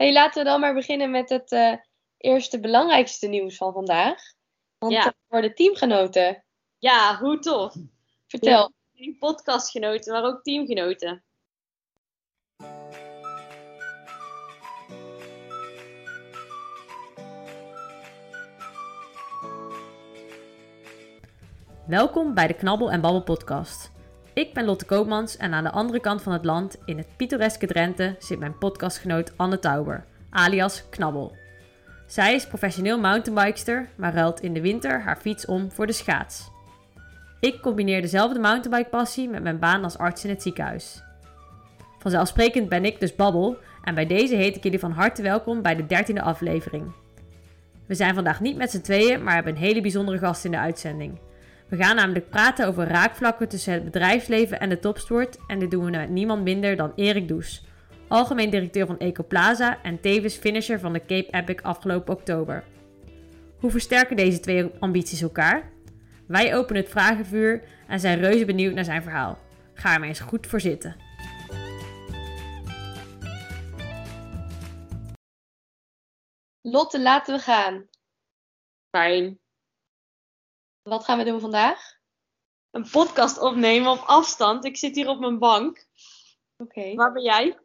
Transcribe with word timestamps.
Hey, 0.00 0.12
laten 0.12 0.42
we 0.42 0.48
dan 0.48 0.60
maar 0.60 0.74
beginnen 0.74 1.10
met 1.10 1.28
het 1.28 1.52
eh, 1.52 1.74
eerste 2.16 2.60
belangrijkste 2.60 3.26
nieuws 3.26 3.56
van 3.56 3.72
vandaag. 3.72 4.22
Want 4.78 4.92
Ja. 4.92 5.04
ja. 5.04 5.14
voor 5.28 5.40
de 5.40 5.52
teamgenoten. 5.52 6.44
Ja, 6.78 7.18
hoe 7.18 7.38
tof. 7.38 7.74
Vertel. 8.26 8.72
Niet 8.92 9.18
podcastgenoten, 9.18 10.12
maar 10.12 10.24
ook 10.24 10.42
teamgenoten. 10.42 11.24
Welkom 21.86 22.34
bij 22.34 22.46
de 22.46 22.54
Knabbel 22.54 22.90
en 22.90 23.00
Babbel 23.00 23.22
podcast. 23.22 23.92
Ik 24.34 24.54
ben 24.54 24.64
Lotte 24.64 24.84
Koopmans 24.84 25.36
en 25.36 25.52
aan 25.52 25.64
de 25.64 25.70
andere 25.70 26.00
kant 26.00 26.22
van 26.22 26.32
het 26.32 26.44
land, 26.44 26.76
in 26.84 26.96
het 26.98 27.06
pittoreske 27.16 27.66
Drenthe, 27.66 28.16
zit 28.18 28.38
mijn 28.38 28.58
podcastgenoot 28.58 29.32
Anne 29.36 29.58
Tauber, 29.58 30.04
alias 30.30 30.84
Knabbel. 30.90 31.36
Zij 32.06 32.34
is 32.34 32.46
professioneel 32.46 32.98
mountainbikester, 33.00 33.88
maar 33.96 34.14
ruilt 34.14 34.40
in 34.40 34.52
de 34.54 34.60
winter 34.60 35.00
haar 35.00 35.16
fiets 35.16 35.46
om 35.46 35.72
voor 35.72 35.86
de 35.86 35.92
schaats. 35.92 36.50
Ik 37.40 37.60
combineer 37.60 38.00
dezelfde 38.00 38.38
mountainbikepassie 38.38 39.28
met 39.28 39.42
mijn 39.42 39.58
baan 39.58 39.84
als 39.84 39.98
arts 39.98 40.24
in 40.24 40.30
het 40.30 40.42
ziekenhuis. 40.42 41.02
Vanzelfsprekend 41.98 42.68
ben 42.68 42.84
ik 42.84 43.00
dus 43.00 43.14
Babbel 43.14 43.56
en 43.82 43.94
bij 43.94 44.06
deze 44.06 44.34
heet 44.34 44.56
ik 44.56 44.62
jullie 44.62 44.78
van 44.78 44.92
harte 44.92 45.22
welkom 45.22 45.62
bij 45.62 45.76
de 45.76 45.86
dertiende 45.86 46.22
aflevering. 46.22 46.92
We 47.86 47.94
zijn 47.94 48.14
vandaag 48.14 48.40
niet 48.40 48.56
met 48.56 48.70
z'n 48.70 48.80
tweeën, 48.80 49.22
maar 49.22 49.34
hebben 49.34 49.52
een 49.52 49.60
hele 49.60 49.80
bijzondere 49.80 50.18
gast 50.18 50.44
in 50.44 50.50
de 50.50 50.58
uitzending. 50.58 51.18
We 51.70 51.76
gaan 51.76 51.96
namelijk 51.96 52.30
praten 52.30 52.66
over 52.66 52.86
raakvlakken 52.86 53.48
tussen 53.48 53.72
het 53.72 53.84
bedrijfsleven 53.84 54.60
en 54.60 54.68
de 54.68 54.78
topsport. 54.78 55.38
En 55.46 55.58
dit 55.58 55.70
doen 55.70 55.84
we 55.84 55.90
met 55.90 56.10
niemand 56.10 56.42
minder 56.42 56.76
dan 56.76 56.92
Erik 56.96 57.28
Does, 57.28 57.64
algemeen 58.08 58.50
directeur 58.50 58.86
van 58.86 58.98
Ecoplaza 58.98 59.82
en 59.82 60.00
tevens 60.00 60.36
finisher 60.36 60.80
van 60.80 60.92
de 60.92 61.00
Cape 61.00 61.28
Epic 61.30 61.62
afgelopen 61.62 62.14
oktober. 62.14 62.64
Hoe 63.58 63.70
versterken 63.70 64.16
deze 64.16 64.40
twee 64.40 64.70
ambities 64.78 65.22
elkaar? 65.22 65.72
Wij 66.26 66.56
openen 66.56 66.82
het 66.82 66.90
vragenvuur 66.90 67.62
en 67.86 68.00
zijn 68.00 68.18
reuze 68.18 68.44
benieuwd 68.44 68.74
naar 68.74 68.84
zijn 68.84 69.02
verhaal. 69.02 69.38
Ga 69.74 69.92
er 69.92 69.98
maar 69.98 70.08
eens 70.08 70.20
goed 70.20 70.46
voor 70.46 70.60
zitten. 70.60 70.96
Lotte, 76.60 77.00
laten 77.00 77.34
we 77.34 77.40
gaan. 77.40 77.88
Fijn. 78.90 79.39
Wat 80.90 81.04
gaan 81.04 81.18
we 81.18 81.24
doen 81.24 81.40
vandaag? 81.40 81.98
Een 82.70 82.90
podcast 82.90 83.40
opnemen 83.40 83.90
op 83.90 84.02
afstand. 84.06 84.64
Ik 84.64 84.76
zit 84.76 84.94
hier 84.94 85.08
op 85.08 85.20
mijn 85.20 85.38
bank. 85.38 85.86
Oké. 86.56 86.94
Waar 86.94 87.12
ben 87.12 87.22
jij? 87.22 87.58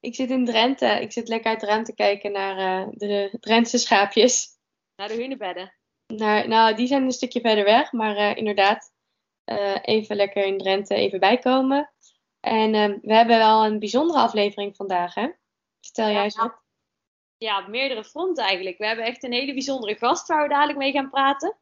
Ik 0.00 0.14
zit 0.14 0.30
in 0.30 0.44
Drenthe. 0.44 0.86
Ik 0.86 1.12
zit 1.12 1.28
lekker 1.28 1.50
uit 1.50 1.60
Drenthe 1.60 1.94
kijken 1.94 2.32
naar 2.32 2.82
eh, 2.82 2.88
de 2.90 3.36
Drentse 3.40 3.78
schaapjes. 3.78 4.48
Naar 4.96 5.08
de 5.08 5.14
hunebedden. 5.14 5.74
Naar, 6.06 6.48
nou, 6.48 6.74
die 6.74 6.86
zijn 6.86 7.02
een 7.02 7.12
stukje 7.12 7.40
verder 7.40 7.64
weg. 7.64 7.92
Maar 7.92 8.16
eh, 8.16 8.36
inderdaad, 8.36 8.92
eh, 9.44 9.76
even 9.82 10.16
lekker 10.16 10.44
in 10.44 10.58
Drenthe 10.58 10.94
even 10.94 11.20
bijkomen. 11.20 11.92
En 12.40 12.74
eh, 12.74 12.98
we 13.02 13.14
hebben 13.14 13.38
wel 13.38 13.64
een 13.64 13.78
bijzondere 13.78 14.18
aflevering 14.18 14.76
vandaag, 14.76 15.14
hè? 15.14 15.28
Vertel 15.80 16.08
jij 16.10 16.22
eens 16.22 16.36
wat. 16.36 16.62
Ja, 17.36 17.60
op 17.60 17.68
meerdere 17.68 18.04
fronten 18.04 18.44
eigenlijk. 18.44 18.78
We 18.78 18.86
hebben 18.86 19.04
echt 19.04 19.22
een 19.22 19.32
hele 19.32 19.52
bijzondere 19.52 19.96
gast 19.96 20.28
waar 20.28 20.42
we 20.42 20.48
dadelijk 20.48 20.78
mee 20.78 20.92
gaan 20.92 21.10
praten. 21.10 21.58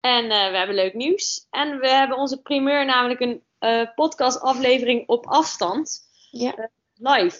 En 0.00 0.30
eh, 0.30 0.50
we 0.50 0.56
hebben 0.56 0.76
leuk 0.76 0.94
nieuws. 0.94 1.46
En 1.50 1.78
we 1.78 1.88
hebben 1.88 2.16
onze 2.18 2.42
primeur, 2.42 2.84
namelijk 2.84 3.20
een 3.20 3.42
eh 3.58 3.94
podcastaflevering 3.94 5.08
op 5.08 5.26
afstand. 5.26 6.08
Ja. 6.30 6.70
Live. 6.94 7.38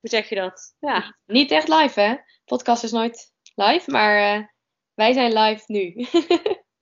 Hoe 0.00 0.10
zeg 0.10 0.28
je 0.28 0.34
dat? 0.34 0.74
Ja. 0.80 1.16
Niet 1.26 1.50
echt 1.50 1.68
live, 1.68 2.00
hè? 2.00 2.14
Podcast 2.44 2.84
is 2.84 2.90
nooit 2.92 3.32
live, 3.54 3.90
maar 3.90 4.34
eh, 4.36 4.44
wij 4.94 5.12
zijn 5.12 5.32
live 5.38 5.64
nu. 5.66 6.06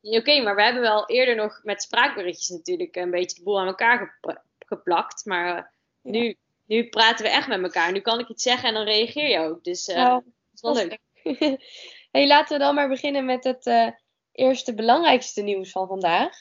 Oké, 0.18 0.42
maar 0.42 0.54
we 0.56 0.62
hebben 0.62 0.82
wel 0.82 1.06
eerder 1.08 1.34
nog 1.36 1.60
met 1.62 1.82
spraakberichtjes 1.82 2.48
natuurlijk 2.48 2.96
een 2.96 3.10
beetje 3.10 3.36
de 3.36 3.42
boel 3.42 3.60
aan 3.60 3.66
elkaar 3.66 3.98
gepla- 3.98 4.44
geplakt. 4.58 5.24
Maar 5.24 5.46
eh, 5.48 5.54
Ja. 5.54 6.10
nu, 6.10 6.36
nu 6.66 6.88
praten 6.88 7.24
we 7.24 7.30
echt 7.30 7.48
met 7.48 7.62
elkaar. 7.62 7.92
Nu 7.92 8.00
kan 8.00 8.18
ik 8.18 8.28
iets 8.28 8.42
zeggen 8.42 8.68
en 8.68 8.74
dan 8.74 8.84
reageer 8.84 9.28
je 9.28 9.38
ook. 9.38 9.64
Dus 9.64 9.88
eh 9.88 9.96
Nou, 9.96 10.22
dat 10.24 10.32
is 10.54 10.60
wel 10.60 10.74
leuk. 10.74 10.98
hey, 12.12 12.26
laten 12.26 12.58
we 12.58 12.64
dan 12.64 12.74
maar 12.74 12.88
beginnen 12.88 13.24
met 13.24 13.44
het 13.44 13.66
eh, 13.66 13.88
eerste 14.32 14.74
belangrijkste 14.74 15.42
nieuws 15.42 15.70
van 15.70 15.86
vandaag. 15.86 16.36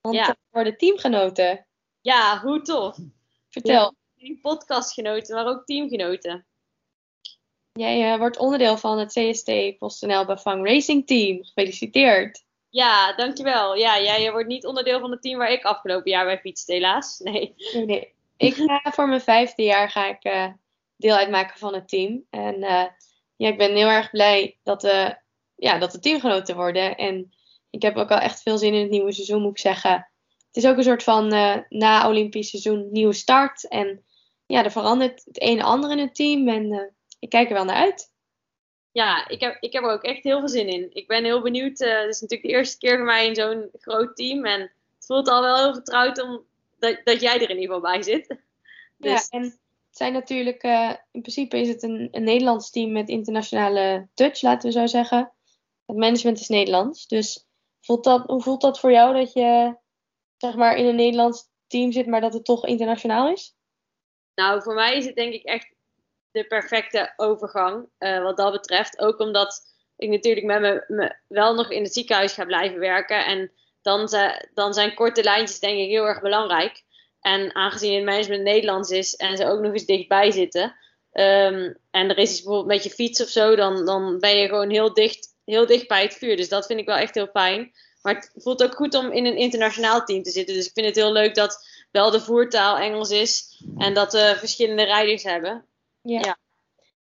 Want 0.00 0.14
Ja. 0.14 0.36
voor 0.50 0.64
de 0.64 0.76
teamgenoten. 0.76 1.66
Ja, 2.00 2.40
hoe 2.40 2.62
tof. 2.62 2.96
Vertel. 3.48 3.94
Niet 4.14 4.40
podcastgenoten, 4.40 5.34
maar 5.34 5.46
ook 5.46 5.64
teamgenoten. 5.64 6.46
Jij 7.72 8.12
eh, 8.12 8.18
wordt 8.18 8.38
onderdeel 8.38 8.76
van 8.76 8.98
het 8.98 9.12
CST 9.12 9.78
PostNL 9.78 10.24
Bevang 10.24 10.66
Racing 10.66 11.06
Team. 11.06 11.44
Gefeliciteerd. 11.44 12.44
Ja, 12.68 13.12
dankjewel. 13.12 13.74
Ja, 13.74 14.00
jij 14.00 14.32
wordt 14.32 14.48
niet 14.48 14.66
onderdeel 14.66 15.00
van 15.00 15.10
het 15.10 15.22
team 15.22 15.38
waar 15.38 15.52
ik 15.52 15.64
afgelopen 15.64 16.10
jaar 16.10 16.24
bij 16.24 16.38
fietste, 16.38 16.72
helaas. 16.72 17.18
Nee. 17.18 17.54
Nee, 17.72 17.84
nee. 17.84 18.14
Ik 18.36 18.54
ga 18.54 18.80
voor 18.94 19.08
mijn 19.08 19.20
vijfde 19.20 19.62
jaar 19.62 19.90
ga 19.90 20.06
ik 20.06 20.24
eh, 20.24 20.52
deel 20.96 21.14
uitmaken 21.16 21.58
van 21.58 21.74
het 21.74 21.88
team. 21.88 22.26
En 22.30 22.62
eh, 22.62 22.86
ja, 23.36 23.48
ik 23.48 23.58
ben 23.58 23.74
heel 23.74 23.88
erg 23.88 24.10
blij 24.10 24.58
dat 24.62 24.82
we, 24.82 25.16
ja, 25.60 25.78
dat 25.78 25.92
we 25.92 25.98
teamgenoten 25.98 26.56
worden. 26.56 26.96
En 26.96 27.32
ik 27.70 27.82
heb 27.82 27.96
ook 27.96 28.10
al 28.10 28.18
echt 28.18 28.42
veel 28.42 28.58
zin 28.58 28.74
in 28.74 28.80
het 28.80 28.90
nieuwe 28.90 29.12
seizoen, 29.12 29.42
moet 29.42 29.50
ik 29.50 29.58
zeggen. 29.58 30.10
Het 30.46 30.56
is 30.56 30.66
ook 30.66 30.76
een 30.76 30.82
soort 30.82 31.02
van 31.02 31.32
eh, 31.32 31.56
na 31.68 32.08
Olympisch 32.08 32.48
seizoen 32.48 32.88
nieuwe 32.90 33.12
start. 33.12 33.68
En 33.68 34.04
ja, 34.46 34.64
er 34.64 34.70
verandert 34.70 35.24
het 35.24 35.42
een 35.42 35.58
en 35.58 35.64
ander 35.64 35.90
in 35.90 35.98
het 35.98 36.14
team. 36.14 36.48
En 36.48 36.72
eh, 36.72 36.86
ik 37.18 37.28
kijk 37.28 37.48
er 37.48 37.54
wel 37.54 37.64
naar 37.64 37.76
uit. 37.76 38.12
Ja, 38.92 39.28
ik 39.28 39.40
heb, 39.40 39.56
ik 39.60 39.72
heb 39.72 39.84
er 39.84 39.90
ook 39.90 40.02
echt 40.02 40.22
heel 40.22 40.38
veel 40.38 40.48
zin 40.48 40.68
in. 40.68 40.88
Ik 40.92 41.06
ben 41.06 41.24
heel 41.24 41.42
benieuwd. 41.42 41.80
eh, 41.80 42.00
het 42.00 42.14
is 42.14 42.20
natuurlijk 42.20 42.50
de 42.50 42.56
eerste 42.56 42.78
keer 42.78 42.96
voor 42.96 43.06
mij 43.06 43.26
in 43.26 43.34
zo'n 43.34 43.68
groot 43.72 44.16
team. 44.16 44.44
En 44.44 44.60
het 44.60 45.06
voelt 45.06 45.28
al 45.28 45.42
wel 45.42 45.56
heel 45.56 45.74
vertrouwd 45.74 46.22
om, 46.22 46.44
dat, 46.78 47.00
dat 47.04 47.20
jij 47.20 47.34
er 47.34 47.50
in 47.50 47.58
ieder 47.58 47.74
geval 47.74 47.90
bij 47.90 48.02
zit. 48.02 48.36
Dus 48.96 49.28
Ja, 49.30 49.38
en 49.38 49.42
het 49.42 49.58
zijn 49.90 50.12
natuurlijk, 50.12 50.62
in 51.10 51.20
principe 51.20 51.58
is 51.60 51.68
het 51.68 51.82
een, 51.82 52.08
een 52.10 52.24
Nederlands 52.24 52.70
team 52.70 52.92
met 52.92 53.08
internationale 53.08 54.08
touch, 54.14 54.42
laten 54.42 54.68
we 54.68 54.78
zo 54.78 54.86
zeggen. 54.86 55.32
Het 55.90 55.98
management 55.98 56.40
is 56.40 56.48
Nederlands. 56.48 57.06
Dus 57.06 57.46
voelt 57.80 58.04
dat, 58.04 58.26
hoe 58.26 58.42
voelt 58.42 58.60
dat 58.60 58.80
voor 58.80 58.92
jou 58.92 59.14
dat 59.14 59.32
je 59.32 59.76
zeg 60.36 60.54
maar 60.54 60.76
in 60.76 60.86
een 60.86 60.94
Nederlands 60.94 61.48
team 61.66 61.92
zit, 61.92 62.06
maar 62.06 62.20
dat 62.20 62.34
het 62.34 62.44
toch 62.44 62.66
internationaal 62.66 63.30
is? 63.30 63.54
Nou, 64.34 64.62
voor 64.62 64.74
mij 64.74 64.96
is 64.96 65.06
het 65.06 65.14
denk 65.14 65.32
ik 65.32 65.44
echt 65.44 65.74
de 66.30 66.46
perfecte 66.46 67.12
overgang 67.16 67.88
eh, 67.98 68.22
wat 68.22 68.36
dat 68.36 68.52
betreft. 68.52 68.98
Ook 68.98 69.18
omdat 69.18 69.62
ik 69.96 70.08
natuurlijk 70.08 70.46
met 70.46 70.60
me, 70.88 71.16
wel 71.28 71.54
nog 71.54 71.70
in 71.70 71.82
het 71.82 71.92
ziekenhuis 71.92 72.32
ga 72.32 72.44
blijven 72.44 72.78
werken. 72.78 73.24
En 73.26 73.52
dan, 73.82 74.08
dan 74.54 74.74
zijn 74.74 74.94
korte 74.94 75.22
lijntjes 75.22 75.60
denk 75.60 75.78
ik 75.78 75.88
heel 75.88 76.06
erg 76.06 76.20
belangrijk. 76.20 76.84
En 77.20 77.54
aangezien 77.54 77.94
het 77.94 78.04
management 78.04 78.42
Nederlands 78.42 78.90
is 78.90 79.14
en 79.14 79.36
ze 79.36 79.46
ook 79.46 79.60
nog 79.60 79.72
eens 79.72 79.84
dichtbij 79.84 80.30
zitten. 80.30 80.74
ehm, 81.10 81.74
en 81.90 82.08
er 82.08 82.18
is 82.18 82.34
bijvoorbeeld 82.34 82.66
met 82.66 82.84
je 82.84 82.90
fiets 82.90 83.22
of 83.22 83.28
zo, 83.28 83.56
dan, 83.56 83.84
dan 83.84 84.18
ben 84.18 84.36
je 84.36 84.48
gewoon 84.48 84.70
heel 84.70 84.94
dicht, 84.94 85.29
heel 85.50 85.66
dicht 85.66 85.88
bij 85.88 86.02
het 86.02 86.14
vuur. 86.14 86.36
Dus 86.36 86.48
dat 86.48 86.66
vind 86.66 86.80
ik 86.80 86.86
wel 86.86 86.96
echt 86.96 87.14
heel 87.14 87.28
fijn. 87.32 87.72
Maar 88.02 88.14
het 88.14 88.32
voelt 88.36 88.62
ook 88.62 88.74
goed 88.74 88.94
om 88.94 89.12
in 89.12 89.26
een 89.26 89.36
internationaal 89.36 90.04
team 90.04 90.22
te 90.22 90.30
zitten. 90.30 90.54
Dus 90.54 90.66
ik 90.66 90.72
vind 90.72 90.86
het 90.86 90.96
heel 90.96 91.12
leuk 91.12 91.34
dat 91.34 91.66
wel 91.90 92.10
de 92.10 92.20
voertaal 92.20 92.76
Engels 92.78 93.10
is. 93.10 93.62
En 93.78 93.94
dat 93.94 94.12
we 94.12 94.34
verschillende 94.38 94.82
rijders 94.82 95.22
hebben. 95.22 95.64
Ja. 96.00 96.20
Ja. 96.20 96.38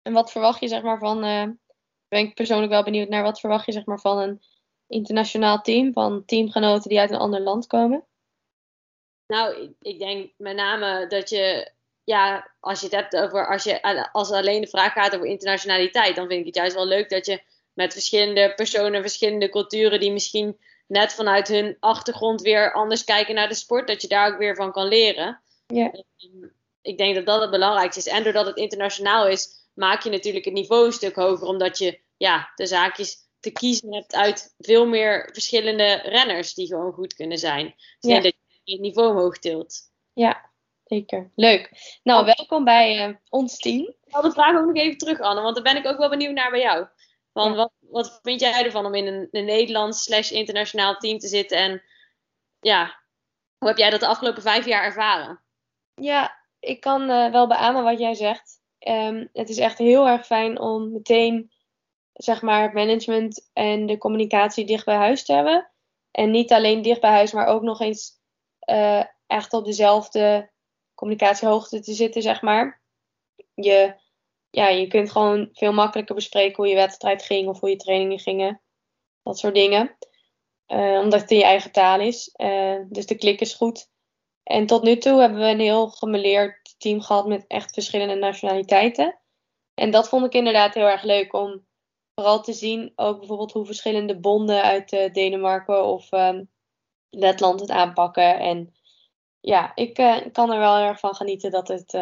En 0.02 0.14
wat 0.14 0.32
verwacht 0.32 0.60
je 0.60 0.68
zeg 0.68 0.82
maar 0.82 1.00
van, 1.00 1.24
eh, 1.24 1.48
ben 2.08 2.20
ik 2.20 2.36
persoonlijk 2.36 2.72
wel 2.72 2.84
benieuwd 2.84 3.10
naar, 3.10 3.24
wat 3.24 3.40
verwacht 3.40 3.66
je 3.66 3.72
zeg 3.72 3.86
maar 3.86 4.00
van 4.00 4.18
een 4.18 4.42
internationaal 4.88 5.62
team, 5.62 5.94
van 5.94 6.26
teamgenoten 6.26 6.90
die 6.90 7.00
uit 7.00 7.12
een 7.12 7.18
ander 7.18 7.42
land 7.42 7.68
komen? 7.68 8.06
Nou, 9.28 9.62
ik, 9.62 9.72
ik 9.82 10.00
denk 10.00 10.32
met 10.38 10.56
name 10.56 11.08
dat 11.08 11.30
je, 11.30 11.72
ja, 12.04 12.52
als 12.60 12.80
je 12.80 12.86
het 12.86 12.96
hebt 12.96 13.16
over, 13.16 13.48
als, 13.48 13.64
je, 13.64 14.12
als 14.12 14.32
alleen 14.32 14.62
de 14.62 14.68
vraag 14.68 14.94
gaat 14.94 15.16
over 15.16 15.28
internationaliteit, 15.28 16.16
dan 16.16 16.28
vind 16.28 16.40
ik 16.40 16.46
het 16.46 16.56
juist 16.56 16.76
wel 16.76 16.86
leuk 16.86 17.10
dat 17.10 17.26
je 17.26 17.42
met 17.78 17.94
verschillende 17.94 18.54
personen, 18.56 19.02
verschillende 19.02 19.50
culturen, 19.50 20.00
die 20.00 20.12
misschien 20.12 20.58
net 20.88 21.14
vanuit 21.14 21.48
hun 21.48 21.78
achtergrond 21.80 22.42
weer 22.42 22.74
anders 22.74 23.04
kijken 23.04 23.36
naar 23.36 23.48
de 23.48 23.54
sport, 23.56 23.88
dat 23.88 24.02
je 24.02 24.08
daar 24.08 24.32
ook 24.34 24.38
weer 24.40 24.56
van 24.56 24.72
kan 24.72 24.88
leren. 24.88 25.42
Ja. 25.68 25.92
Ehm, 25.92 26.48
Ik 26.82 26.98
denk 26.98 27.16
dat 27.16 27.26
dat 27.26 27.42
het 27.42 27.50
belangrijkste 27.52 28.00
is. 28.00 28.08
En 28.08 28.24
doordat 28.24 28.46
het 28.46 28.58
internationaal 28.58 29.28
is, 29.28 29.50
maak 29.74 30.02
je 30.04 30.10
natuurlijk 30.10 30.46
het 30.46 30.54
niveau 30.54 30.86
een 30.86 30.92
stuk 30.92 31.16
hoger, 31.16 31.48
omdat 31.48 31.78
je 31.78 32.00
ja, 32.18 32.52
de 32.56 32.66
zaakjes 32.66 33.16
te 33.40 33.52
kiezen 33.52 33.94
hebt 33.94 34.16
uit 34.16 34.56
veel 34.60 34.86
meer 34.88 35.30
verschillende 35.34 35.94
renners 36.04 36.54
die 36.54 36.68
gewoon 36.68 36.94
goed 36.94 37.14
kunnen 37.14 37.38
zijn. 37.38 37.66
Dus 38.00 38.12
Ja. 38.12 38.22
dat 38.22 38.34
je 38.64 38.72
het 38.72 38.82
niveau 38.82 39.10
omhoog 39.10 39.38
tilt. 39.38 39.76
Ja, 40.14 40.50
zeker. 40.86 41.32
Leuk. 41.36 41.70
Nou, 42.04 42.26
welkom 42.26 42.64
bij 42.64 43.04
eh, 43.04 43.16
ons 43.30 43.58
team. 43.58 43.80
Ik 44.06 44.14
had 44.14 44.24
de 44.24 44.32
vraag 44.32 44.58
ook 44.58 44.66
nog 44.66 44.76
even 44.76 44.98
terug, 44.98 45.20
Anne, 45.20 45.42
want 45.42 45.56
daar 45.56 45.64
ben 45.74 45.78
ik 45.78 45.86
ook 45.88 45.98
wel 45.98 46.10
benieuwd 46.10 46.34
naar 46.34 46.52
bij 46.52 46.62
jou. 46.62 46.88
Van, 47.38 47.50
Ja. 47.52 47.56
wat, 47.56 47.72
wat 47.80 48.20
vind 48.22 48.40
jij 48.40 48.66
ervan 48.66 48.86
om 48.86 48.94
in 48.94 49.08
een, 49.08 49.28
een 49.32 49.46
Nederlands 49.46 50.04
slash 50.04 50.32
internationaal 50.32 50.96
team 50.98 51.18
te 51.18 51.28
zitten? 51.28 51.58
En 51.58 51.82
ja, 52.60 53.00
hoe 53.58 53.68
heb 53.68 53.78
jij 53.78 53.90
dat 53.90 54.00
de 54.00 54.08
afgelopen 54.08 54.42
vijf 54.42 54.66
jaar 54.66 54.84
ervaren? 54.84 55.42
Ja, 55.94 56.38
ik 56.60 56.80
kan 56.82 57.10
eh, 57.10 57.32
wel 57.32 57.48
beamen 57.48 57.84
wat 57.84 58.00
jij 58.00 58.14
zegt. 58.14 58.56
ehm, 58.80 59.28
het 59.34 59.50
is 59.50 59.58
echt 59.58 59.78
heel 59.78 60.08
erg 60.08 60.26
fijn 60.26 60.60
om 60.60 60.92
meteen 60.92 61.52
zeg 62.14 62.42
maar, 62.42 62.62
het 62.62 62.74
management 62.74 63.50
en 63.54 63.86
de 63.86 63.98
communicatie 63.98 64.66
dicht 64.66 64.86
bij 64.86 64.96
huis 64.96 65.26
te 65.26 65.34
hebben. 65.34 65.72
En 66.12 66.32
niet 66.32 66.52
alleen 66.54 66.82
dicht 66.82 67.02
bij 67.02 67.12
huis, 67.12 67.32
maar 67.32 67.46
ook 67.48 67.62
nog 67.62 67.80
eens 67.80 68.12
uh, 68.70 69.04
echt 69.28 69.54
op 69.54 69.66
dezelfde 69.66 70.52
communicatiehoogte 70.94 71.80
te 71.80 71.94
zitten, 71.94 72.22
zeg 72.22 72.42
maar. 72.42 72.82
Je, 73.54 73.96
ja, 74.50 74.68
je 74.68 74.88
kunt 74.88 75.12
gewoon 75.12 75.50
veel 75.54 75.74
makkelijker 75.74 76.16
bespreken 76.16 76.56
hoe 76.56 76.68
je 76.68 76.76
wedstrijd 76.76 77.24
ging 77.24 77.48
of 77.48 77.60
hoe 77.60 77.70
je 77.70 77.76
trainingen 77.76 78.20
gingen. 78.20 78.62
Dat 79.24 79.40
soort 79.40 79.56
dingen. 79.56 79.98
Uh, 80.68 81.00
omdat 81.00 81.22
het 81.22 81.32
in 81.32 81.38
je 81.38 81.44
eigen 81.44 81.72
taal 81.72 82.00
is. 82.00 82.34
Uh, 82.38 82.82
dus 82.90 83.06
de 83.06 83.16
klik 83.16 83.42
is 83.42 83.54
goed. 83.54 83.90
En 84.44 84.66
tot 84.66 84.84
nu 84.84 84.98
toe 84.98 85.20
hebben 85.20 85.40
we 85.40 85.46
een 85.46 85.60
heel 85.60 85.90
gemeleerd 85.90 86.76
team 86.78 87.02
gehad 87.02 87.28
met 87.28 87.48
echt 87.48 87.74
verschillende 87.74 88.16
nationaliteiten. 88.16 89.20
En 89.74 89.92
dat 89.92 90.10
vond 90.10 90.26
ik 90.26 90.34
inderdaad 90.34 90.74
heel 90.74 90.88
erg 90.88 91.04
leuk 91.04 91.34
om 91.34 91.66
vooral 92.16 92.42
te 92.42 92.54
zien 92.54 92.92
ook 92.96 93.18
bijvoorbeeld 93.18 93.52
hoe 93.52 93.66
verschillende 93.66 94.20
bonden 94.20 94.62
uit 94.62 94.94
uh, 94.94 95.14
Denemarken 95.14 95.86
of 95.86 96.12
um, 96.12 96.50
Letland 97.10 97.60
het 97.60 97.70
aanpakken. 97.70 98.40
En 98.40 98.76
ja, 99.40 99.72
ik 99.76 99.94
kan 100.32 100.52
er 100.52 100.60
wel 100.60 100.78
erg 100.78 101.00
van 101.00 101.16
genieten 101.16 101.52
dat 101.52 101.68
het, 101.68 101.94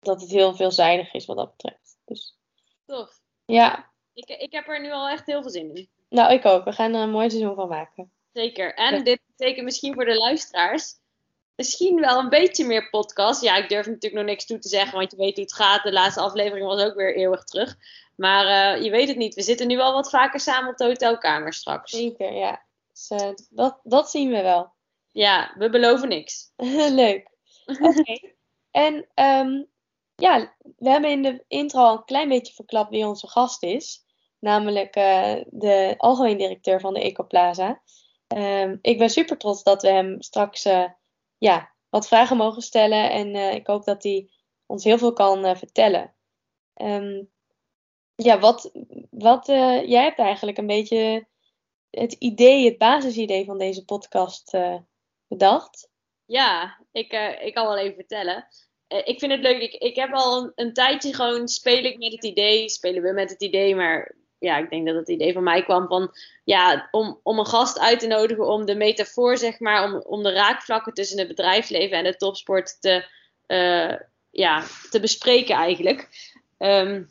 dat 0.00 0.20
het 0.20 0.30
heel 0.30 0.54
veelzijdig 0.54 1.12
is 1.12 1.26
wat 1.26 1.36
dat 1.36 1.56
betreft. 1.56 1.98
Dus, 2.04 2.38
Tof. 2.86 3.20
Ja. 3.44 3.90
Ik, 4.14 4.28
ik 4.28 4.52
heb 4.52 4.68
er 4.68 4.80
nu 4.80 4.92
al 4.92 5.08
echt 5.08 5.26
heel 5.26 5.42
veel 5.42 5.50
zin 5.50 5.74
in. 5.74 5.88
Nou, 6.08 6.32
ik 6.32 6.44
ook. 6.44 6.64
We 6.64 6.72
gaan 6.72 6.94
er 6.94 7.02
een 7.02 7.10
mooi 7.10 7.30
seizoen 7.30 7.54
van 7.54 7.68
maken. 7.68 8.12
Zeker. 8.32 8.74
En 8.74 8.96
ja. 8.96 9.02
dit 9.02 9.20
betekent 9.26 9.64
misschien 9.64 9.94
voor 9.94 10.04
de 10.04 10.16
luisteraars 10.16 10.98
misschien 11.58 12.00
wel 12.00 12.18
een 12.18 12.28
beetje 12.28 12.64
meer 12.64 12.88
podcast. 12.90 13.42
Ja, 13.42 13.56
ik 13.56 13.68
durf 13.68 13.86
natuurlijk 13.86 14.14
nog 14.14 14.24
niks 14.24 14.46
toe 14.46 14.58
te 14.58 14.68
zeggen, 14.68 14.98
want 14.98 15.10
je 15.10 15.16
weet 15.16 15.34
hoe 15.34 15.44
het 15.44 15.54
gaat. 15.54 15.82
De 15.82 15.92
laatste 15.92 16.20
aflevering 16.20 16.66
was 16.66 16.82
ook 16.82 16.94
weer 16.94 17.16
eeuwig 17.16 17.44
terug. 17.44 17.76
Maar 18.16 18.76
uh, 18.76 18.84
je 18.84 18.90
weet 18.90 19.08
het 19.08 19.16
niet. 19.16 19.34
We 19.34 19.42
zitten 19.42 19.66
nu 19.66 19.76
wel 19.76 19.92
wat 19.92 20.10
vaker 20.10 20.40
samen 20.40 20.70
op 20.70 20.76
de 20.76 20.84
hotelkamer 20.84 21.52
straks. 21.52 21.90
Zeker, 21.90 22.32
ja. 22.32 22.62
Dus, 22.88 23.10
uh, 23.10 23.30
dat, 23.50 23.80
dat 23.82 24.10
zien 24.10 24.30
we 24.30 24.42
wel. 24.42 24.72
Ja, 25.12 25.54
we 25.56 25.70
beloven 25.70 26.08
niks. 26.08 26.52
Leuk. 27.02 27.30
Oké. 27.66 27.88
Okay. 27.88 28.34
en 28.70 28.94
um, 29.14 29.68
ja, 30.20 30.56
we 30.76 30.90
hebben 30.90 31.10
in 31.10 31.22
de 31.22 31.44
intro 31.48 31.80
al 31.80 31.96
een 31.96 32.04
klein 32.04 32.28
beetje 32.28 32.54
verklapt 32.54 32.90
wie 32.90 33.06
onze 33.06 33.28
gast 33.28 33.62
is. 33.62 34.04
Namelijk 34.38 34.96
uh, 34.96 35.34
de 35.46 35.94
algemeen 35.96 36.38
directeur 36.38 36.80
van 36.80 36.94
de 36.94 37.00
Ecoplaza. 37.00 37.82
Um, 38.36 38.78
ik 38.82 38.98
ben 38.98 39.10
super 39.10 39.38
trots 39.38 39.62
dat 39.62 39.82
we 39.82 39.88
hem 39.88 40.22
straks 40.22 40.62
ja, 41.38 41.74
wat 41.88 42.08
vragen 42.08 42.36
mogen 42.36 42.62
stellen. 42.62 43.10
En 43.10 43.34
uh, 43.34 43.54
ik 43.54 43.66
hoop 43.66 43.84
dat 43.84 44.02
hij 44.02 44.30
ons 44.66 44.84
heel 44.84 44.98
veel 44.98 45.12
kan 45.12 45.56
vertellen. 45.56 46.14
Um, 46.74 47.30
ja, 48.14 48.38
wat, 48.38 48.70
wat 49.10 49.46
jij 49.46 50.02
hebt 50.02 50.18
eigenlijk 50.18 50.58
een 50.58 50.66
beetje 50.66 51.26
het 51.90 52.12
idee, 52.12 52.64
het 52.64 52.78
basisidee 52.78 53.44
van 53.44 53.58
deze 53.58 53.84
podcast 53.84 54.56
bedacht. 55.26 55.90
Ja, 56.24 56.80
ik, 56.92 57.12
ik 57.40 57.54
kan 57.54 57.66
wel 57.66 57.78
even 57.78 57.94
vertellen. 57.94 58.48
Ik 58.88 59.18
vind 59.18 59.32
het 59.32 59.40
leuk. 59.40 59.62
Ik, 59.62 59.72
ik 59.72 59.96
heb 59.96 60.12
al 60.12 60.52
een, 60.54 60.72
tijdje 60.72 61.14
gewoon 61.14 61.48
speel 61.48 61.84
ik 61.84 61.98
met 61.98 62.12
het 62.12 62.24
idee. 62.24 62.68
Spelen 62.68 63.02
we 63.02 63.12
met 63.12 63.30
het 63.30 63.42
idee, 63.42 63.74
maar 63.74 64.14
ja, 64.38 64.58
ik 64.58 64.70
denk 64.70 64.86
dat 64.86 64.94
het 64.94 65.08
idee 65.08 65.32
van 65.32 65.42
mij 65.42 65.62
kwam 65.62 65.86
van 65.86 66.10
ja, 66.44 66.88
om, 66.90 67.20
om 67.22 67.38
een 67.38 67.46
gast 67.46 67.78
uit 67.78 68.00
te 68.00 68.06
nodigen 68.06 68.46
om 68.46 68.64
de 68.64 68.74
metafoor, 68.74 69.36
zeg 69.36 69.60
maar, 69.60 69.84
om, 69.84 70.00
om 70.00 70.22
de 70.22 70.32
raakvlakken 70.32 70.94
tussen 70.94 71.18
het 71.18 71.28
bedrijfsleven 71.28 71.98
en 71.98 72.04
de 72.04 72.16
topsport 72.16 72.80
te, 72.80 73.06
uh, 73.46 73.94
ja, 74.30 74.64
te 74.90 75.00
bespreken 75.00 75.54
eigenlijk. 75.54 76.08
Um, 76.58 77.10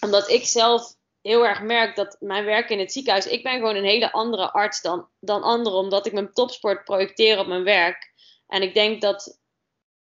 omdat 0.00 0.28
ik 0.28 0.44
zelf 0.44 0.96
heel 1.22 1.46
erg 1.46 1.62
merk 1.62 1.96
dat 1.96 2.16
mijn 2.20 2.44
werk 2.44 2.70
in 2.70 2.78
het 2.78 2.92
ziekenhuis, 2.92 3.26
ik 3.26 3.42
ben 3.42 3.54
gewoon 3.54 3.76
een 3.76 3.84
hele 3.84 4.12
andere 4.12 4.52
arts 4.52 4.82
dan, 4.82 5.08
dan 5.20 5.42
anderen, 5.42 5.78
omdat 5.78 6.06
ik 6.06 6.12
mijn 6.12 6.32
topsport 6.32 6.84
projecteer 6.84 7.38
op 7.38 7.46
mijn 7.46 7.64
werk. 7.64 8.12
En 8.48 8.62
ik 8.62 8.74
denk 8.74 9.00
dat 9.00 9.38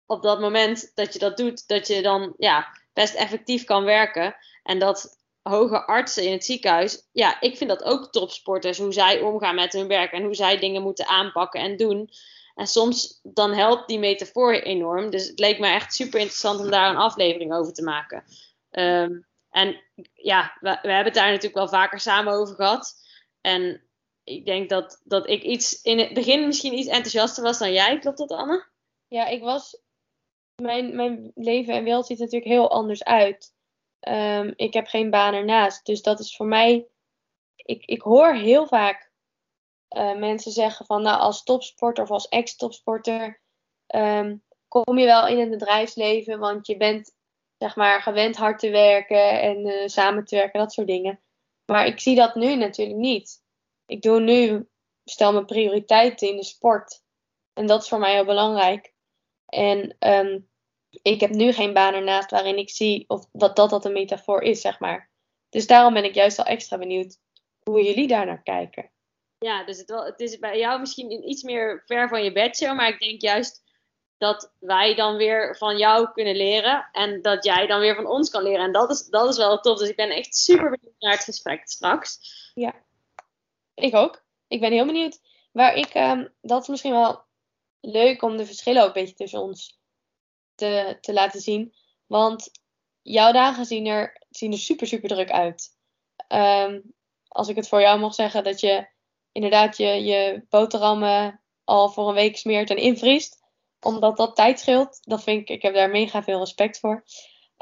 op 0.06 0.22
dat 0.22 0.40
moment 0.40 0.92
dat 0.94 1.12
je 1.12 1.18
dat 1.18 1.36
doet, 1.36 1.68
dat 1.68 1.86
je 1.86 2.02
dan 2.02 2.34
ja, 2.36 2.78
best 2.92 3.14
effectief 3.14 3.64
kan 3.64 3.84
werken. 3.84 4.36
En 4.62 4.78
dat 4.78 5.18
hoge 5.42 5.84
artsen 5.84 6.24
in 6.24 6.32
het 6.32 6.44
ziekenhuis, 6.44 7.08
ja, 7.12 7.40
ik 7.40 7.56
vind 7.56 7.70
dat 7.70 7.84
ook 7.84 8.12
topsporters, 8.12 8.78
hoe 8.78 8.92
zij 8.92 9.20
omgaan 9.20 9.54
met 9.54 9.72
hun 9.72 9.88
werk 9.88 10.12
en 10.12 10.22
hoe 10.22 10.34
zij 10.34 10.58
dingen 10.58 10.82
moeten 10.82 11.06
aanpakken 11.06 11.60
en 11.60 11.76
doen. 11.76 12.10
En 12.54 12.66
soms 12.66 13.20
dan 13.22 13.52
helpt 13.52 13.88
die 13.88 13.98
metafoor 13.98 14.52
enorm. 14.52 15.10
Dus 15.10 15.26
het 15.26 15.38
leek 15.38 15.58
me 15.58 15.66
echt 15.66 15.94
super 15.94 16.18
interessant 16.18 16.60
om 16.60 16.70
daar 16.70 16.90
een 16.90 16.96
aflevering 16.96 17.52
over 17.52 17.72
te 17.72 17.82
maken. 17.82 18.24
Um, 18.70 19.26
en 19.50 19.82
ja, 20.14 20.56
we, 20.60 20.78
we, 20.82 20.88
hebben 20.88 21.04
het 21.04 21.14
daar 21.14 21.26
natuurlijk 21.26 21.54
wel 21.54 21.68
vaker 21.68 22.00
samen 22.00 22.32
over 22.32 22.54
gehad. 22.54 22.94
En 23.40 23.82
ik 24.24 24.44
denk 24.44 24.68
dat, 24.68 25.00
dat 25.04 25.28
ik 25.28 25.42
iets 25.42 25.82
in 25.82 25.98
het 25.98 26.14
begin 26.14 26.46
misschien 26.46 26.78
iets 26.78 26.88
enthousiaster 26.88 27.42
was 27.42 27.58
dan 27.58 27.72
jij. 27.72 27.98
Klopt 27.98 28.18
dat, 28.18 28.30
Anne? 28.30 28.66
Ja, 29.08 29.26
ik 29.26 29.42
was. 29.42 29.82
Mijn, 30.62 30.96
mijn 30.96 31.32
leven 31.34 31.74
en 31.74 31.84
wereld 31.84 32.06
ziet 32.06 32.18
natuurlijk 32.18 32.50
heel 32.50 32.70
anders 32.70 33.04
uit. 33.04 33.54
Um, 34.08 34.52
ik 34.56 34.74
heb 34.74 34.86
geen 34.86 35.10
baan 35.10 35.34
ernaast. 35.34 35.86
Dus 35.86 36.02
dat 36.02 36.20
is 36.20 36.36
voor 36.36 36.46
mij. 36.46 36.86
Ik, 37.56 37.84
ik 37.84 38.02
hoor 38.02 38.34
heel 38.34 38.66
vaak 38.66 39.12
uh, 39.96 40.14
mensen 40.14 40.52
zeggen 40.52 40.86
van 40.86 41.02
nou 41.02 41.20
als 41.20 41.42
topsporter 41.42 42.04
of 42.04 42.10
als 42.10 42.28
ex-topsporter 42.28 43.40
um, 43.94 44.42
kom 44.68 44.98
je 44.98 45.04
wel 45.04 45.26
in 45.26 45.38
het 45.38 45.50
bedrijfsleven, 45.50 46.38
want 46.38 46.66
je 46.66 46.76
bent 46.76 47.16
zeg 47.58 47.76
maar 47.76 48.02
gewend 48.02 48.36
hard 48.36 48.58
te 48.58 48.70
werken 48.70 49.40
en 49.40 49.66
uh, 49.66 49.86
samen 49.86 50.24
te 50.24 50.36
werken, 50.36 50.60
dat 50.60 50.72
soort 50.72 50.86
dingen. 50.86 51.20
Maar 51.66 51.86
ik 51.86 52.00
zie 52.00 52.16
dat 52.16 52.34
nu 52.34 52.56
natuurlijk 52.56 52.98
niet. 52.98 53.42
Ik 53.86 54.02
doe 54.02 54.20
nu, 54.20 54.68
stel 55.04 55.32
mijn 55.32 55.46
prioriteiten 55.46 56.28
in 56.28 56.36
de 56.36 56.44
sport. 56.44 57.02
En 57.52 57.66
dat 57.66 57.82
is 57.82 57.88
voor 57.88 57.98
mij 57.98 58.12
heel 58.12 58.24
belangrijk. 58.24 58.93
En 59.54 59.96
um, 59.98 60.48
ik 61.02 61.20
heb 61.20 61.30
nu 61.30 61.52
geen 61.52 61.72
baan 61.72 61.94
ernaast 61.94 62.30
waarin 62.30 62.58
ik 62.58 62.70
zie 62.70 63.04
of 63.08 63.26
dat, 63.32 63.56
dat 63.56 63.70
dat 63.70 63.84
een 63.84 63.92
metafoor 63.92 64.42
is, 64.42 64.60
zeg 64.60 64.80
maar. 64.80 65.10
Dus 65.48 65.66
daarom 65.66 65.94
ben 65.94 66.04
ik 66.04 66.14
juist 66.14 66.38
al 66.38 66.44
extra 66.44 66.78
benieuwd 66.78 67.18
hoe 67.62 67.82
jullie 67.82 68.08
daar 68.08 68.26
naar 68.26 68.42
kijken. 68.42 68.90
Ja, 69.38 69.64
dus 69.64 69.78
het, 69.78 69.90
wel, 69.90 70.04
het 70.04 70.20
is 70.20 70.38
bij 70.38 70.58
jou 70.58 70.80
misschien 70.80 71.28
iets 71.28 71.42
meer 71.42 71.82
ver 71.86 72.08
van 72.08 72.24
je 72.24 72.32
bedshow, 72.32 72.76
maar 72.76 72.88
ik 72.88 73.00
denk 73.00 73.20
juist 73.20 73.62
dat 74.18 74.52
wij 74.58 74.94
dan 74.94 75.16
weer 75.16 75.56
van 75.56 75.76
jou 75.76 76.12
kunnen 76.12 76.36
leren 76.36 76.88
en 76.92 77.22
dat 77.22 77.44
jij 77.44 77.66
dan 77.66 77.80
weer 77.80 77.94
van 77.94 78.06
ons 78.06 78.30
kan 78.30 78.42
leren. 78.42 78.64
En 78.64 78.72
dat 78.72 78.90
is, 78.90 79.06
dat 79.06 79.28
is 79.28 79.36
wel 79.36 79.60
tof. 79.60 79.78
Dus 79.78 79.88
ik 79.88 79.96
ben 79.96 80.10
echt 80.10 80.36
super 80.36 80.70
benieuwd 80.70 81.00
naar 81.00 81.12
het 81.12 81.24
gesprek 81.24 81.68
straks. 81.68 82.18
Ja, 82.54 82.74
ik 83.74 83.94
ook. 83.94 84.24
Ik 84.48 84.60
ben 84.60 84.72
heel 84.72 84.86
benieuwd. 84.86 85.20
Waar 85.52 85.74
ik, 85.74 85.94
um, 85.94 86.34
dat 86.40 86.62
is 86.62 86.68
misschien 86.68 86.92
wel 86.92 87.24
leuk 87.84 88.22
om 88.22 88.36
de 88.36 88.46
verschillen 88.46 88.82
ook 88.82 88.88
een 88.88 89.02
beetje 89.02 89.14
tussen 89.14 89.40
ons 89.40 89.78
te, 90.54 90.98
te 91.00 91.12
laten 91.12 91.40
zien. 91.40 91.74
Want 92.06 92.50
jouw 93.02 93.32
dagen 93.32 93.64
zien 93.64 93.86
er, 93.86 94.22
zien 94.30 94.52
er 94.52 94.58
super, 94.58 94.86
super 94.86 95.08
druk 95.08 95.30
uit. 95.30 95.76
Um, 96.28 96.94
als 97.28 97.48
ik 97.48 97.56
het 97.56 97.68
voor 97.68 97.80
jou 97.80 98.00
mag 98.00 98.14
zeggen, 98.14 98.44
dat 98.44 98.60
je 98.60 98.88
inderdaad 99.32 99.76
je, 99.76 99.86
je 99.86 100.46
boterhammen 100.48 101.42
al 101.64 101.88
voor 101.88 102.08
een 102.08 102.14
week 102.14 102.36
smeert 102.36 102.70
en 102.70 102.76
invriest. 102.76 103.42
Omdat 103.80 104.16
dat 104.16 104.36
tijd 104.36 104.60
scheelt. 104.60 104.98
Dat 105.02 105.22
vind 105.22 105.40
ik, 105.40 105.48
ik 105.48 105.62
heb 105.62 105.74
daar 105.74 105.90
mega 105.90 106.22
veel 106.22 106.38
respect 106.38 106.78
voor. 106.78 107.04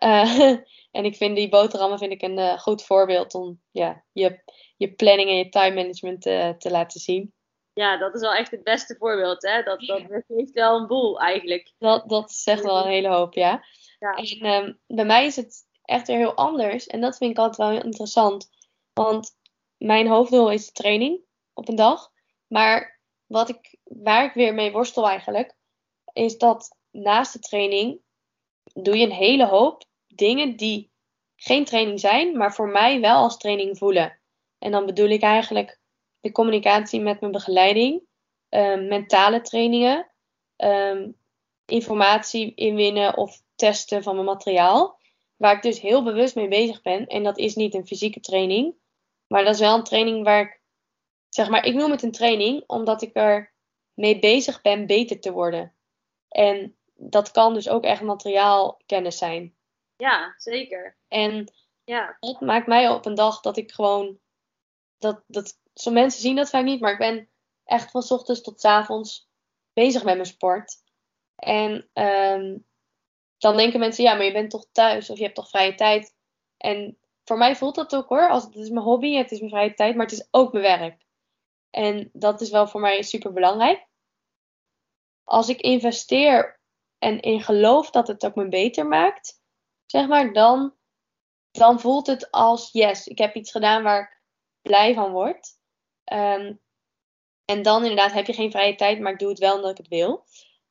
Uh, 0.04 0.40
en 0.96 1.04
ik 1.04 1.16
vind 1.16 1.36
die 1.36 1.48
boterhammen 1.48 1.98
vind 1.98 2.12
ik 2.12 2.22
een 2.22 2.38
uh, 2.38 2.58
goed 2.58 2.82
voorbeeld 2.82 3.34
om 3.34 3.60
ja, 3.70 4.04
je, 4.12 4.42
je 4.76 4.92
planning 4.92 5.28
en 5.28 5.36
je 5.36 5.48
time 5.48 5.74
management 5.74 6.22
te, 6.22 6.54
te 6.58 6.70
laten 6.70 7.00
zien. 7.00 7.34
Ja, 7.74 7.96
dat 7.96 8.14
is 8.14 8.20
wel 8.20 8.34
echt 8.34 8.50
het 8.50 8.62
beste 8.62 8.96
voorbeeld. 8.98 9.42
Hè? 9.42 9.62
Dat, 9.62 9.80
dat 9.80 10.02
geeft 10.28 10.52
wel 10.52 10.76
een 10.76 10.86
boel 10.86 11.20
eigenlijk. 11.20 11.72
Dat, 11.78 12.08
dat 12.08 12.32
zegt 12.32 12.62
wel 12.62 12.76
een 12.76 12.90
hele 12.90 13.08
hoop, 13.08 13.34
ja. 13.34 13.64
ja. 13.98 14.14
En 14.14 14.46
um, 14.46 14.80
bij 14.86 15.04
mij 15.04 15.26
is 15.26 15.36
het 15.36 15.66
echt 15.84 16.06
weer 16.06 16.16
heel 16.16 16.34
anders. 16.34 16.86
En 16.86 17.00
dat 17.00 17.16
vind 17.16 17.30
ik 17.30 17.38
altijd 17.38 17.68
wel 17.68 17.84
interessant. 17.84 18.50
Want 18.92 19.30
mijn 19.76 20.08
hoofddoel 20.08 20.50
is 20.50 20.66
de 20.66 20.72
training 20.72 21.20
op 21.52 21.68
een 21.68 21.76
dag. 21.76 22.10
Maar 22.46 23.00
wat 23.26 23.48
ik, 23.48 23.78
waar 23.82 24.24
ik 24.24 24.32
weer 24.32 24.54
mee 24.54 24.72
worstel 24.72 25.08
eigenlijk, 25.08 25.54
is 26.12 26.38
dat 26.38 26.76
naast 26.90 27.32
de 27.32 27.38
training 27.38 28.00
doe 28.72 28.96
je 28.96 29.04
een 29.04 29.12
hele 29.12 29.46
hoop 29.46 29.84
dingen 30.06 30.56
die 30.56 30.90
geen 31.36 31.64
training 31.64 32.00
zijn, 32.00 32.36
maar 32.36 32.54
voor 32.54 32.68
mij 32.68 33.00
wel 33.00 33.16
als 33.16 33.36
training 33.36 33.78
voelen. 33.78 34.18
En 34.58 34.70
dan 34.70 34.86
bedoel 34.86 35.08
ik 35.08 35.22
eigenlijk 35.22 35.80
de 36.22 36.32
communicatie 36.32 37.00
met 37.00 37.20
mijn 37.20 37.32
begeleiding, 37.32 38.02
um, 38.48 38.88
mentale 38.88 39.40
trainingen, 39.40 40.10
um, 40.56 41.16
informatie 41.66 42.54
inwinnen 42.54 43.16
of 43.16 43.42
testen 43.54 44.02
van 44.02 44.14
mijn 44.14 44.26
materiaal. 44.26 45.00
Waar 45.36 45.56
ik 45.56 45.62
dus 45.62 45.80
heel 45.80 46.02
bewust 46.02 46.34
mee 46.34 46.48
bezig 46.48 46.82
ben. 46.82 47.06
En 47.06 47.22
dat 47.22 47.38
is 47.38 47.54
niet 47.54 47.74
een 47.74 47.86
fysieke 47.86 48.20
training, 48.20 48.74
maar 49.26 49.44
dat 49.44 49.54
is 49.54 49.60
wel 49.60 49.76
een 49.76 49.84
training 49.84 50.24
waar 50.24 50.40
ik, 50.40 50.60
zeg 51.28 51.48
maar, 51.48 51.64
ik 51.64 51.74
noem 51.74 51.90
het 51.90 52.02
een 52.02 52.12
training 52.12 52.64
omdat 52.66 53.02
ik 53.02 53.10
er 53.16 53.52
mee 53.94 54.18
bezig 54.18 54.60
ben 54.60 54.86
beter 54.86 55.20
te 55.20 55.32
worden. 55.32 55.74
En 56.28 56.76
dat 56.94 57.30
kan 57.30 57.54
dus 57.54 57.68
ook 57.68 57.84
echt 57.84 58.02
materiaalkennis 58.02 59.18
zijn. 59.18 59.54
Ja, 59.96 60.34
zeker. 60.36 60.96
En 61.08 61.52
Ja, 61.84 62.16
dat 62.20 62.40
maakt 62.40 62.66
mij 62.66 62.88
op 62.88 63.06
een 63.06 63.14
dag 63.14 63.40
dat 63.40 63.56
ik 63.56 63.72
gewoon. 63.72 64.18
Dat, 64.98 65.22
dat, 65.26 65.58
sommige 65.74 66.04
mensen 66.04 66.22
zien 66.22 66.36
dat 66.36 66.50
vaak 66.50 66.64
niet, 66.64 66.80
maar 66.80 66.92
ik 66.92 66.98
ben 66.98 67.28
echt 67.64 67.90
van 67.90 68.04
ochtends 68.08 68.40
tot 68.40 68.64
avonds 68.64 69.28
bezig 69.72 70.04
met 70.04 70.14
mijn 70.14 70.26
sport. 70.26 70.76
En 71.36 71.88
ehm, 71.92 72.58
dan 73.38 73.56
denken 73.56 73.80
mensen, 73.80 74.04
ja, 74.04 74.14
maar 74.14 74.24
je 74.24 74.32
bent 74.32 74.50
toch 74.50 74.66
thuis 74.72 75.10
of 75.10 75.16
je 75.16 75.22
hebt 75.22 75.34
toch 75.34 75.48
vrije 75.48 75.74
tijd. 75.74 76.14
En 76.56 76.98
voor 77.24 77.38
mij 77.38 77.56
voelt 77.56 77.74
dat 77.74 77.94
ook 77.94 78.08
hoor. 78.08 78.28
Als, 78.28 78.44
het 78.44 78.54
is 78.54 78.70
mijn 78.70 78.84
hobby, 78.84 79.14
het 79.14 79.30
is 79.30 79.38
mijn 79.38 79.50
vrije 79.50 79.74
tijd, 79.74 79.96
maar 79.96 80.06
het 80.06 80.14
is 80.14 80.28
ook 80.30 80.52
mijn 80.52 80.64
werk. 80.64 81.06
En 81.70 82.10
dat 82.12 82.40
is 82.40 82.50
wel 82.50 82.66
voor 82.66 82.80
mij 82.80 83.02
super 83.02 83.32
belangrijk. 83.32 83.86
Als 85.24 85.48
ik 85.48 85.60
investeer 85.60 86.60
en 86.98 87.20
in 87.20 87.42
geloof 87.42 87.90
dat 87.90 88.08
het 88.08 88.26
ook 88.26 88.34
me 88.34 88.48
beter 88.48 88.86
maakt, 88.86 89.42
zeg 89.86 90.06
maar, 90.06 90.32
dan, 90.32 90.74
dan 91.50 91.80
voelt 91.80 92.06
het 92.06 92.30
als 92.30 92.72
yes, 92.72 93.06
ik 93.06 93.18
heb 93.18 93.34
iets 93.34 93.50
gedaan 93.50 93.82
waar 93.82 94.02
ik 94.02 94.20
blij 94.60 94.94
van 94.94 95.12
word. 95.12 95.60
Ehm, 96.04 96.54
en 97.44 97.62
dan 97.62 97.82
inderdaad 97.82 98.12
heb 98.12 98.26
je 98.26 98.32
geen 98.32 98.50
vrije 98.50 98.74
tijd, 98.74 99.00
maar 99.00 99.12
ik 99.12 99.18
doe 99.18 99.28
het 99.28 99.38
wel 99.38 99.54
omdat 99.54 99.70
ik 99.70 99.76
het 99.76 99.88
wil. 99.88 100.24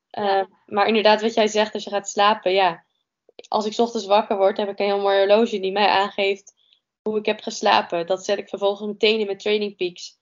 Ja. 0.08 0.40
Ehm, 0.40 0.46
maar 0.66 0.88
inderdaad, 0.88 1.22
wat 1.22 1.34
jij 1.34 1.48
zegt, 1.48 1.74
als 1.74 1.84
je 1.84 1.90
gaat 1.90 2.10
slapen, 2.10 2.52
ja. 2.52 2.86
Als 3.48 3.66
ik 3.66 3.74
's 3.74 3.80
ochtends 3.80 4.06
wakker 4.06 4.38
word, 4.38 4.58
heb 4.58 4.70
ik 4.70 4.80
een 4.80 4.86
heel 4.86 5.00
mooi 5.00 5.18
horloge 5.18 5.60
die 5.60 5.72
mij 5.72 5.88
aangeeft 5.88 6.54
hoe 7.02 7.18
ik 7.18 7.26
heb 7.26 7.42
geslapen. 7.42 8.08
Dat 8.08 8.26
zet 8.26 8.38
ik 8.38 8.50
vervolgens 8.50 8.88
meteen 8.88 9.20
in 9.20 9.26
mijn 9.26 9.38
training 9.38 9.76
peaks. 9.76 10.20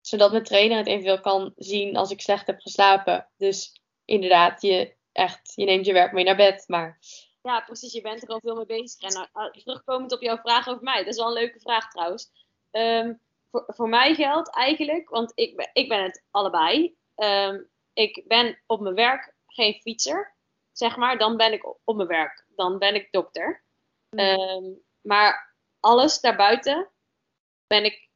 Zodat 0.00 0.30
mijn 0.30 0.44
trainer 0.44 0.78
het 0.78 0.86
eventueel 0.86 1.20
kan 1.20 1.52
zien 1.56 1.96
als 1.96 2.10
ik 2.10 2.20
slecht 2.20 2.46
heb 2.46 2.60
geslapen. 2.60 3.28
Dus 3.36 3.80
inderdaad, 4.04 4.62
je, 4.62 4.94
echt, 5.12 5.52
je 5.54 5.64
neemt 5.64 5.86
je 5.86 5.92
werk 5.92 6.12
mee 6.12 6.24
naar 6.24 6.36
bed. 6.36 6.64
Maar 6.66 6.98
ja, 7.42 7.60
precies. 7.60 7.92
Je 7.92 8.00
bent 8.00 8.22
er 8.22 8.28
al 8.28 8.40
veel 8.40 8.56
mee 8.56 8.66
bezig. 8.66 9.00
En 9.00 9.28
nou, 9.32 9.52
terugkomend 9.52 10.12
op 10.12 10.20
jouw 10.20 10.36
vraag 10.36 10.68
over 10.68 10.82
mij. 10.82 10.98
Dat 10.98 11.12
is 11.12 11.16
wel 11.16 11.26
een 11.26 11.32
leuke 11.42 11.60
vraag 11.60 11.90
trouwens. 11.90 12.30
Ehm, 12.70 13.12
voor, 13.54 13.64
voor 13.66 13.88
mij 13.88 14.14
geldt 14.14 14.54
eigenlijk, 14.54 15.08
want 15.08 15.32
ik 15.34 15.56
ben, 15.56 15.70
ik 15.72 15.88
ben 15.88 16.02
het 16.02 16.22
allebei. 16.30 16.96
Ehm, 17.14 17.60
ik 17.92 18.24
ben 18.26 18.58
op 18.66 18.80
mijn 18.80 18.94
werk 18.94 19.34
geen 19.46 19.74
fietser, 19.74 20.34
zeg 20.72 20.96
maar. 20.96 21.18
Dan 21.18 21.36
ben 21.36 21.52
ik 21.52 21.66
op, 21.66 21.78
op 21.84 21.96
mijn 21.96 22.08
werk. 22.08 22.44
Dan 22.48 22.78
ben 22.78 22.94
ik 22.94 23.08
dokter. 23.10 23.62
Ehm, 24.10 24.64
maar 25.00 25.54
alles 25.80 26.20
daarbuiten 26.20 26.88
ben 27.66 27.84
ik 27.84 28.08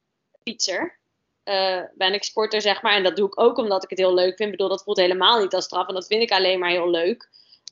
fietser. 0.42 0.99
Eh, 1.42 1.83
ben 1.95 2.14
ik 2.14 2.23
sporter, 2.25 2.61
zeg 2.61 2.83
maar. 2.83 2.92
En 2.92 3.02
dat 3.02 3.16
doe 3.16 3.26
ik 3.26 3.40
ook 3.40 3.59
omdat 3.59 3.83
ik 3.83 3.90
het 3.90 3.99
heel 3.99 4.14
leuk 4.14 4.37
vind. 4.37 4.50
Ik 4.50 4.57
bedoel, 4.57 4.68
dat 4.68 4.83
voelt 4.83 4.97
helemaal 4.97 5.40
niet 5.40 5.54
als 5.54 5.64
straf. 5.64 5.88
En 5.88 5.95
dat 5.95 6.07
vind 6.07 6.23
ik 6.23 6.30
alleen 6.30 6.59
maar 6.59 6.71
heel 6.71 6.90
leuk. 6.90 7.28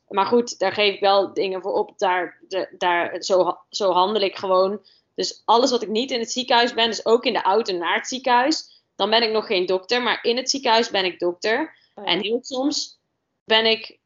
Maar 0.08 0.26
goed, 0.26 0.58
daar 0.58 0.72
geef 0.72 0.94
ik 0.94 1.00
wel 1.00 1.32
dingen 1.34 1.62
voor 1.62 1.72
op. 1.72 1.98
Daar, 1.98 2.40
de- 2.48 2.74
daar, 2.78 3.22
zo, 3.22 3.58
zo 3.70 3.90
handel 3.92 4.22
ik 4.22 4.36
gewoon. 4.36 4.84
Dus 5.16 5.42
alles 5.44 5.70
wat 5.70 5.82
ik 5.82 5.88
niet 5.88 6.10
in 6.10 6.20
het 6.20 6.32
ziekenhuis 6.32 6.74
ben, 6.74 6.86
dus 6.86 7.06
ook 7.06 7.24
in 7.24 7.32
de 7.32 7.42
auto 7.42 7.76
naar 7.76 7.94
het 7.94 8.08
ziekenhuis, 8.08 8.82
dan 8.96 9.10
ben 9.10 9.22
ik 9.22 9.30
nog 9.30 9.46
geen 9.46 9.66
dokter. 9.66 10.02
Maar 10.02 10.24
in 10.24 10.36
het 10.36 10.50
ziekenhuis 10.50 10.90
ben 10.90 11.04
ik 11.04 11.18
dokter. 11.18 11.76
En 11.94 12.20
heel 12.20 12.38
soms 12.42 12.98
ben 13.44 13.66
ik 13.66 13.98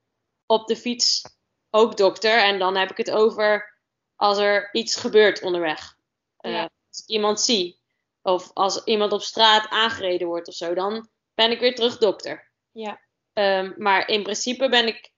op 0.47 0.67
de 0.67 0.77
fiets 0.77 1.23
ook 1.71 1.97
dokter. 1.97 2.39
En 2.39 2.59
dan 2.59 2.77
heb 2.77 2.91
ik 2.91 2.97
het 2.97 3.11
over 3.11 3.79
als 4.17 4.39
er 4.39 4.69
iets 4.73 4.97
gebeurt 4.97 5.43
onderweg. 5.43 5.97
Eh. 6.37 6.61
Als 6.61 7.03
ik 7.03 7.07
iemand 7.07 7.41
zie. 7.41 7.79
Of 8.23 8.51
als 8.55 8.85
iemand 8.85 9.13
op 9.13 9.23
straat 9.23 9.69
aangereden 9.69 10.27
wordt 10.27 10.49
of 10.49 10.55
zo. 10.55 10.75
Dan 10.75 11.09
ben 11.35 11.51
ik 11.51 11.61
weer 11.61 11.75
terug 11.75 11.99
dokter. 11.99 12.51
ja, 12.73 13.01
Ehm, 13.33 13.73
maar 13.77 14.09
in 14.09 14.23
principe 14.23 14.69
ben 14.69 14.87
ik, 14.87 15.13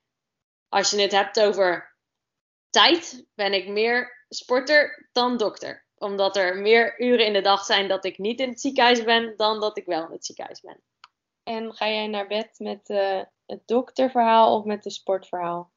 als 0.68 0.90
je 0.90 1.00
het 1.00 1.12
hebt 1.12 1.40
over 1.40 1.96
tijd, 2.70 3.26
ben 3.34 3.52
ik 3.52 3.68
meer 3.68 4.21
sporter 4.34 5.08
dan 5.12 5.36
dokter. 5.36 5.86
Omdat 5.94 6.36
er 6.36 6.56
meer 6.56 7.00
uren 7.00 7.26
in 7.26 7.32
de 7.32 7.40
dag 7.40 7.64
zijn 7.64 7.88
dat 7.88 8.04
ik 8.04 8.18
niet 8.18 8.40
in 8.40 8.48
het 8.48 8.60
ziekenhuis 8.60 9.04
ben 9.04 9.36
dan 9.36 9.60
dat 9.60 9.76
ik 9.76 9.84
wel 9.86 10.04
in 10.06 10.12
het 10.12 10.24
ziekenhuis 10.26 10.60
ben. 10.60 10.82
En 11.42 11.74
ga 11.74 11.88
jij 11.88 12.06
naar 12.06 12.26
bed 12.26 12.58
met 12.58 12.88
eh, 12.88 13.22
het 13.46 13.66
dokterverhaal 13.66 14.56
of 14.58 14.64
met 14.64 14.84
het 14.84 14.92
sportverhaal? 14.92 15.72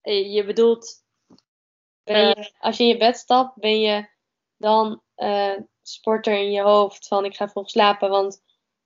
Eh, 0.00 0.34
Je 0.34 0.44
bedoelt, 0.44 1.04
Ben 2.04 2.16
Eh. 2.16 2.44
je, 2.44 2.52
als 2.58 2.76
je 2.76 2.82
in 2.82 2.88
je 2.88 2.96
bed 2.96 3.16
stapt, 3.16 3.56
ben 3.56 3.80
je 3.80 4.08
dan 4.56 5.02
sporter 5.82 6.34
in 6.34 6.50
je 6.50 6.62
hoofd 6.62 7.08
van 7.08 7.24
ik 7.24 7.36
ga 7.36 7.48
vroeg 7.48 7.70
slapen, 7.70 8.10
want 8.10 8.42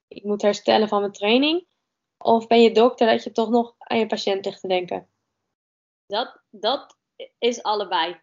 ik 0.08 0.24
moet 0.24 0.42
herstellen 0.42 0.88
van 0.88 1.00
mijn 1.00 1.12
training? 1.12 1.66
Of 2.18 2.46
ben 2.46 2.62
je 2.62 2.72
dokter 2.72 3.06
dat 3.06 3.24
je 3.24 3.32
toch 3.32 3.48
nog 3.48 3.74
aan 3.78 3.98
je 3.98 4.06
patiënt 4.06 4.44
ligt 4.44 4.60
te 4.60 4.68
denken? 4.68 5.08
dat, 6.06 6.42
dat 6.50 6.96
is 7.38 7.62
allebei. 7.62 8.20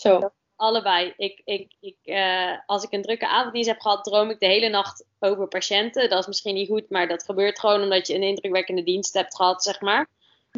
Zo, 0.00 0.32
Allebei. 0.56 1.12
Ik, 1.16 1.40
ik, 1.44 1.72
ik, 1.80 1.96
eh, 2.02 2.58
als 2.66 2.82
ik 2.82 2.92
een 2.92 3.02
drukke 3.02 3.28
avonddienst 3.28 3.68
heb 3.68 3.80
gehad, 3.80 4.04
droom 4.04 4.30
ik 4.30 4.40
de 4.40 4.46
hele 4.46 4.68
nacht 4.68 5.04
over 5.18 5.48
patiënten. 5.48 6.08
Dat 6.08 6.18
is 6.18 6.26
misschien 6.26 6.54
niet 6.54 6.68
goed, 6.68 6.90
maar 6.90 7.08
dat 7.08 7.24
gebeurt 7.24 7.60
gewoon 7.60 7.82
omdat 7.82 8.06
je 8.06 8.14
een 8.14 8.22
indrukwekkende 8.22 8.82
dienst 8.82 9.14
hebt 9.14 9.36
gehad, 9.36 9.62
zeg 9.62 9.80
maar. 9.80 10.08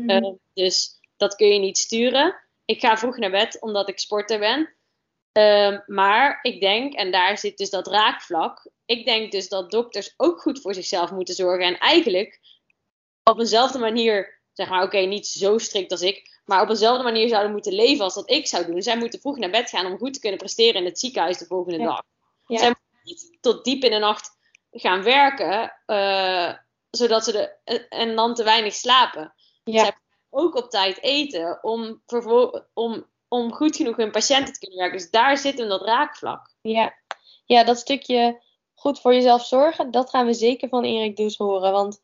Eh, 0.07 0.31
dus 0.55 1.01
dat 1.17 1.37
kun 1.37 1.47
je 1.47 1.59
niet 1.59 1.79
sturen. 1.79 2.35
Ik 2.65 2.81
ga 2.81 2.97
vroeg 2.97 3.17
naar 3.17 3.31
bed 3.31 3.61
omdat 3.61 3.89
ik 3.89 3.99
sporter 3.99 4.39
ben. 4.39 4.75
Ehm, 5.33 5.81
maar 5.87 6.39
ik 6.43 6.61
denk, 6.61 6.95
en 6.95 7.11
daar 7.11 7.39
zit 7.39 7.57
dus 7.57 7.71
dat 7.71 7.87
raakvlak. 7.87 8.71
Ik 8.85 9.05
denk 9.05 9.33
dus 9.33 9.49
dat 9.49 9.71
dokters 9.71 10.15
ook 10.17 10.41
goed 10.41 10.61
voor 10.61 10.75
zichzelf 10.75 11.11
moeten 11.11 11.35
zorgen. 11.35 11.67
En 11.67 11.79
eigenlijk 11.79 12.41
op 13.23 13.39
eenzelfde 13.39 13.79
manier, 13.79 14.42
zeg 14.53 14.69
maar, 14.69 14.83
oké, 14.83 14.99
niet 14.99 15.27
zo 15.27 15.59
strikt 15.59 15.91
als 15.91 16.01
ik. 16.03 16.41
Maar 16.45 16.63
op 16.63 16.69
eenzelfde 16.69 17.03
manier 17.03 17.29
zouden 17.29 17.53
moeten 17.53 17.73
leven 17.73 18.05
als 18.05 18.15
dat 18.15 18.31
ik 18.31 18.47
zou 18.47 18.67
doen. 18.67 18.83
Zij 18.83 18.99
moeten 18.99 19.21
vroeg 19.21 19.39
naar 19.39 19.51
bed 19.51 19.69
gaan 19.71 19.87
om 19.87 19.99
goed 19.99 20.15
te 20.15 20.21
kunnen 20.21 20.39
presteren 20.39 20.81
in 20.81 20.85
het 20.87 20.99
ziekenhuis 20.99 21.39
de 21.39 21.47
volgende 21.47 21.79
Ja. 21.79 21.85
dag. 21.85 22.03
Ja. 22.47 22.59
Zij 22.59 22.67
moeten 22.69 23.01
niet 23.03 23.39
tot 23.41 23.65
diep 23.65 23.83
in 23.85 23.91
de 23.91 23.99
nacht 23.99 24.31
gaan 24.71 25.03
werken, 25.03 25.75
eh, 25.87 26.55
zodat 26.91 27.25
ze 27.25 27.33
de, 27.33 27.87
en 27.89 28.17
dan 28.17 28.35
te 28.35 28.45
weinig 28.45 28.75
slapen 28.75 29.35
ja, 29.65 29.83
zij- 29.85 29.97
ook 30.31 30.55
op 30.57 30.71
tijd 30.71 31.03
eten 31.03 31.59
om, 31.63 32.03
om, 32.75 33.07
om 33.29 33.53
goed 33.53 33.77
genoeg 33.77 33.97
hun 33.97 34.11
patiënten 34.11 34.53
te 34.53 34.59
kunnen 34.59 34.79
werken. 34.79 34.99
Dus 34.99 35.11
daar 35.11 35.37
zit 35.37 35.59
hem 35.59 35.69
dat 35.69 35.83
raakvlak. 35.85 36.55
ja. 36.63 36.95
ja, 37.47 37.65
dat 37.65 37.79
stukje 37.79 38.43
goed 38.75 39.01
voor 39.01 39.15
jezelf 39.15 39.47
zorgen, 39.47 39.91
dat 39.91 40.11
gaan 40.11 40.27
we 40.27 40.33
zeker 40.35 40.69
van 40.69 40.85
Erik 40.85 41.17
Does 41.17 41.37
horen. 41.37 41.73
Want 41.73 42.01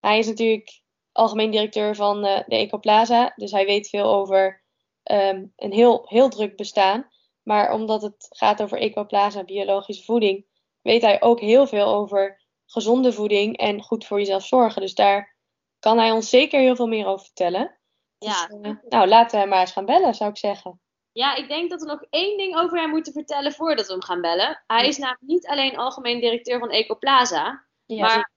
hij 0.00 0.18
is 0.18 0.26
natuurlijk 0.26 0.79
algemeen 1.20 1.50
directeur 1.50 1.94
van 1.94 2.24
eh, 2.24 2.42
de 2.46 2.56
Ecoplaza. 2.56 3.32
Dus 3.36 3.50
hij 3.50 3.66
weet 3.66 3.88
veel 3.88 4.14
over 4.14 4.62
ehm, 5.02 5.46
een 5.56 5.72
heel, 5.72 6.02
heel 6.08 6.28
druk 6.28 6.56
bestaan. 6.56 7.10
Maar 7.42 7.72
omdat 7.72 8.02
het 8.02 8.26
gaat 8.30 8.62
over 8.62 8.78
Ecoplaza, 8.78 9.44
biologische 9.44 10.04
voeding, 10.04 10.46
weet 10.82 11.02
hij 11.02 11.22
ook 11.22 11.40
heel 11.40 11.66
veel 11.66 11.86
over 11.86 12.42
gezonde 12.66 13.12
voeding 13.12 13.56
en 13.56 13.82
goed 13.82 14.06
voor 14.06 14.18
jezelf 14.18 14.46
zorgen. 14.46 14.80
Dus 14.80 14.94
daar 14.94 15.36
kan 15.78 15.98
hij 15.98 16.10
ons 16.10 16.28
zeker 16.28 16.60
heel 16.60 16.76
veel 16.76 16.86
meer 16.86 17.06
over 17.06 17.24
vertellen. 17.24 17.78
Ja. 18.18 18.46
Dus, 18.46 18.60
eh, 18.60 18.72
nou, 18.88 19.08
laten 19.08 19.30
we 19.30 19.38
hem 19.38 19.48
maar 19.48 19.60
eens 19.60 19.72
gaan 19.72 19.86
bellen, 19.86 20.14
zou 20.14 20.30
ik 20.30 20.38
zeggen. 20.38 20.80
ja, 21.12 21.34
ik 21.34 21.48
denk 21.48 21.70
dat 21.70 21.80
we 21.80 21.86
nog 21.86 22.04
één 22.10 22.38
ding 22.38 22.56
over 22.56 22.80
hem 22.80 22.90
moeten 22.90 23.12
vertellen 23.12 23.52
voordat 23.52 23.86
we 23.86 23.92
hem 23.92 24.02
gaan 24.02 24.20
bellen. 24.20 24.62
Hij 24.66 24.88
is 24.88 24.98
namelijk 24.98 25.26
niet 25.26 25.46
alleen 25.46 25.76
algemeen 25.76 26.20
directeur 26.20 26.58
van 26.58 26.70
Ecoplaza, 26.70 27.66
Ja, 27.86 28.06
maar 28.06 28.30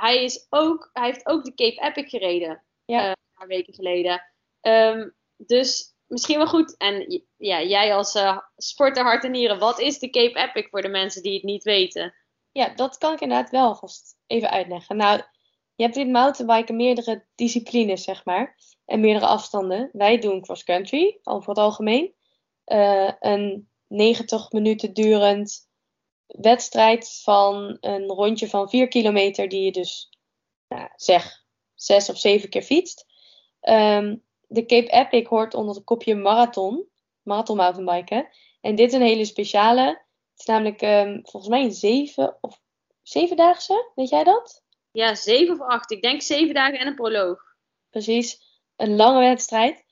hij, 0.00 0.24
is 0.24 0.46
ook, 0.50 0.90
hij 0.92 1.06
heeft 1.06 1.26
ook 1.26 1.44
de 1.44 1.54
Cape 1.54 1.80
Epic 1.80 2.08
gereden. 2.10 2.64
Ja. 2.84 3.00
eh, 3.00 3.08
een 3.08 3.38
paar 3.38 3.46
weken 3.46 3.74
geleden. 3.74 4.22
Ehm, 4.60 5.08
dus 5.36 5.94
misschien 6.06 6.36
wel 6.36 6.46
goed. 6.46 6.76
En 6.76 7.22
ja, 7.36 7.62
jij 7.62 7.94
als 7.94 8.14
eh, 8.14 8.38
sporter 8.56 9.02
hart 9.04 9.24
en 9.24 9.30
nieren, 9.30 9.58
wat 9.58 9.80
is 9.80 9.98
de 9.98 10.10
Cape 10.10 10.38
Epic 10.38 10.68
voor 10.70 10.82
de 10.82 10.88
mensen 10.88 11.22
die 11.22 11.34
het 11.34 11.42
niet 11.42 11.62
weten? 11.62 12.14
Ja, 12.52 12.74
dat 12.74 12.98
kan 12.98 13.12
ik 13.12 13.20
inderdaad 13.20 13.50
wel 13.50 13.74
vast 13.74 14.16
even 14.26 14.50
uitleggen. 14.50 14.96
Nou, 14.96 15.22
je 15.74 15.84
hebt 15.84 15.96
in 15.96 16.10
mountainbiken 16.10 16.76
meerdere 16.76 17.26
disciplines, 17.34 18.04
zeg 18.04 18.24
maar. 18.24 18.56
En 18.84 19.00
meerdere 19.00 19.26
afstanden. 19.26 19.88
Wij 19.92 20.18
doen 20.18 20.40
cross-country, 20.40 21.18
over 21.22 21.48
het 21.48 21.58
algemeen. 21.58 22.14
Eh, 22.64 23.12
een 23.20 23.68
90 23.86 24.52
minuten 24.52 24.94
durend 24.94 25.65
wedstrijd 26.26 27.20
van 27.22 27.76
een 27.80 28.06
rondje 28.06 28.48
van 28.48 28.68
4 28.68 28.88
kilometer, 28.88 29.48
die 29.48 29.64
je 29.64 29.72
dus, 29.72 30.10
nou, 30.68 30.88
zeg, 30.96 31.44
6 31.74 32.08
of 32.08 32.18
7 32.18 32.48
keer 32.48 32.62
fietst. 32.62 33.06
Ehm, 33.60 34.16
de 34.48 34.66
Cape 34.66 34.90
Epic 34.90 35.26
hoort 35.28 35.54
onder 35.54 35.74
het 35.74 35.84
kopje 35.84 36.14
marathon, 36.14 36.88
marathon 37.22 37.56
mountainbiken. 37.56 38.28
En 38.60 38.74
dit 38.74 38.88
is 38.88 38.94
een 38.94 39.06
hele 39.06 39.24
speciale. 39.24 39.86
Het 40.30 40.40
is 40.40 40.44
namelijk 40.46 40.82
ehm, 40.82 41.20
volgens 41.22 41.48
mij 41.48 41.62
een 41.62 41.72
zeven 41.72 42.38
of 42.40 42.60
zevendaagse, 43.02 43.90
weet 43.94 44.08
jij 44.08 44.24
dat? 44.24 44.64
Ja, 44.90 45.14
zeven 45.14 45.54
of 45.54 45.60
acht. 45.60 45.90
Ik 45.90 46.02
denk 46.02 46.22
zeven 46.22 46.54
dagen 46.54 46.78
en 46.78 46.86
een 46.86 46.94
proloog. 46.94 47.42
Precies, 47.90 48.40
een 48.76 48.96
lange 48.96 49.20
wedstrijd. 49.20 49.84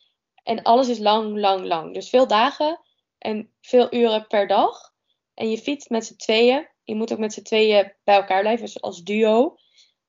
En 0.42 0.62
alles 0.62 0.88
is 0.88 0.98
lang, 0.98 1.38
lang, 1.38 1.66
lang. 1.66 1.94
Dus 1.94 2.08
veel 2.08 2.26
dagen 2.26 2.80
en 3.18 3.52
veel 3.60 3.94
uren 3.94 4.26
per 4.26 4.46
dag. 4.46 4.93
En 5.34 5.50
je 5.50 5.58
fietst 5.58 5.90
met 5.90 6.06
z'n 6.06 6.16
tweeën. 6.16 6.68
Je 6.82 6.94
moet 6.94 7.12
ook 7.12 7.18
met 7.18 7.32
z'n 7.32 7.42
tweeën 7.42 7.92
bij 8.04 8.14
elkaar 8.14 8.40
blijven, 8.40 8.64
dus 8.64 8.80
als 8.80 9.02
duo. 9.02 9.56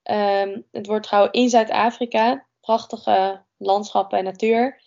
Ehm, 0.03 0.61
het 0.71 0.87
wordt 0.87 1.07
gehouden 1.07 1.41
in 1.41 1.49
Zuid-Afrika. 1.49 2.47
Prachtige 2.59 3.45
landschappen 3.57 4.17
en 4.17 4.23
natuur. 4.23 4.81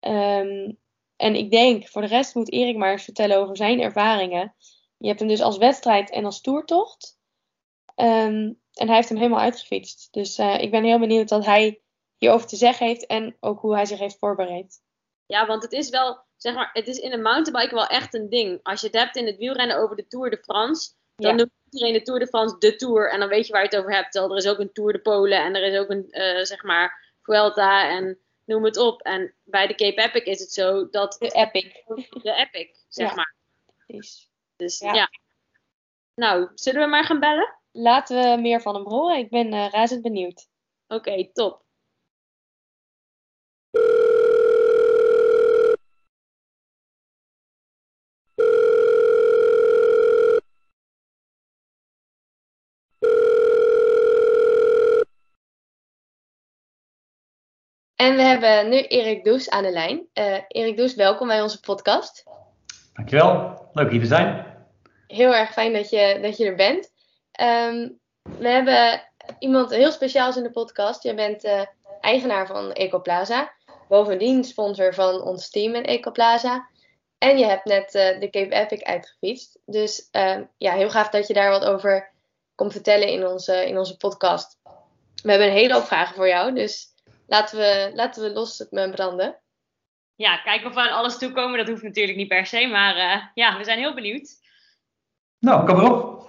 Ehm, 0.00 0.72
en 1.16 1.34
ik 1.34 1.50
denk, 1.50 1.88
voor 1.88 2.02
de 2.02 2.08
rest 2.08 2.34
moet 2.34 2.52
Erik 2.52 2.76
maar 2.76 2.92
eens 2.92 3.04
vertellen 3.04 3.36
over 3.36 3.56
zijn 3.56 3.80
ervaringen. 3.80 4.54
Je 4.98 5.06
hebt 5.06 5.18
hem 5.18 5.28
dus 5.28 5.40
als 5.40 5.56
wedstrijd 5.56 6.10
en 6.10 6.24
als 6.24 6.40
toertocht. 6.40 7.18
Ehm, 7.94 8.52
en 8.72 8.86
hij 8.86 8.94
heeft 8.94 9.08
hem 9.08 9.18
helemaal 9.18 9.40
uitgefietst. 9.40 10.08
Dus 10.12 10.38
eh, 10.38 10.62
ik 10.62 10.70
ben 10.70 10.84
heel 10.84 10.98
benieuwd 10.98 11.30
wat 11.30 11.44
hij 11.44 11.80
hierover 12.16 12.46
te 12.46 12.56
zeggen 12.56 12.86
heeft 12.86 13.06
en 13.06 13.36
ook 13.40 13.60
hoe 13.60 13.74
hij 13.74 13.86
zich 13.86 13.98
heeft 13.98 14.18
voorbereid. 14.18 14.82
Ja, 15.26 15.46
want 15.46 15.62
het 15.62 15.72
is 15.72 15.88
wel, 15.88 16.24
zeg 16.38 16.54
maar, 16.54 16.70
het 16.72 16.88
is 16.88 16.98
in 16.98 17.12
een 17.12 17.22
mountainbike 17.22 17.74
wel 17.74 17.86
echt 17.86 18.14
een 18.14 18.28
ding. 18.28 18.60
Als 18.62 18.80
je 18.80 18.86
het 18.86 18.96
hebt 18.96 19.16
in 19.16 19.26
het 19.26 19.36
wielrennen 19.36 19.76
over 19.76 19.96
de 19.96 20.06
Tour 20.06 20.30
de 20.30 20.38
France, 20.42 20.90
dan 21.16 21.30
Ja. 21.30 21.36
noemt 21.36 21.50
iedereen 21.70 21.92
de 21.94 22.02
Tour 22.02 22.20
de 22.20 22.26
France 22.26 22.58
de 22.58 22.76
Tour. 22.76 23.10
En 23.10 23.20
dan 23.20 23.28
weet 23.28 23.46
je 23.46 23.52
waar 23.52 23.62
je 23.62 23.68
het 23.68 23.78
over 23.78 23.94
hebt. 23.94 24.12
Terwijl 24.12 24.32
er 24.32 24.38
is 24.44 24.48
ook 24.48 24.58
een 24.58 24.72
Tour 24.72 24.92
de 24.92 25.00
Polen 25.00 25.38
en 25.44 25.54
er 25.54 25.62
is 25.72 25.78
ook 25.78 25.90
een, 25.90 26.10
eh, 26.10 26.44
zeg 26.44 26.62
maar, 26.62 27.12
Vuelta 27.22 27.88
en 27.88 28.18
noem 28.44 28.64
het 28.64 28.76
op. 28.76 29.02
En 29.02 29.34
bij 29.44 29.66
de 29.66 29.74
Cape 29.74 30.02
Epic 30.02 30.22
is 30.24 30.40
het 30.40 30.52
zo 30.52 30.88
dat 30.90 31.16
De 31.18 31.30
epic. 31.30 31.82
de 32.22 32.32
Epic, 32.32 32.68
zeg 32.88 33.08
Ja. 33.08 33.14
maar. 33.14 33.34
Precies. 33.86 34.30
Dus 34.56 34.78
Ja. 34.78 34.94
ja. 34.94 35.08
Nou, 36.14 36.48
zullen 36.54 36.80
we 36.80 36.86
maar 36.86 37.04
gaan 37.04 37.20
bellen? 37.20 37.56
Laten 37.72 38.34
we 38.36 38.40
meer 38.40 38.60
van 38.60 38.74
hem 38.74 38.84
horen. 38.86 39.18
Ik 39.18 39.30
ben 39.30 39.52
eh, 39.52 39.68
razend 39.70 40.02
benieuwd. 40.02 40.48
Oké, 40.88 41.32
top. 41.32 41.62
En 57.98 58.16
we 58.16 58.22
hebben 58.22 58.68
nu 58.68 58.76
Erik 58.76 59.24
Does 59.24 59.50
aan 59.50 59.62
de 59.62 59.70
lijn. 59.70 60.06
Eh 60.12 60.38
Erik 60.48 60.76
Does, 60.76 60.94
welkom 60.94 61.26
bij 61.26 61.42
onze 61.42 61.60
podcast. 61.60 62.24
Dankjewel, 62.92 63.68
leuk 63.72 63.90
hier 63.90 64.00
te 64.00 64.06
zijn. 64.06 64.46
Heel 65.06 65.34
erg 65.34 65.52
fijn 65.52 65.72
dat 65.72 65.90
je, 65.90 66.18
dat 66.22 66.36
je 66.36 66.46
er 66.46 66.54
bent. 66.54 66.92
Ehm, 67.32 67.88
we 68.22 68.48
hebben 68.48 69.02
iemand 69.38 69.70
heel 69.70 69.92
speciaals 69.92 70.36
in 70.36 70.42
de 70.42 70.50
podcast. 70.50 71.02
Jij 71.02 71.14
bent 71.14 71.44
eh, 71.44 71.62
eigenaar 72.00 72.46
van 72.46 72.72
Ecoplaza. 72.72 73.52
Bovendien 73.88 74.44
sponsor 74.44 74.94
van 74.94 75.22
ons 75.22 75.50
team 75.50 75.74
in 75.74 75.84
Ecoplaza. 75.84 76.68
En 77.18 77.38
je 77.38 77.44
hebt 77.44 77.64
net 77.64 77.94
eh, 77.94 78.20
de 78.20 78.30
Cape 78.30 78.54
Epic 78.54 78.82
uitgefietst. 78.82 79.58
Dus 79.66 80.08
ehm, 80.10 80.44
ja, 80.56 80.72
heel 80.72 80.90
gaaf 80.90 81.08
dat 81.08 81.26
je 81.26 81.34
daar 81.34 81.50
wat 81.50 81.64
over 81.64 82.12
komt 82.54 82.72
vertellen 82.72 83.08
in 83.08 83.26
onze, 83.26 83.66
in 83.66 83.78
onze 83.78 83.96
podcast. 83.96 84.58
We 85.22 85.30
hebben 85.30 85.48
een 85.48 85.52
hele 85.52 85.74
hoop 85.74 85.84
vragen 85.84 86.14
voor 86.14 86.28
jou. 86.28 86.54
Dus 86.54 86.96
laten 87.28 87.58
we, 87.58 87.90
laten 87.94 88.22
we 88.22 88.30
los 88.30 88.66
met 88.70 88.90
branden. 88.90 89.40
Ja, 90.14 90.36
kijken 90.36 90.66
of 90.68 90.74
we 90.74 90.80
aan 90.80 90.96
alles 90.96 91.18
toekomen, 91.18 91.58
dat 91.58 91.68
hoeft 91.68 91.82
natuurlijk 91.82 92.18
niet 92.18 92.28
per 92.28 92.46
se. 92.46 92.66
Maar 92.66 92.96
eh, 92.96 93.22
ja, 93.34 93.58
we 93.58 93.64
zijn 93.64 93.78
heel 93.78 93.94
benieuwd. 93.94 94.36
Nou, 95.38 95.66
kom 95.66 95.80
erop. 95.80 96.28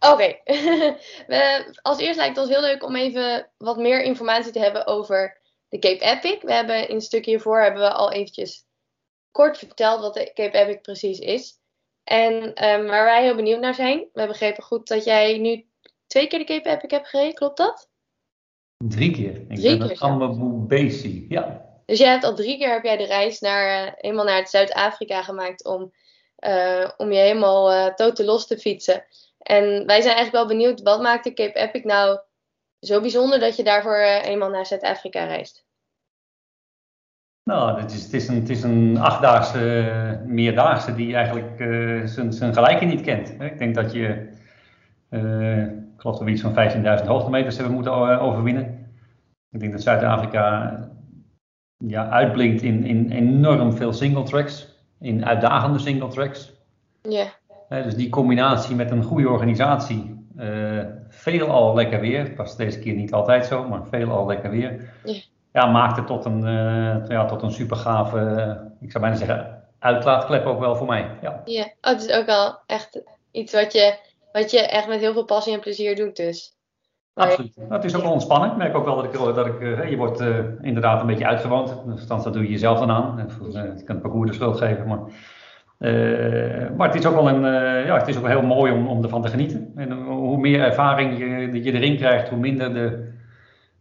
Oké, 0.00 0.38
We- 1.26 1.78
als 1.82 1.98
eerst 1.98 2.16
lijkt 2.16 2.36
het 2.36 2.44
ons 2.46 2.54
heel 2.54 2.64
leuk 2.64 2.82
om 2.82 2.96
even 2.96 3.50
wat 3.58 3.76
meer 3.76 4.02
informatie 4.02 4.52
te 4.52 4.58
hebben 4.58 4.86
over 4.86 5.40
de 5.68 5.78
Cape 5.78 6.04
Epic. 6.04 6.42
We 6.42 6.52
hebben 6.52 6.88
in 6.88 6.94
een 6.94 7.00
stukje 7.00 7.30
hiervoor 7.30 7.62
hebben 7.62 7.82
we 7.82 7.92
al 7.92 8.12
eventjes 8.12 8.64
kort 9.30 9.58
verteld 9.58 10.00
wat 10.00 10.14
de 10.14 10.32
Cape 10.34 10.58
Epic 10.58 10.80
precies 10.80 11.18
is. 11.18 11.58
En 12.04 12.54
ehm, 12.54 12.86
waar 12.86 13.04
wij 13.04 13.22
heel 13.22 13.34
benieuwd 13.34 13.60
naar 13.60 13.74
zijn, 13.74 14.08
we 14.12 14.26
begrepen 14.26 14.62
goed 14.62 14.88
dat 14.88 15.04
jij 15.04 15.38
nu 15.38 15.66
twee 16.06 16.26
keer 16.26 16.38
de 16.38 16.44
Cape 16.44 16.68
Epic 16.68 16.90
hebt 16.90 17.08
gereden, 17.08 17.34
klopt 17.34 17.56
dat? 17.56 17.90
Drie 18.88 19.10
keer. 19.10 19.36
Ik 19.48 19.56
Drie 19.56 19.78
ben 19.78 19.88
keer 19.88 20.00
Amabubesi. 20.00 21.26
Ja. 21.28 21.64
Dus 21.86 21.98
jij 21.98 22.10
hebt 22.10 22.24
al 22.24 22.34
drie 22.34 22.58
keer 22.58 22.72
heb 22.72 22.84
jij 22.84 22.96
de 22.96 23.06
reis 23.06 23.40
naar, 23.40 23.86
eh, 23.86 23.92
helemaal 23.96 24.24
naar 24.24 24.36
het 24.36 24.50
Zuid-Afrika 24.50 25.22
gemaakt 25.22 25.64
om, 25.64 25.92
eh, 26.36 26.88
om 26.96 27.12
je 27.12 27.18
helemaal 27.18 27.72
eh 27.72 27.94
totaal 27.94 28.26
los 28.26 28.46
te 28.46 28.58
fietsen. 28.58 29.04
En 29.38 29.64
wij 29.64 30.00
zijn 30.00 30.14
eigenlijk 30.14 30.32
wel 30.32 30.46
benieuwd, 30.46 30.82
wat 30.82 31.02
maakt 31.02 31.24
de 31.24 31.32
Cape 31.32 31.58
Epic 31.58 31.82
nou 31.82 32.18
zo 32.80 33.00
bijzonder 33.00 33.40
dat 33.40 33.56
je 33.56 33.62
daarvoor 33.62 33.98
eenmaal 33.98 34.50
naar 34.50 34.66
Zuid-Afrika 34.66 35.24
reist? 35.24 35.64
Nou, 37.44 37.80
het 37.80 37.92
is, 37.92 38.02
het 38.02 38.12
is 38.12 38.28
een, 38.28 38.34
het 38.34 38.48
is 38.48 38.62
een 38.62 38.98
achtdaagse, 38.98 40.22
meerdaagse 40.26 40.94
die 40.94 41.14
eigenlijk 41.14 41.58
zijn, 42.08 42.32
zijn 42.32 42.54
gelijke 42.54 42.84
niet 42.84 43.00
kent. 43.00 43.40
Ik 43.40 43.58
denk 43.58 43.74
dat 43.74 43.92
je, 43.92 44.28
ik 45.10 46.00
geloof 46.00 46.16
dat 46.16 46.24
we 46.24 46.30
iets 46.30 46.42
van 46.42 46.54
15.000 47.00 47.06
hoogtemeters 47.06 47.56
hebben 47.56 47.74
moeten 47.74 48.20
overwinnen. 48.20 48.83
Ik 49.54 49.60
denk 49.60 49.72
dat 49.72 49.82
Zuid-Afrika 49.82 50.72
eh, 50.72 50.84
ja, 51.88 52.08
uitblinkt 52.08 52.62
in, 52.62 52.84
in 52.84 53.10
enorm 53.10 53.72
veel 53.72 53.92
single 53.92 54.22
tracks, 54.22 54.68
in 55.00 55.26
uitdagende 55.26 55.78
single 55.78 56.08
tracks. 56.08 56.52
Ja, 57.68 57.82
dus 57.82 57.94
die 57.94 58.08
combinatie 58.08 58.76
met 58.76 58.90
een 58.90 59.02
goede 59.02 59.28
organisatie, 59.28 60.26
eh 60.36 60.84
veelal 61.08 61.74
lekker 61.74 62.00
weer, 62.00 62.22
het 62.24 62.36
was 62.36 62.56
deze 62.56 62.78
keer 62.78 62.94
niet 62.94 63.12
altijd 63.12 63.46
zo, 63.46 63.68
maar 63.68 63.86
veelal 63.86 64.26
lekker 64.26 64.50
weer, 64.50 64.92
Ja. 65.04 65.14
ja, 65.52 65.66
maakt 65.66 65.96
het 65.96 66.06
tot 66.06 66.24
een, 66.24 66.44
eh, 66.46 67.08
ja, 67.08 67.24
tot 67.24 67.42
een 67.42 67.52
super 67.52 67.76
gave, 67.76 68.18
ik 68.80 68.90
zou 68.90 69.02
bijna 69.04 69.18
zeggen, 69.18 69.62
uitlaatklep 69.78 70.44
ook 70.46 70.60
wel 70.60 70.76
voor 70.76 70.86
mij. 70.86 71.18
Ja. 71.22 71.42
ja. 71.44 71.62
Oh, 71.62 71.92
het 71.92 72.02
is 72.02 72.16
ook 72.16 72.28
al 72.28 72.58
echt 72.66 73.02
iets 73.30 73.52
wat 73.52 73.72
je, 73.72 73.98
wat 74.32 74.50
je 74.50 74.60
echt 74.60 74.88
met 74.88 75.00
heel 75.00 75.12
veel 75.12 75.24
passie 75.24 75.52
en 75.54 75.60
plezier 75.60 75.96
doet 75.96 76.16
dus. 76.16 76.53
Absoluut. 77.14 77.56
Nou, 77.56 77.72
het 77.72 77.84
is 77.84 77.96
ook 77.96 78.02
wel 78.02 78.12
ontspannen. 78.12 78.50
Ik 78.50 78.56
merk 78.56 78.76
ook 78.76 78.84
wel 78.84 78.96
dat 78.96 79.04
ik, 79.04 79.12
dat 79.12 79.46
ik 79.46 79.60
eh, 79.60 79.90
je 79.90 79.96
wordt 79.96 80.20
eh, 80.20 80.38
inderdaad 80.60 81.00
een 81.00 81.06
beetje 81.06 81.26
uitgewoond. 81.26 81.82
Althans, 81.90 82.24
dat 82.24 82.32
doe 82.32 82.42
je 82.42 82.50
jezelf 82.50 82.78
dan 82.78 82.90
aan. 82.90 83.28
Je 83.52 83.84
kan 83.84 83.94
het 83.94 84.02
parcours 84.02 84.30
de 84.30 84.36
schuld 84.36 84.58
geven, 84.58 84.86
maar... 84.86 84.98
eh, 85.78 86.70
maar 86.76 86.86
het 86.86 86.96
is 86.96 87.06
ook 87.06 87.14
wel 87.14 87.28
een, 87.28 87.42
ja, 87.84 87.96
het 87.98 88.08
is 88.08 88.18
ook 88.18 88.26
heel 88.26 88.42
mooi 88.42 88.72
om, 88.72 88.86
om 88.86 89.02
ervan 89.02 89.22
te 89.22 89.28
genieten. 89.28 89.72
En 89.76 89.92
hoe 89.92 90.38
meer 90.38 90.60
ervaring 90.60 91.18
je, 91.18 91.62
je 91.62 91.72
erin 91.72 91.96
krijgt, 91.96 92.28
hoe 92.28 92.38
minder 92.38 92.74
de, 92.74 93.12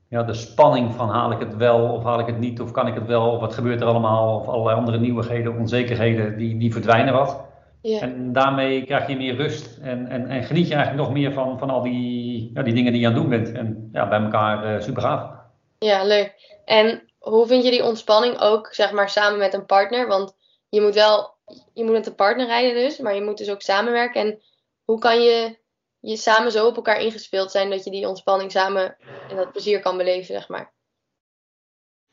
ja, 0.07 0.23
de 0.23 0.33
spanning 0.33 0.93
van 0.93 1.09
haal 1.09 1.31
ik 1.31 1.39
het 1.39 1.55
wel 1.55 1.87
of 1.87 2.03
haal 2.03 2.19
ik 2.19 2.25
het 2.25 2.39
niet 2.39 2.61
of 2.61 2.71
kan 2.71 2.87
ik 2.87 2.93
het 2.93 3.05
wel 3.05 3.31
of 3.31 3.39
wat 3.39 3.53
gebeurt 3.53 3.81
er 3.81 3.87
allemaal 3.87 4.39
of 4.39 4.47
allerlei 4.47 4.77
andere 4.77 4.99
nieuwigheden, 4.99 5.57
onzekerheden, 5.57 6.37
die, 6.37 6.57
die 6.57 6.71
verdwijnen 6.71 7.13
wat. 7.13 7.42
Ja. 7.83 7.99
En 7.99 8.33
daarmee 8.33 8.85
krijg 8.85 9.07
je 9.07 9.15
meer 9.15 9.35
rust 9.35 9.77
en, 9.81 10.07
en, 10.07 10.27
en 10.27 10.43
geniet 10.43 10.67
je 10.67 10.73
eigenlijk 10.73 11.03
nog 11.03 11.13
meer 11.13 11.33
van, 11.33 11.59
van 11.59 11.69
al 11.69 11.81
die, 11.81 12.51
ja, 12.53 12.61
die 12.61 12.73
dingen 12.73 12.91
die 12.91 13.01
je 13.01 13.07
aan 13.07 13.13
het 13.13 13.21
doen 13.21 13.29
bent. 13.29 13.51
En 13.51 13.89
ja, 13.91 14.07
bij 14.07 14.19
elkaar 14.19 14.75
eh, 14.75 14.81
super 14.81 15.01
gaaf. 15.01 15.31
Ja, 15.79 16.03
leuk. 16.03 16.61
En 16.65 17.11
hoe 17.19 17.47
vind 17.47 17.63
je 17.63 17.71
die 17.71 17.83
ontspanning 17.83 18.39
ook, 18.39 18.73
zeg 18.73 18.91
maar, 18.91 19.09
samen 19.09 19.39
met 19.39 19.53
een 19.53 19.65
partner? 19.65 20.07
Want 20.07 20.35
je 20.69 20.81
moet 20.81 20.93
wel, 20.93 21.35
je 21.73 21.83
moet 21.83 21.93
met 21.93 22.07
een 22.07 22.15
partner 22.15 22.45
rijden 22.45 22.83
dus, 22.83 22.99
maar 22.99 23.15
je 23.15 23.23
moet 23.23 23.37
dus 23.37 23.49
ook 23.49 23.61
samenwerken. 23.61 24.21
En 24.21 24.41
hoe 24.83 24.99
kan 24.99 25.21
je, 25.21 25.57
je 25.99 26.17
samen 26.17 26.51
zo 26.51 26.67
op 26.67 26.75
elkaar 26.75 27.01
ingespeeld 27.01 27.51
zijn 27.51 27.69
dat 27.69 27.83
je 27.83 27.91
die 27.91 28.07
ontspanning 28.07 28.51
samen 28.51 28.95
en 29.29 29.35
dat 29.35 29.51
plezier 29.51 29.79
kan 29.79 29.97
beleven, 29.97 30.25
zeg 30.25 30.49
maar? 30.49 30.72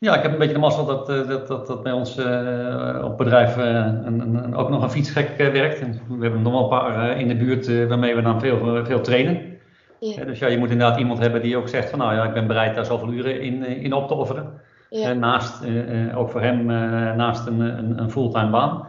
Ja, 0.01 0.15
ik 0.15 0.21
heb 0.21 0.31
een 0.31 0.37
beetje 0.37 0.53
de 0.53 0.59
mazzel 0.59 0.85
dat, 0.85 1.09
eh, 1.09 1.27
dat, 1.27 1.47
dat, 1.47 1.67
dat 1.67 1.83
bij 1.83 1.91
ons 1.91 2.17
eh, 2.17 3.01
op 3.03 3.17
bedrijf 3.17 3.55
een, 3.55 4.05
een, 4.07 4.35
een- 4.43 4.55
ook 4.55 4.69
nog 4.69 4.83
een 4.83 4.89
fietsgek 4.89 5.37
werkt. 5.37 5.79
En 5.79 6.01
we 6.17 6.23
hebben 6.23 6.41
nog 6.41 6.53
wel 6.53 6.63
een 6.63 6.69
paar 6.69 7.19
in 7.19 7.27
de 7.27 7.35
buurt 7.35 7.87
waarmee 7.87 8.15
we 8.15 8.21
dan 8.21 8.39
veel, 8.39 8.85
veel 8.85 9.01
trainen. 9.01 9.41
Ja. 9.99 10.23
Dus 10.25 10.39
ja, 10.39 10.47
je 10.47 10.57
moet 10.57 10.69
inderdaad 10.69 10.99
iemand 10.99 11.19
hebben 11.19 11.41
die 11.41 11.57
ook 11.57 11.67
zegt 11.67 11.89
van 11.89 11.99
nou 11.99 12.13
ja, 12.13 12.23
ik 12.23 12.33
ben 12.33 12.47
bereid 12.47 12.75
daar 12.75 12.85
zoveel 12.85 13.11
uren 13.11 13.41
in, 13.41 13.65
in 13.65 13.93
op 13.93 14.07
te 14.07 14.13
offeren. 14.13 14.51
Ja, 14.89 15.13
naast, 15.13 15.63
ook 16.15 16.29
voor 16.29 16.41
hem, 16.41 16.65
naast 17.15 17.47
een, 17.47 17.59
een, 17.59 17.99
een 17.99 18.11
fulltime 18.11 18.49
baan. 18.49 18.87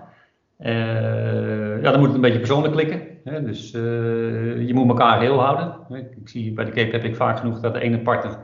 Ja, 1.82 1.90
dan 1.90 1.98
moet 1.98 2.06
het 2.06 2.14
een 2.14 2.20
beetje 2.20 2.38
persoonlijk 2.38 2.74
klikken. 2.74 3.02
Hè? 3.24 3.42
Dus 3.42 3.70
je 3.70 4.70
moet 4.74 4.88
elkaar 4.88 5.20
heel 5.20 5.40
houden. 5.40 5.74
Ik, 5.90 6.10
ik 6.20 6.28
zie 6.28 6.52
bij 6.52 6.64
de 6.64 6.70
Cape 6.70 6.90
heb 6.96 7.04
ik 7.04 7.16
vaak 7.16 7.38
genoeg 7.38 7.60
dat 7.60 7.74
de 7.74 7.80
ene 7.80 7.98
partner 7.98 8.36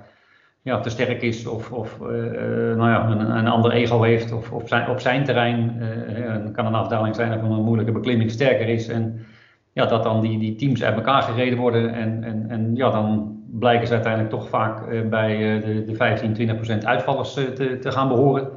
ja, 0.68 0.80
te 0.80 0.90
sterk 0.90 1.22
is 1.22 1.46
of, 1.46 1.72
of 1.72 2.00
eh, 2.00 2.26
eh, 2.26 2.76
nou 2.76 2.90
ja, 2.90 3.08
een, 3.08 3.36
een 3.36 3.48
ander 3.48 3.70
ego 3.70 4.02
heeft 4.02 4.32
of, 4.32 4.52
of 4.52 4.68
zijn, 4.68 4.90
op 4.90 5.00
zijn 5.00 5.24
terrein. 5.24 5.80
eh, 5.80 6.52
kan 6.52 6.66
een 6.66 6.74
afdaling 6.74 7.14
zijn 7.14 7.40
van 7.40 7.52
een 7.52 7.64
moeilijke 7.64 7.92
beklimming 7.92 8.30
sterker 8.30 8.68
is. 8.68 8.88
En 8.88 9.26
ja, 9.72 9.86
dat 9.86 10.02
dan 10.02 10.20
die, 10.20 10.38
die 10.38 10.54
teams 10.56 10.82
uit 10.82 10.94
elkaar 10.94 11.22
gereden 11.22 11.58
worden. 11.58 11.94
En, 11.94 12.24
en, 12.24 12.44
en 12.48 12.76
ja, 12.76 12.90
dan 12.90 13.36
blijken 13.50 13.86
ze 13.86 13.92
uiteindelijk 13.92 14.32
toch 14.32 14.48
vaak 14.48 15.08
bij 15.10 15.60
de, 15.60 15.84
de 15.84 15.94
15, 15.94 16.32
20 16.32 16.56
procent 16.56 16.86
uitvallers 16.86 17.32
te, 17.32 17.78
te 17.80 17.90
gaan 17.90 18.08
behoren. 18.08 18.48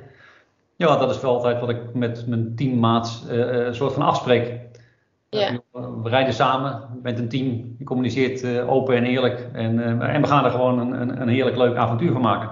Ja, 0.75 0.97
dat 0.97 1.09
is 1.09 1.21
wel 1.21 1.33
altijd 1.33 1.59
wat 1.59 1.69
ik 1.69 1.93
met 1.93 2.27
mijn 2.27 2.55
teammaats 2.55 3.25
een 3.29 3.75
soort 3.75 3.93
van 3.93 4.03
afspreek. 4.03 4.59
Ja. 5.39 5.51
Uh, 5.51 5.59
we 6.03 6.09
rijden 6.09 6.33
samen, 6.33 6.81
bent 7.01 7.19
een 7.19 7.29
team, 7.29 7.75
je 7.77 7.83
communiceert 7.83 8.43
eh, 8.43 8.69
open 8.69 8.95
en 8.95 9.03
eerlijk. 9.03 9.49
En, 9.53 9.79
eh, 9.79 10.15
en 10.15 10.21
we 10.21 10.27
gaan 10.27 10.45
er 10.45 10.51
gewoon 10.51 10.79
een, 10.79 11.01
een, 11.01 11.21
een 11.21 11.27
heerlijk 11.27 11.57
leuk 11.57 11.75
avontuur 11.75 12.11
van 12.11 12.21
maken. 12.21 12.49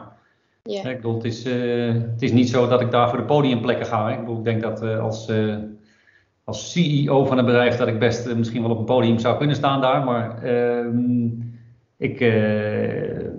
ja, 0.63 0.89
Ik 0.89 0.96
bedoel, 0.96 1.13
het, 1.15 1.24
is, 1.24 1.44
eh, 1.46 1.94
het 1.94 2.22
is 2.22 2.32
niet 2.32 2.50
zo 2.50 2.68
dat 2.68 2.82
ik 2.82 2.92
daar 2.92 3.10
voor 3.10 3.18
de 3.18 3.26
podiumplekken 3.26 3.86
ga. 3.86 4.08
Hè. 4.08 4.13
Ik, 4.13 4.20
bedoel, 4.20 4.38
ik 4.38 4.44
denk 4.44 4.62
dat 4.62 4.82
eh, 4.84 5.00
als, 5.00 5.28
eh, 5.28 5.56
als 6.44 6.72
CEO 6.72 7.26
van 7.26 7.38
een 7.38 7.46
bedrijf 7.46 7.78
dat 7.78 7.88
ik 7.88 8.00
best 8.00 8.28
eh, 8.28 8.36
misschien 8.36 8.62
wel 8.62 8.72
op 8.72 8.80
een 8.80 8.86
podium 8.86 9.20
zou 9.20 9.38
kunnen 9.38 9.56
staan 9.56 9.82
daar. 9.82 10.04
Maar 10.04 10.44
ehm, 10.44 11.28
ik, 11.98 12.20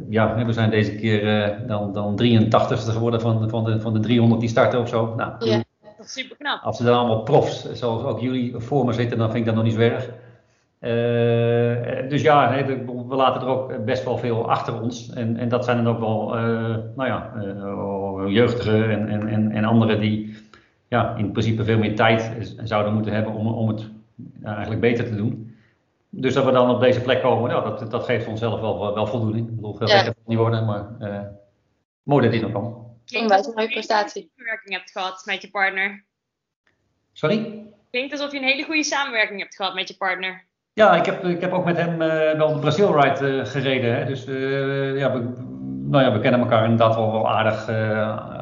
ja, 0.08 0.44
we 0.44 0.52
zijn 0.52 0.70
deze 0.70 0.96
keer 0.96 1.54
dan, 1.66 1.92
dan 1.92 2.20
83ste 2.22 2.92
geworden 2.92 3.20
van, 3.20 3.48
van, 3.50 3.64
de, 3.64 3.80
van 3.80 3.92
de 3.92 4.00
300 4.00 4.40
die 4.40 4.50
starten 4.50 4.80
of 4.80 4.88
zo. 4.88 5.14
Nou, 5.14 5.46
ja, 5.46 5.62
dat 6.00 6.08
is 6.08 6.20
super 6.20 6.36
knap. 6.36 6.62
Als 6.62 6.76
ze 6.76 6.84
dan 6.84 6.98
allemaal 6.98 7.22
profs, 7.22 7.72
zoals 7.72 8.02
ook 8.02 8.20
jullie, 8.20 8.54
voor 8.56 8.84
me 8.84 8.92
zitten, 8.92 9.18
dan 9.18 9.30
vind 9.30 9.38
ik 9.38 9.44
dat 9.44 9.54
nog 9.54 9.64
niet 9.64 9.74
zo 9.74 9.80
erg. 9.80 10.08
Uh, 10.80 12.08
dus 12.08 12.22
ja, 12.22 12.64
we 13.08 13.14
laten 13.14 13.40
er 13.40 13.46
ook 13.46 13.84
best 13.84 14.04
wel 14.04 14.18
veel 14.18 14.50
achter 14.50 14.80
ons. 14.80 15.12
En, 15.12 15.36
en 15.36 15.48
dat 15.48 15.64
zijn 15.64 15.84
dan 15.84 15.94
ook 15.94 16.00
wel, 16.00 16.28
nou 16.96 17.06
ja, 17.06 17.32
jeugdigen 18.28 18.90
en, 18.90 19.08
en, 19.08 19.28
en, 19.28 19.50
en 19.50 19.64
anderen 19.64 20.00
die 20.00 20.36
ja, 20.88 21.14
in 21.16 21.32
principe 21.32 21.64
veel 21.64 21.78
meer 21.78 21.96
tijd 21.96 22.52
zouden 22.64 22.94
moeten 22.94 23.12
hebben 23.12 23.32
om, 23.32 23.46
om 23.46 23.68
het 23.68 23.90
eigenlijk 24.44 24.80
beter 24.80 25.04
te 25.04 25.16
doen. 25.16 25.54
Dus 26.08 26.34
dat 26.34 26.44
we 26.44 26.50
dan 26.50 26.70
op 26.70 26.80
deze 26.80 27.00
plek 27.00 27.22
komen, 27.22 27.50
ja, 27.50 27.60
dat, 27.60 27.90
dat 27.90 28.04
geeft 28.04 28.26
onszelf 28.26 28.60
wel, 28.60 28.94
wel 28.94 29.06
voldoening. 29.06 29.48
Ik 29.48 29.54
bedoel, 29.54 29.74
veel 29.74 29.88
ja. 29.88 29.96
gekker 29.96 30.22
niet 30.26 30.38
worden, 30.38 30.64
maar 30.64 30.86
mooi 32.02 32.22
dat 32.22 32.32
dit 32.32 32.42
nog 32.42 32.52
kan. 32.52 32.89
Klinkt 33.10 33.32
alsof 33.32 33.54
je 33.54 33.62
een 33.62 33.68
prestatie. 33.68 34.30
samenwerking 34.36 34.74
hebt 34.74 34.90
gehad 34.90 35.22
met 35.24 35.42
je 35.42 35.50
partner. 35.50 36.04
Sorry? 37.12 37.66
Klinkt 37.90 38.12
alsof 38.12 38.32
je 38.32 38.38
een 38.38 38.44
hele 38.44 38.64
goede 38.64 38.84
samenwerking 38.84 39.40
hebt 39.40 39.56
gehad 39.56 39.74
met 39.74 39.88
je 39.88 39.96
partner. 39.96 40.44
Ja, 40.72 40.94
ik 40.94 41.06
heb, 41.06 41.24
ik 41.24 41.40
heb 41.40 41.52
ook 41.52 41.64
met 41.64 41.76
hem 41.76 42.02
uh, 42.02 42.32
wel 42.32 42.52
de 42.52 42.58
Brazil 42.58 43.00
Ride 43.00 43.26
uh, 43.26 43.44
gereden. 43.44 43.96
Hè. 43.96 44.04
Dus 44.04 44.24
ja, 45.00 45.12
we, 45.12 45.32
nou 45.88 46.04
ja, 46.04 46.12
we 46.12 46.20
kennen 46.20 46.40
elkaar 46.40 46.62
inderdaad 46.62 46.94
wel, 46.94 47.12
wel 47.12 47.30
aardig, 47.30 47.68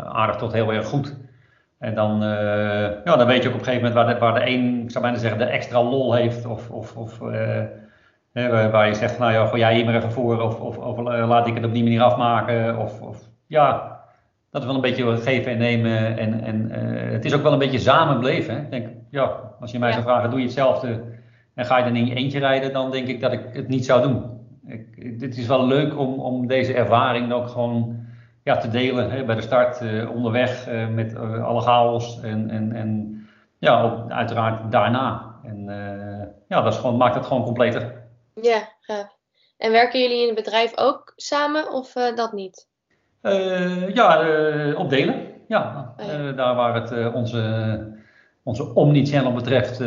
aardig 0.07 0.37
tot 0.37 0.52
heel 0.52 0.72
erg 0.72 0.87
goed. 0.87 1.16
En 1.78 1.94
dan, 1.94 2.22
uh, 2.22 3.04
ja, 3.04 3.16
dan 3.16 3.26
weet 3.26 3.42
je 3.42 3.48
ook 3.48 3.54
op 3.54 3.61
een 3.61 3.66
gegeven 3.66 3.88
moment 3.88 3.94
waar 3.94 4.14
de, 4.14 4.20
waar 4.20 4.35
de 4.35 4.50
een, 4.50 4.83
ik 4.83 4.90
zou 4.90 5.04
bijna 5.04 5.18
zeggen, 5.18 5.38
de 5.38 5.44
extra 5.44 5.83
lol 5.83 6.14
heeft. 6.14 6.46
Of, 6.46 6.70
of, 6.70 6.96
of 6.96 7.20
uh, 7.20 7.64
waar 8.70 8.87
je 8.87 8.94
zegt, 8.94 9.18
nou 9.18 9.33
ja, 9.33 9.46
gooi 9.46 9.61
jij 9.61 9.74
hier 9.74 9.85
maar 9.85 9.94
even 9.94 10.12
voor. 10.12 10.40
Of, 10.40 10.61
of, 10.61 10.78
of 10.78 10.98
uh, 10.98 11.04
laat 11.28 11.46
ik 11.46 11.54
het 11.54 11.64
op 11.64 11.72
die 11.72 11.83
manier 11.83 12.02
afmaken. 12.02 12.78
Of, 12.78 13.00
of 13.00 13.18
ja, 13.46 13.98
dat 14.51 14.61
is 14.61 14.67
wel 14.67 14.77
een 14.77 14.81
beetje 14.81 15.17
geven 15.17 15.53
en 15.53 15.59
nemen. 15.59 16.19
En, 16.19 16.45
en 16.45 16.71
het 17.13 17.25
is 17.25 17.35
ook 17.35 17.43
wel 17.43 17.53
een 17.53 17.59
beetje 17.59 17.79
samen 17.79 18.19
beleven. 18.21 18.55
Hè? 18.55 18.61
Ik 18.61 18.71
denk, 18.71 18.89
ja, 19.11 19.55
als 19.61 19.71
je 19.71 19.79
mij 19.79 19.89
ja. 19.89 19.95
zou 19.95 20.07
vragen, 20.07 20.31
doe 20.31 20.39
je 20.39 20.45
hetzelfde 20.45 21.05
en 21.55 21.65
ga 21.65 21.79
je 21.79 21.85
dan 21.85 21.97
in 21.97 22.07
je 22.07 22.15
eentje 22.15 22.39
rijden, 22.39 22.73
dan 22.73 22.91
denk 22.91 23.09
ik 23.09 23.21
dat 23.21 23.33
ik 23.33 23.41
het 23.53 23.69
niet 23.69 23.85
zou 23.85 24.03
doen. 24.03 24.37
Ik, 24.67 25.21
dit 25.21 25.37
is 25.37 25.47
wel 25.47 25.67
leuk 25.67 25.99
om, 25.99 26.21
om 26.21 26.47
deze 26.47 26.75
ervaring 26.75 27.33
ook 27.33 27.49
gewoon 27.49 28.07
ja, 28.43 28.57
te 28.57 28.71
delen 28.71 29.11
hè, 29.11 29.25
bij 29.25 29.35
de 29.35 29.43
start, 29.43 29.81
uh, 29.81 30.11
onderweg 30.11 30.69
uh, 30.69 30.89
met 30.89 31.17
alle 31.17 31.61
chaos 31.61 32.21
en, 32.21 32.51
en, 32.51 32.73
en 32.73 33.21
ja, 33.59 33.83
ook 33.83 34.11
uiteraard 34.11 34.73
daarna. 34.73 35.37
En 35.43 35.65
ja, 36.49 36.63
dat 36.63 36.73
is 36.73 36.79
gewoon, 36.79 36.97
maakt 36.97 37.15
het 37.15 37.27
gewoon 37.27 37.45
completer. 37.45 38.03
Ja, 38.35 38.69
gaaf. 38.81 39.17
En 39.57 39.73
werken 39.73 40.01
jullie 40.01 40.21
in 40.21 40.27
het 40.27 40.45
bedrijf 40.45 40.73
ook 40.77 41.13
samen 41.17 41.73
of 41.73 41.93
dat 41.93 42.33
niet? 42.33 42.67
Ja, 43.95 44.25
opdelen. 44.75 45.27
Ja, 45.49 45.95
oh, 45.97 46.07
ja. 46.07 46.33
daar 46.33 46.55
waar 46.55 46.75
het 46.75 47.14
onze, 47.14 47.93
onze 48.43 48.75
omni-channel 48.75 49.33
betreft, 49.33 49.79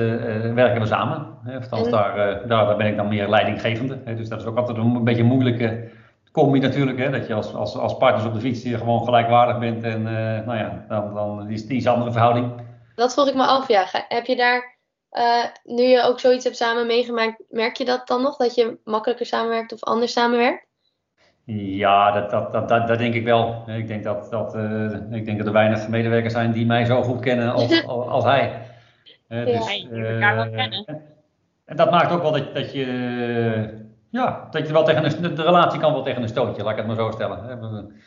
werken 0.54 0.82
we 0.82 0.88
samen. 0.88 1.28
Hè, 1.44 1.54
en... 1.54 1.90
daar, 1.92 2.16
daar, 2.16 2.48
daar 2.48 2.78
ben 2.78 2.88
ik 2.88 2.96
dan 2.96 3.08
meer 3.08 3.30
leidinggevende. 3.30 4.02
Hè, 4.06 4.16
dus 4.16 4.30
dat 4.30 4.40
is 4.40 4.46
ook 4.46 4.58
altijd 4.58 4.78
een 4.78 5.04
beetje 5.04 5.24
moeilijke 5.24 5.90
kom 6.32 6.56
je 6.56 6.62
natuurlijk, 6.62 6.98
hè, 6.98 7.10
dat 7.10 7.28
je 7.28 7.34
als, 7.34 7.54
als, 7.54 7.76
als 7.76 7.98
partners 7.98 8.26
op 8.26 8.34
de 8.34 8.40
fiets 8.40 8.64
hier 8.64 8.78
gewoon 8.78 9.04
gelijkwaardig 9.04 9.60
bent. 9.60 9.84
En 9.84 10.02
uh, 10.02 10.46
nou 10.46 10.58
ja, 10.58 10.86
dan, 10.88 11.14
dan 11.14 11.50
is 11.50 11.62
het 11.62 11.70
iets 11.70 11.88
andere 11.88 12.12
verhouding. 12.12 12.62
Dat 12.96 13.14
vroeg 13.14 13.28
ik 13.28 13.36
me 13.36 13.46
af, 13.46 13.68
ja. 13.68 13.86
Heb 14.08 14.26
je 14.26 14.36
daar, 14.36 14.78
uh, 15.12 15.46
nu 15.64 15.84
je 15.84 16.04
ook 16.04 16.20
zoiets 16.20 16.44
hebt 16.44 16.58
samen 16.58 16.88
meegemaakt, 16.88 17.44
merk 17.50 17.76
je 17.76 17.86
dat 17.86 18.08
dan 18.08 18.22
nog? 18.22 18.38
Dat 18.38 18.56
je 18.56 18.78
makkelijker 18.84 19.26
samenwerkt 19.26 19.74
of 19.74 19.84
anders 19.84 20.12
samenwerkt? 20.12 20.66
Ja, 21.46 22.12
dat, 22.12 22.30
dat, 22.30 22.54
dat, 22.54 22.70
dat, 22.70 22.88
dat 22.88 22.98
denk 22.98 23.14
ik 23.14 23.24
wel. 23.24 23.64
Ik 23.68 23.88
denk 23.88 24.04
dat, 24.04 24.30
dat, 24.30 24.56
uh, 24.56 24.94
ik 25.12 25.26
denk 25.26 25.38
dat 25.38 25.48
er 25.48 25.54
weinig 25.54 25.88
medewerkers 25.88 26.34
zijn 26.34 26.52
die 26.52 26.66
mij 26.66 26.86
zo 26.86 27.04
goed 27.04 27.20
kennen 27.20 27.54
als, 27.54 27.86
als 27.88 28.24
hij. 28.24 28.62
Uh, 29.28 29.48
ja, 29.48 29.60
dus, 29.60 29.88
elkaar 29.92 30.36
wel 30.36 30.50
kennen. 30.50 30.86
En 31.66 31.76
dat 31.76 31.92
maakt 31.92 32.12
ook 32.12 32.22
wel 32.22 32.32
dat, 32.32 32.56
dat 32.56 32.74
je 32.74 32.86
ja, 34.12 34.48
dat 34.52 34.68
je 34.68 34.74
wel 34.74 34.84
tegen 34.84 35.24
een, 35.24 35.36
de 35.36 35.44
relatie 35.44 35.80
kan 35.80 35.94
wel 35.94 36.04
tegen 36.04 36.22
een 36.22 36.28
stootje, 36.28 36.64
laat 36.64 36.72
ik 36.72 36.78
het 36.78 36.88
maar 36.88 36.96
zo 36.96 37.12
stellen. 37.12 38.02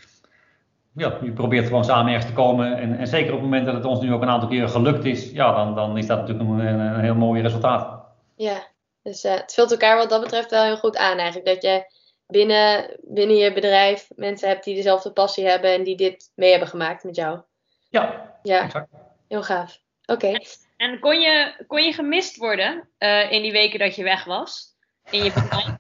Ja, 0.97 1.19
je 1.23 1.33
probeert 1.33 1.67
gewoon 1.67 1.85
samen 1.85 2.13
ergens 2.13 2.31
te 2.31 2.37
komen. 2.37 2.77
En, 2.77 2.99
en 2.99 3.07
zeker 3.07 3.33
op 3.33 3.41
het 3.41 3.43
moment 3.43 3.67
dat 3.67 3.75
het 3.75 3.85
ons 3.85 4.01
nu 4.01 4.13
ook 4.13 4.23
een 4.23 4.29
aantal 4.29 4.49
keren 4.49 4.69
gelukt 4.69 5.05
is, 5.05 5.31
ja, 5.31 5.55
dan, 5.55 5.75
dan 5.75 5.99
is 5.99 6.07
dat 6.07 6.19
natuurlijk 6.19 6.49
een, 6.49 6.59
een, 6.59 7.01
heel 7.01 7.15
mooi 7.15 7.43
resultaat. 7.43 8.03
Ja, 8.37 8.57
dus 9.03 9.25
uh, 9.25 9.33
het 9.33 9.55
vult 9.55 9.71
elkaar 9.71 9.97
wat 9.97 10.11
dat 10.11 10.21
betreft 10.21 10.51
wel 10.51 10.65
heel 10.65 10.77
goed 10.77 10.97
aan 10.97 11.19
eigenlijk. 11.19 11.47
Dat 11.47 11.63
je 11.63 11.85
binnen, 12.27 12.97
binnen 13.03 13.37
je 13.37 13.53
bedrijf 13.53 14.09
mensen 14.17 14.49
hebt 14.49 14.65
die 14.65 14.75
dezelfde 14.75 15.13
passie 15.13 15.47
hebben 15.47 15.73
en 15.73 15.85
die 15.85 15.97
dit 15.97 16.31
mee 16.35 16.51
hebben 16.51 16.69
gemaakt 16.69 17.05
met 17.05 17.17
jou. 17.17 17.41
Ja, 17.89 18.37
ja. 18.43 18.63
exact. 18.63 18.89
Heel 19.29 19.43
gaaf. 19.43 19.79
Oké. 20.07 20.39
En 20.77 20.99
kon 20.99 21.21
je, 21.21 21.65
kon 21.67 21.83
je 21.83 21.93
gemist 21.93 22.37
worden 22.37 22.89
uh, 22.99 23.33
in 23.33 23.43
die 23.43 23.53
weken 23.53 23.79
dat 23.79 23.97
je 23.97 24.03
weg 24.03 24.25
was? 24.25 24.75
in 25.11 25.25
je 25.25 25.33
bedrijf? 25.41 25.77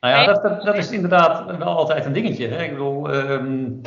Nou 0.00 0.14
ja, 0.14 0.24
dat, 0.24 0.42
dat, 0.42 0.64
dat, 0.64 0.76
is 0.76 0.90
inderdaad 0.90 1.56
wel 1.56 1.76
altijd 1.76 2.04
een 2.04 2.12
dingetje. 2.12 2.48
Hè? 2.48 2.62
Ik 2.62 2.70
bedoel, 2.70 3.14
um, 3.14 3.80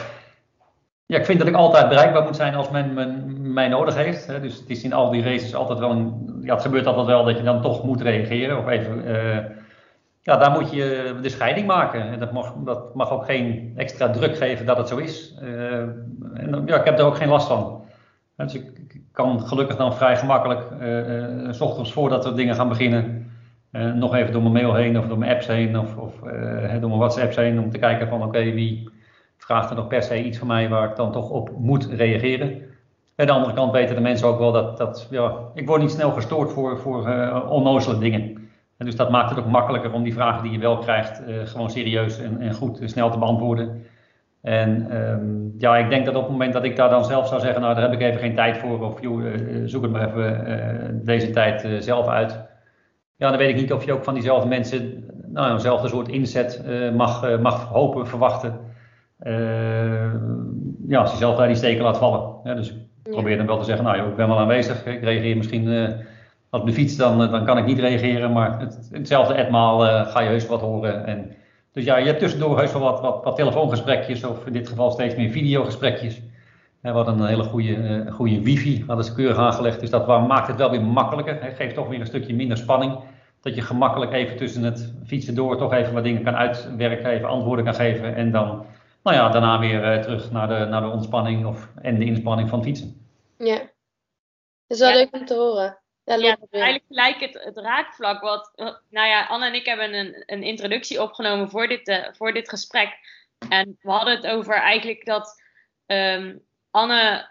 ja, 1.06 1.18
ik 1.18 1.26
vind 1.26 1.40
dat 1.40 1.48
ik 1.48 1.56
altijd 1.56 1.90
bereikbaar 1.90 2.24
moet 2.24 2.36
zijn 2.36 2.56
als 2.56 2.70
men, 2.70 2.94
men 2.94 3.54
mij 3.54 3.68
nodig 3.68 3.96
heeft. 3.96 4.28
Hè? 4.28 4.40
Dus 4.40 4.60
het 4.60 4.70
is 4.70 4.84
in 4.84 4.94
al 4.94 5.12
die 5.12 5.24
races 5.24 5.56
altijd 5.56 5.80
wel 5.80 5.92
een, 5.92 6.40
ja, 6.42 6.54
het 6.54 6.64
gebeurt 6.64 6.86
altijd 6.86 7.06
wel 7.06 7.24
dat 7.24 7.38
je 7.38 7.44
dan 7.44 7.62
toch 7.62 7.84
moet 7.84 8.02
reageren. 8.02 8.58
Of 8.58 8.68
even, 8.68 9.08
uh, 9.08 9.38
ja, 10.24 10.38
daar 10.38 10.52
moet 10.52 10.72
je 10.72 11.16
de 11.22 11.30
scheiding 11.30 11.68
maken. 11.68 12.02
En 12.02 12.20
dat 12.20 12.32
mag, 12.32 12.54
dat 12.64 12.96
mag 12.96 13.12
ook 13.12 13.26
geen 13.26 13.74
extra 13.76 14.10
druk 14.10 14.38
geven 14.38 14.66
dat 14.66 14.78
het 14.78 14.88
zo 14.88 14.98
is. 14.98 15.36
Uh, 15.42 15.80
en 16.34 16.64
ja, 16.66 16.80
ik 16.80 16.86
heb 16.86 17.00
er 17.00 17.06
ook 17.06 17.16
geen 17.16 17.30
last 17.30 17.48
van. 17.48 17.82
Dus 18.36 18.54
ik, 18.56 18.82
kan 19.12 19.42
gelukkig 19.42 19.76
dan 19.76 19.96
vrij 19.96 20.18
gemakkelijk, 20.18 20.62
uh, 20.82 21.52
s 21.52 21.62
ochtends 21.62 21.94
voordat 21.94 22.26
we 22.26 22.34
dingen 22.34 22.56
gaan 22.56 22.70
beginnen, 22.70 23.32
nog 23.96 24.16
even 24.16 24.32
door 24.32 24.42
mijn 24.42 24.54
mail 24.54 24.74
heen 24.74 24.98
of 25.00 25.08
door 25.08 25.18
mijn 25.18 25.32
apps 25.32 25.48
heen 25.48 25.80
of, 25.80 25.98
of 25.98 26.20
door 26.80 26.90
mijn 26.90 26.98
WhatsApps 26.98 27.36
heen 27.36 27.60
om 27.60 27.70
te 27.70 27.78
kijken 27.78 28.08
van 28.08 28.24
oké, 28.24 28.52
wie 28.52 28.90
vraagt 29.38 29.70
er 29.70 29.76
nog 29.76 29.88
per 29.88 30.04
se 30.04 30.24
iets 30.24 30.38
van 30.38 30.48
mij 30.48 30.70
waar 30.70 30.90
ik 30.90 30.96
dan 30.96 31.12
toch 31.12 31.30
op 31.30 31.50
moet 31.58 31.86
reageren. 31.86 32.62
Aan 33.16 33.26
de 33.26 33.32
andere 33.32 33.54
kant 33.54 33.72
weten 33.72 33.96
de 33.96 34.02
mensen 34.02 34.28
ook 34.28 34.40
wel 34.40 34.52
dat, 34.52 34.78
dat 34.78 35.08
ja, 35.10 35.34
ik 35.54 35.68
word 35.68 35.82
niet 35.82 35.92
snel 35.92 36.12
gestoord 36.12 36.52
voor, 36.52 36.80
voor 36.80 37.08
onnozele 37.50 37.98
dingen. 37.98 38.43
En 38.78 38.86
dus 38.86 38.96
dat 38.96 39.10
maakt 39.10 39.30
het 39.30 39.40
ook 39.40 39.46
makkelijker 39.46 39.94
om 39.94 40.04
die 40.04 40.14
vragen 40.14 40.44
die 40.44 40.52
je 40.52 40.60
wel 40.60 40.78
krijgt 40.78 41.22
gewoon 41.44 41.70
serieus 41.70 42.20
en, 42.20 42.42
en 42.42 42.54
goed 42.54 42.80
en 42.80 42.90
snel 42.90 43.10
te 43.10 43.18
beantwoorden. 43.18 43.86
En 44.42 44.98
um, 44.98 45.54
ja, 45.58 45.78
ik 45.78 45.90
denk 45.90 46.06
dat 46.06 46.16
op 46.16 46.22
het 46.22 46.32
moment 46.32 46.54
dat 46.54 46.64
ik 46.64 46.76
daar 46.76 46.90
dan 46.90 47.06
zelf 47.06 47.28
zou 47.28 47.42
zeggen, 47.42 47.62
nou 47.62 47.74
daar 47.74 47.84
heb 47.84 47.94
ik 47.94 48.02
even 48.02 48.20
geen 48.20 48.36
tijd 48.36 48.58
voor 48.58 48.82
of 48.82 49.02
joh, 49.02 49.24
zoek 49.66 49.82
het 49.82 49.92
maar 49.92 50.08
even 50.08 51.02
deze 51.06 51.30
tijd 51.30 51.84
zelf 51.84 52.08
uit 52.08 52.52
ja, 53.24 53.30
dan 53.30 53.38
weet 53.38 53.50
ik 53.50 53.56
niet 53.56 53.74
of 53.74 53.86
je 53.86 53.94
ook 53.94 54.04
van 54.04 54.14
diezelfde 54.14 54.48
mensen 54.48 55.06
nou, 55.26 55.54
eenzelfde 55.54 55.88
soort 55.88 56.08
inzet 56.08 56.64
uh, 56.68 56.92
mag, 56.92 57.40
mag 57.40 57.68
hopen, 57.68 58.08
verwachten. 58.08 58.60
Ja, 60.88 61.00
als 61.00 61.12
je 61.12 61.18
zelf 61.18 61.38
daar 61.38 61.48
die 61.48 61.56
steken 61.56 61.84
laat 61.84 61.98
vallen. 61.98 62.36
Ja, 62.44 62.54
dus 62.54 62.70
ik 63.04 63.12
probeer 63.12 63.38
dan 63.38 63.46
wel 63.46 63.58
te 63.58 63.66
zeggen, 63.66 63.86
nou 63.86 63.98
joh, 63.98 64.08
ik 64.08 64.16
ben 64.16 64.28
wel 64.28 64.40
aanwezig. 64.40 64.86
Ik 64.86 65.04
reageer 65.04 65.38
misschien 65.38 65.96
op 66.54 66.66
de 66.66 66.74
fiets, 66.74 66.96
dan, 66.96 67.18
dan 67.18 67.46
kan 67.46 67.58
ik 67.58 67.66
niet 67.66 67.80
reageren. 67.80 68.32
Maar 68.32 68.60
het, 68.60 68.90
hetzelfde 68.92 69.34
etmaal 69.34 69.80
ga 70.06 70.20
je 70.22 70.30
heus 70.30 70.48
wat 70.48 70.62
horen. 70.62 71.06
En, 71.06 71.36
dus 71.72 71.84
ja, 71.84 71.98
je 71.98 72.06
hebt 72.06 72.20
tussendoor 72.20 72.60
heus 72.60 72.72
wel 72.72 72.82
wat, 72.82 73.02
wat, 73.02 73.24
wat 73.24 73.36
telefoongesprekjes, 73.36 74.24
of 74.24 74.46
in 74.46 74.54
dit 74.54 74.68
geval 74.68 74.92
steeds 74.92 75.16
meer 75.16 75.32
videogesprekjes. 75.32 76.22
We 76.82 76.90
hadden 76.90 77.20
een 77.20 77.28
hele 77.28 77.44
goede, 77.44 78.06
goede 78.12 78.42
wifi, 78.42 78.84
hadden 78.88 79.06
ze 79.06 79.14
keurig 79.14 79.38
aangelegd. 79.38 79.80
Dus 79.80 79.90
dat 79.90 80.08
maakt 80.08 80.48
het 80.48 80.58
wel 80.58 80.72
weer 80.72 80.84
makkelijker. 80.84 81.44
Het 81.44 81.56
geeft 81.56 81.76
toch 81.76 81.88
weer 81.88 82.00
een 82.00 82.06
stukje 82.06 82.36
minder 82.36 82.58
spanning 82.58 82.98
dat 83.44 83.56
je 83.56 83.62
gemakkelijk 83.62 84.14
even 84.14 84.38
tussen 84.38 84.64
het 84.64 84.94
fietsen 85.06 85.36
door 85.36 85.58
toch 85.58 85.74
even 85.74 85.94
wat 85.94 86.04
dingen 86.04 86.24
kan 86.24 86.36
uitwerken, 86.36 87.10
even 87.10 87.28
antwoorden 87.28 87.66
kan 87.66 87.76
geven 87.76 88.16
en 88.16 88.32
dan 88.32 88.66
nou 89.04 89.16
ja, 89.18 89.30
daarna 89.30 89.60
weer 89.60 89.96
uh, 89.96 90.02
terug 90.02 90.32
naar 90.32 90.48
de, 90.48 90.66
naar 90.66 90.82
de 90.82 90.90
ontspanning 90.90 91.46
of, 91.46 91.70
en 91.82 92.00
de 92.00 92.06
inspanning 92.06 92.50
van 92.50 92.64
fietsen. 92.64 93.08
Ja, 93.38 93.58
dat 93.58 93.70
is 94.68 94.80
wel 94.80 94.90
ja. 94.90 94.96
leuk 94.96 95.14
om 95.14 95.26
te 95.26 95.36
horen. 95.36 95.83
Ja, 96.06 96.16
ja 96.16 96.38
eigenlijk 96.50 96.84
gelijk 96.88 97.20
het, 97.20 97.44
het 97.44 97.58
raakvlak. 97.58 98.22
Wat, 98.22 98.52
nou 98.90 99.08
ja, 99.08 99.26
Anne 99.26 99.46
en 99.46 99.54
ik 99.54 99.66
hebben 99.66 99.94
een, 99.94 100.24
een 100.26 100.44
introductie 100.44 101.02
opgenomen 101.02 101.50
voor 101.50 101.68
dit, 101.68 101.88
uh, 101.88 102.08
voor 102.12 102.34
dit 102.34 102.50
gesprek. 102.50 102.98
En 103.50 103.78
we 103.82 103.92
hadden 103.92 104.16
het 104.16 104.28
over 104.28 104.56
eigenlijk 104.56 105.06
dat 105.06 105.42
um, 105.86 106.42
Anne 106.72 107.30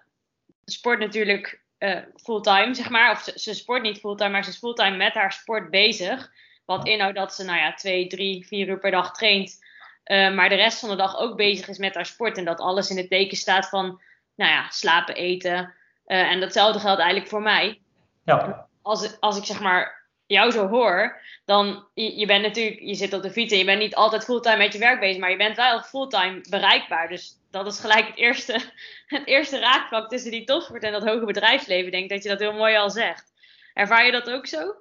sport 0.65 0.99
natuurlijk 0.99 1.63
uh, 1.79 1.99
fulltime, 2.23 2.75
zeg 2.75 2.91
maar. 2.91 3.11
Of 3.11 3.21
ze, 3.21 3.33
ze, 3.35 3.55
sport 3.55 3.83
niet 3.83 3.99
fulltime, 3.99 4.31
maar 4.31 4.45
ze 4.45 4.51
is 4.51 4.59
fulltime 4.59 4.97
met 4.97 5.15
haar 5.15 5.33
sport 5.33 5.71
bezig. 5.71 6.31
Wat 6.65 6.87
inhoudt 6.87 7.17
dat 7.17 7.35
ze, 7.35 7.45
nou 7.45 7.59
ja, 7.59 7.75
twee, 7.75 8.07
drie, 8.07 8.47
vier 8.47 8.69
uur 8.69 8.79
per 8.79 8.91
dag 8.91 9.13
traint. 9.13 9.65
Uh, 10.05 10.35
maar 10.35 10.49
de 10.49 10.55
rest 10.55 10.79
van 10.79 10.89
de 10.89 10.97
dag 10.97 11.19
ook 11.19 11.37
bezig 11.37 11.69
is 11.69 11.79
met 11.79 11.95
haar 11.95 12.07
sport. 12.07 12.37
En 12.37 12.45
dat 12.45 12.61
alles 12.61 12.91
in 12.91 12.97
het 12.97 13.09
teken 13.09 13.37
staat 13.37 13.69
van, 13.69 14.01
nou 14.35 14.51
ja, 14.51 14.71
slapen, 14.71 15.15
eten. 15.15 15.75
En 16.05 16.41
datzelfde 16.41 16.81
geldt 16.81 17.01
eigenlijk 17.01 17.31
voor 17.31 17.43
mij. 17.43 17.81
Ja. 18.25 18.67
Als, 18.83 19.21
als 19.21 19.37
ik 19.37 19.45
zeg 19.45 19.61
maar, 19.61 20.03
jou 20.27 20.51
zo 20.51 20.69
hoor, 20.69 21.21
dan 21.45 21.85
je, 21.95 22.19
je 22.19 22.27
bent 22.27 22.43
natuurlijk, 22.43 22.81
je 22.81 22.95
zit 22.95 23.13
op 23.13 23.23
de 23.23 23.31
fiets 23.31 23.53
en 23.53 23.59
je 23.59 23.65
bent 23.65 23.79
niet 23.79 23.95
altijd 23.95 24.25
fulltime 24.25 24.57
met 24.57 24.73
je 24.73 24.79
werk 24.79 25.01
bezig, 25.01 25.21
maar 25.21 25.31
je 25.31 25.37
bent 25.37 25.57
wel 25.57 25.81
fulltime 25.81 26.41
bereikbaar. 26.51 27.09
Dus 27.09 27.39
dat 27.51 27.67
is 27.67 27.81
gelijk 27.81 28.07
het 28.07 28.17
eerste, 28.17 28.61
het 29.07 29.27
eerste 29.27 29.59
raakvlak 29.59 30.09
tussen 30.09 30.31
die 30.31 30.45
topsport 30.45 30.83
en 30.83 30.93
dat 30.93 31.09
hoge 31.09 31.25
bedrijfsleven. 31.25 31.91
Denk 31.91 32.11
dat 32.11 32.23
je 32.23 32.29
dat 32.29 32.41
heel 32.41 32.53
mooi 32.53 32.77
al 32.77 32.91
zegt. 32.91 33.33
Ervaar 33.75 34.07
je 34.07 34.13
dat 34.13 34.31
ook 34.31 34.47
zo? 34.47 34.75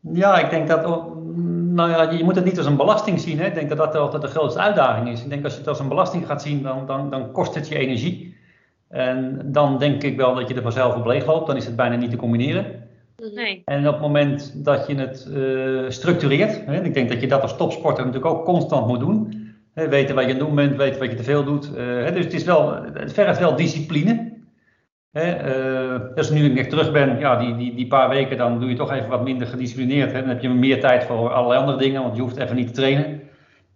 Ja, 0.00 0.38
ik 0.38 0.50
denk 0.50 0.68
dat, 0.68 0.84
nou 0.84 1.90
ja, 1.90 2.10
je 2.10 2.24
moet 2.24 2.34
het 2.34 2.44
niet 2.44 2.58
als 2.58 2.66
een 2.66 2.76
belasting 2.76 3.20
zien. 3.20 3.38
Hè? 3.38 3.46
Ik 3.46 3.54
denk 3.54 3.68
dat 3.68 3.78
dat 3.78 3.94
altijd 3.94 4.22
de 4.22 4.28
grootste 4.28 4.60
uitdaging 4.60 5.08
is. 5.08 5.22
Ik 5.22 5.28
denk 5.28 5.44
als 5.44 5.52
je 5.52 5.58
het 5.58 5.68
als 5.68 5.78
een 5.78 5.88
belasting 5.88 6.26
gaat 6.26 6.42
zien, 6.42 6.62
dan, 6.62 6.86
dan, 6.86 7.10
dan 7.10 7.32
kost 7.32 7.54
het 7.54 7.68
je 7.68 7.78
energie. 7.78 8.31
En 8.92 9.40
dan 9.44 9.78
denk 9.78 10.02
ik 10.02 10.16
wel 10.16 10.34
dat 10.34 10.48
je 10.48 10.54
er 10.54 10.62
vanzelf 10.62 10.96
op 10.96 11.06
leeg 11.06 11.26
loopt. 11.26 11.46
Dan 11.46 11.56
is 11.56 11.66
het 11.66 11.76
bijna 11.76 11.96
niet 11.96 12.10
te 12.10 12.16
combineren. 12.16 12.66
Mhm. 13.16 13.34
Nee. 13.34 13.62
En 13.64 13.86
op 13.86 13.92
het 13.92 14.02
moment 14.02 14.64
dat 14.64 14.86
je 14.86 14.94
het 14.94 15.28
uh, 15.30 15.90
structureert, 15.90 16.64
hè, 16.66 16.82
ik 16.82 16.94
denk 16.94 17.08
dat 17.08 17.20
je 17.20 17.26
dat 17.26 17.42
als 17.42 17.56
topsporter 17.56 18.04
natuurlijk 18.04 18.34
ook 18.34 18.44
constant 18.44 18.86
moet 18.86 19.00
doen. 19.00 19.50
Hè, 19.74 19.88
weten 19.88 20.14
wat 20.14 20.24
je 20.24 20.30
aan 20.30 20.36
het 20.36 20.46
doen 20.46 20.54
bent, 20.54 20.76
weten 20.76 21.00
wat 21.00 21.10
je 21.10 21.16
te 21.16 21.22
veel 21.22 21.44
doet. 21.44 21.70
Uh, 21.70 21.76
hè, 21.76 22.12
dus 22.12 22.24
het, 22.24 22.34
is 22.34 22.44
wel, 22.44 22.82
het 22.92 23.12
vergt 23.12 23.38
wel 23.38 23.56
discipline. 23.56 24.32
Hè, 25.10 25.54
uh, 25.94 26.00
dus 26.14 26.30
nu 26.30 26.44
ik 26.44 26.58
echt 26.58 26.70
terug 26.70 26.92
ben, 26.92 27.18
ja, 27.18 27.36
die, 27.36 27.56
die, 27.56 27.74
die 27.74 27.86
paar 27.86 28.08
weken, 28.08 28.36
dan 28.36 28.60
doe 28.60 28.68
je 28.68 28.76
toch 28.76 28.92
even 28.92 29.08
wat 29.08 29.24
minder 29.24 29.46
gedisciplineerd. 29.46 30.12
Hè. 30.12 30.20
Dan 30.20 30.28
heb 30.28 30.40
je 30.42 30.48
meer 30.48 30.80
tijd 30.80 31.04
voor 31.04 31.32
allerlei 31.32 31.60
andere 31.60 31.78
dingen, 31.78 32.02
want 32.02 32.16
je 32.16 32.22
hoeft 32.22 32.36
even 32.36 32.56
niet 32.56 32.66
te 32.66 32.72
trainen. 32.72 33.20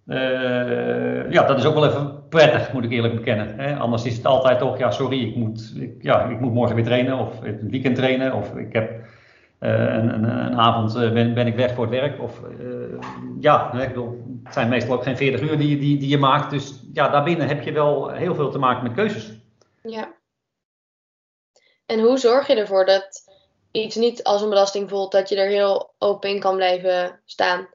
Uh, 0.07 1.31
ja, 1.31 1.46
dat 1.46 1.59
is 1.59 1.64
ook 1.64 1.74
wel 1.74 1.87
even 1.87 2.15
prettig, 2.28 2.72
moet 2.72 2.84
ik 2.84 2.90
eerlijk 2.90 3.14
bekennen. 3.14 3.58
Hè. 3.58 3.76
Anders 3.76 4.04
is 4.04 4.16
het 4.16 4.26
altijd 4.26 4.58
toch, 4.58 4.78
ja, 4.78 4.90
sorry, 4.90 5.28
ik 5.28 5.36
moet, 5.36 5.72
ik, 5.76 6.02
ja, 6.02 6.24
ik 6.24 6.40
moet 6.40 6.52
morgen 6.52 6.74
weer 6.74 6.84
trainen 6.84 7.18
of 7.18 7.40
het 7.40 7.62
weekend 7.62 7.96
trainen. 7.96 8.34
Of 8.34 8.54
ik 8.56 8.72
heb 8.72 8.90
uh, 9.60 9.70
een, 9.70 10.14
een, 10.14 10.24
een, 10.24 10.56
avond 10.56 10.92
ben, 10.92 11.34
ben 11.34 11.46
ik 11.46 11.56
weg 11.56 11.74
voor 11.74 11.84
het 11.84 11.94
werk. 11.94 12.20
Of 12.20 12.40
ja, 13.40 13.72
ik 13.72 13.88
bedoel, 13.88 14.40
het 14.44 14.52
zijn 14.52 14.68
meestal 14.68 14.94
ook 14.94 15.02
geen 15.02 15.16
40 15.16 15.40
uur 15.40 15.58
die, 15.58 15.78
die, 15.78 15.98
die 15.98 16.08
je 16.08 16.18
maakt. 16.18 16.50
Dus 16.50 16.80
ja, 16.92 17.08
daarbinnen 17.08 17.48
heb 17.48 17.62
je 17.62 17.72
wel 17.72 18.10
heel 18.10 18.34
veel 18.34 18.50
te 18.50 18.58
maken 18.58 18.82
met 18.82 18.92
keuzes. 18.92 19.32
Ja. 19.82 20.14
En 21.86 22.00
hoe 22.00 22.18
zorg 22.18 22.46
je 22.46 22.54
ervoor 22.54 22.84
dat 22.84 23.24
iets 23.70 23.96
niet 23.96 24.24
als 24.24 24.42
een 24.42 24.48
belasting 24.48 24.88
voelt, 24.88 25.12
dat 25.12 25.28
je 25.28 25.36
er 25.36 25.48
heel 25.48 25.94
open 25.98 26.30
in 26.30 26.40
kan 26.40 26.56
blijven 26.56 27.20
staan? 27.24 27.68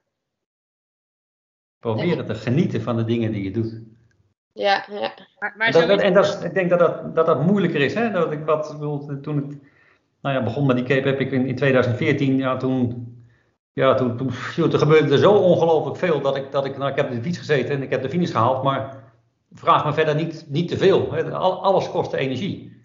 Proberen 1.79 2.25
te 2.25 2.35
genieten 2.35 2.81
van 2.81 2.95
de 2.95 3.03
dingen 3.03 3.31
die 3.31 3.43
je 3.43 3.51
doet. 3.51 3.90
Ja, 4.53 4.85
ja. 4.91 5.13
Maar, 5.39 5.53
maar 5.57 5.71
dat, 5.71 5.87
dat, 5.87 6.01
en 6.01 6.13
dat 6.13 6.25
is, 6.25 6.41
ik 6.41 6.53
denk 6.53 6.69
dat 6.69 6.79
dat, 6.79 7.15
dat, 7.15 7.25
dat 7.25 7.45
moeilijker 7.45 7.81
is. 7.81 7.93
Hè? 7.93 8.11
Dat 8.11 8.31
ik 8.31 8.45
wat, 8.45 8.75
toen 9.21 9.37
ik 9.37 9.57
nou 10.21 10.35
ja, 10.35 10.43
begon 10.43 10.65
met 10.65 10.75
die 10.75 10.85
cape 10.85 11.07
heb 11.07 11.19
ik 11.19 11.31
in, 11.31 11.45
in 11.45 11.55
2014, 11.55 12.37
ja, 12.37 12.57
toen, 12.57 13.07
ja, 13.73 13.93
toen, 13.93 14.17
toen, 14.17 14.31
toen 14.55 14.79
gebeurde 14.79 15.11
er 15.11 15.17
zo 15.17 15.33
ongelooflijk 15.33 15.97
veel 15.97 16.21
dat 16.21 16.35
ik, 16.35 16.51
dat 16.51 16.65
ik, 16.65 16.77
nou, 16.77 16.89
ik 16.89 16.95
heb 16.95 17.09
op 17.09 17.15
de 17.15 17.21
fiets 17.21 17.37
gezeten 17.37 17.75
en 17.75 17.81
ik 17.81 17.89
heb 17.89 18.01
de 18.01 18.09
finish 18.09 18.31
gehaald, 18.31 18.63
maar 18.63 19.03
vraag 19.53 19.85
me 19.85 19.93
verder 19.93 20.15
niet, 20.15 20.45
niet 20.49 20.67
te 20.67 20.77
veel. 20.77 21.13
Hè? 21.13 21.31
Alles 21.33 21.89
kostte 21.89 22.17
energie. 22.17 22.79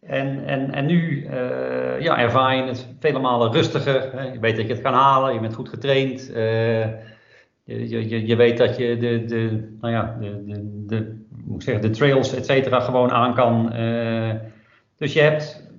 En, 0.00 0.46
en, 0.46 0.74
en 0.74 0.86
nu 0.86 1.24
uh, 1.24 2.00
ja, 2.00 2.18
ervaar 2.18 2.56
je 2.56 2.62
het 2.62 2.88
vele 3.00 3.18
malen 3.18 3.52
rustiger. 3.52 4.12
Hè? 4.12 4.22
Je 4.32 4.38
weet 4.38 4.56
dat 4.56 4.66
je 4.66 4.72
het 4.72 4.82
kan 4.82 4.94
halen, 4.94 5.34
je 5.34 5.40
bent 5.40 5.54
goed 5.54 5.68
getraind. 5.68 6.30
Uh, 6.30 6.86
je, 7.78 8.08
je, 8.08 8.26
je 8.26 8.36
weet 8.36 8.58
dat 8.58 8.76
je 8.76 8.96
de, 8.96 9.24
de, 9.24 9.74
nou 9.80 9.94
ja, 9.94 10.16
de, 10.20 10.44
de, 10.44 10.86
de, 10.86 11.24
moet 11.44 11.56
ik 11.56 11.62
zeggen, 11.62 11.82
de 11.82 11.90
trails, 11.90 12.34
et 12.34 12.46
cetera, 12.46 12.80
gewoon 12.80 13.10
aan 13.10 13.34
kan. 13.34 13.70
Uh, 13.74 14.34
dus 14.96 15.12
je 15.12 15.20
hebt, 15.20 15.72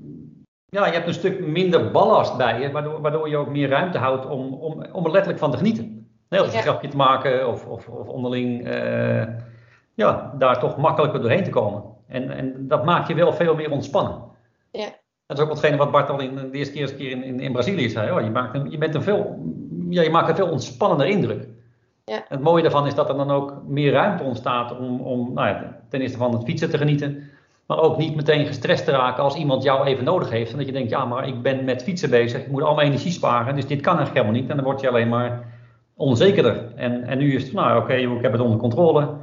ja, 0.65 0.85
je 0.85 0.93
hebt 0.93 1.07
een 1.07 1.13
stuk 1.13 1.45
minder 1.47 1.91
ballast 1.91 2.37
bij 2.37 2.61
je, 2.61 2.71
waardoor, 2.71 3.01
waardoor 3.01 3.29
je 3.29 3.37
ook 3.37 3.49
meer 3.49 3.69
ruimte 3.69 3.97
houdt 3.97 4.25
om, 4.25 4.53
om, 4.53 4.85
om 4.91 5.05
er 5.05 5.11
letterlijk 5.11 5.39
van 5.39 5.51
te 5.51 5.57
genieten. 5.57 6.07
Heel 6.29 6.45
ja. 6.45 6.53
een 6.53 6.61
grapje 6.61 6.87
te 6.87 6.97
maken 6.97 7.47
of, 7.47 7.65
of, 7.65 7.87
of 7.87 8.07
onderling 8.07 8.67
ja, 9.93 10.33
daar 10.37 10.59
toch 10.59 10.77
makkelijker 10.77 11.21
doorheen 11.21 11.43
te 11.43 11.49
komen. 11.49 11.83
En, 12.07 12.29
en 12.29 12.67
dat 12.67 12.85
maakt 12.85 13.07
je 13.07 13.15
wel 13.15 13.33
veel 13.33 13.55
meer 13.55 13.71
ontspannen. 13.71 14.21
Ja. 14.71 14.89
Dat 15.25 15.37
is 15.37 15.43
ook 15.43 15.49
watgene 15.49 15.77
wat 15.77 15.91
Bart 15.91 16.09
al 16.09 16.19
in 16.19 16.35
de 16.35 16.57
eerste 16.57 16.73
keer, 16.73 16.93
keer 16.93 17.11
in, 17.11 17.23
in, 17.23 17.39
in 17.39 17.51
Brazilië 17.51 17.89
zei. 17.89 18.11
Oh, 18.11 18.21
je, 18.21 18.29
maakt 18.29 18.55
een, 18.55 18.71
je, 18.71 18.77
bent 18.77 18.95
een 18.95 19.01
veel, 19.01 19.39
ja, 19.89 20.01
je 20.01 20.09
maakt 20.09 20.29
een 20.29 20.35
veel 20.35 20.49
ontspannender 20.49 21.07
indruk. 21.07 21.47
Ja. 22.11 22.25
Het 22.27 22.41
mooie 22.41 22.61
daarvan 22.61 22.87
is 22.87 22.95
dat 22.95 23.09
er 23.09 23.15
dan 23.15 23.31
ook 23.31 23.61
meer 23.67 23.91
ruimte 23.91 24.23
ontstaat 24.23 24.77
om, 24.77 25.01
om 25.01 25.33
nou 25.33 25.47
ja, 25.47 25.81
ten 25.89 26.01
eerste 26.01 26.17
van 26.17 26.33
het 26.33 26.43
fietsen 26.43 26.69
te 26.69 26.77
genieten. 26.77 27.31
Maar 27.65 27.79
ook 27.79 27.97
niet 27.97 28.15
meteen 28.15 28.45
gestrest 28.45 28.85
te 28.85 28.91
raken 28.91 29.23
als 29.23 29.35
iemand 29.35 29.63
jou 29.63 29.85
even 29.85 30.03
nodig 30.03 30.29
heeft. 30.29 30.51
En 30.51 30.57
dat 30.57 30.65
je 30.65 30.71
denkt, 30.71 30.89
ja, 30.89 31.05
maar 31.05 31.27
ik 31.27 31.41
ben 31.41 31.63
met 31.63 31.83
fietsen 31.83 32.09
bezig. 32.09 32.41
Ik 32.41 32.47
moet 32.47 32.63
allemaal 32.63 32.85
energie 32.85 33.11
sparen. 33.11 33.55
Dus 33.55 33.67
dit 33.67 33.81
kan 33.81 33.97
eigenlijk 33.97 34.25
helemaal 34.25 34.41
niet. 34.41 34.49
En 34.49 34.55
dan 34.55 34.65
word 34.65 34.81
je 34.81 34.89
alleen 34.89 35.09
maar 35.09 35.53
onzekerder. 35.95 36.75
En, 36.75 37.03
en 37.03 37.17
nu 37.17 37.35
is 37.35 37.43
het, 37.43 37.53
nou 37.53 37.75
oké, 37.75 37.83
okay, 37.83 38.15
ik 38.15 38.21
heb 38.21 38.31
het 38.31 38.41
onder 38.41 38.59
controle. 38.59 39.17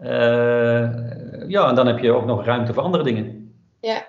Uh, 0.00 1.48
ja, 1.48 1.68
en 1.68 1.74
dan 1.74 1.86
heb 1.86 1.98
je 1.98 2.12
ook 2.12 2.26
nog 2.26 2.44
ruimte 2.44 2.72
voor 2.72 2.82
andere 2.82 3.04
dingen. 3.04 3.56
Ja, 3.80 4.04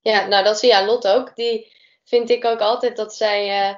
ja 0.00 0.26
nou 0.26 0.44
dat 0.44 0.58
zie 0.58 0.68
je 0.68 0.76
aan 0.76 0.86
Lot 0.86 1.08
ook. 1.08 1.36
Die 1.36 1.72
vind 2.04 2.30
ik 2.30 2.44
ook 2.44 2.60
altijd 2.60 2.96
dat 2.96 3.14
zij 3.14 3.68
uh, 3.68 3.74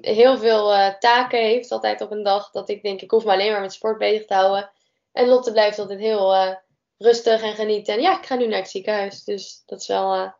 heel 0.00 0.38
veel 0.38 0.72
uh, 0.72 0.94
taken 0.94 1.38
heeft 1.38 1.70
altijd 1.70 2.00
op 2.00 2.10
een 2.10 2.22
dag. 2.22 2.50
Dat 2.50 2.68
ik 2.68 2.82
denk, 2.82 3.00
ik 3.00 3.10
hoef 3.10 3.24
me 3.24 3.32
alleen 3.32 3.52
maar 3.52 3.60
met 3.60 3.72
sport 3.72 3.98
bezig 3.98 4.26
te 4.26 4.34
houden. 4.34 4.70
En 5.12 5.26
Lotte 5.26 5.52
blijft 5.52 5.78
altijd 5.78 6.00
heel 6.00 6.56
rustig 6.98 7.42
en 7.42 7.54
genieten. 7.54 7.94
En 7.94 8.00
ja, 8.00 8.18
ik 8.18 8.26
ga 8.26 8.34
nu 8.34 8.46
naar 8.46 8.58
het 8.58 8.70
ziekenhuis. 8.70 9.24
Dus 9.24 9.62
dat 9.66 9.80
is 9.80 9.86
wel 9.86 10.34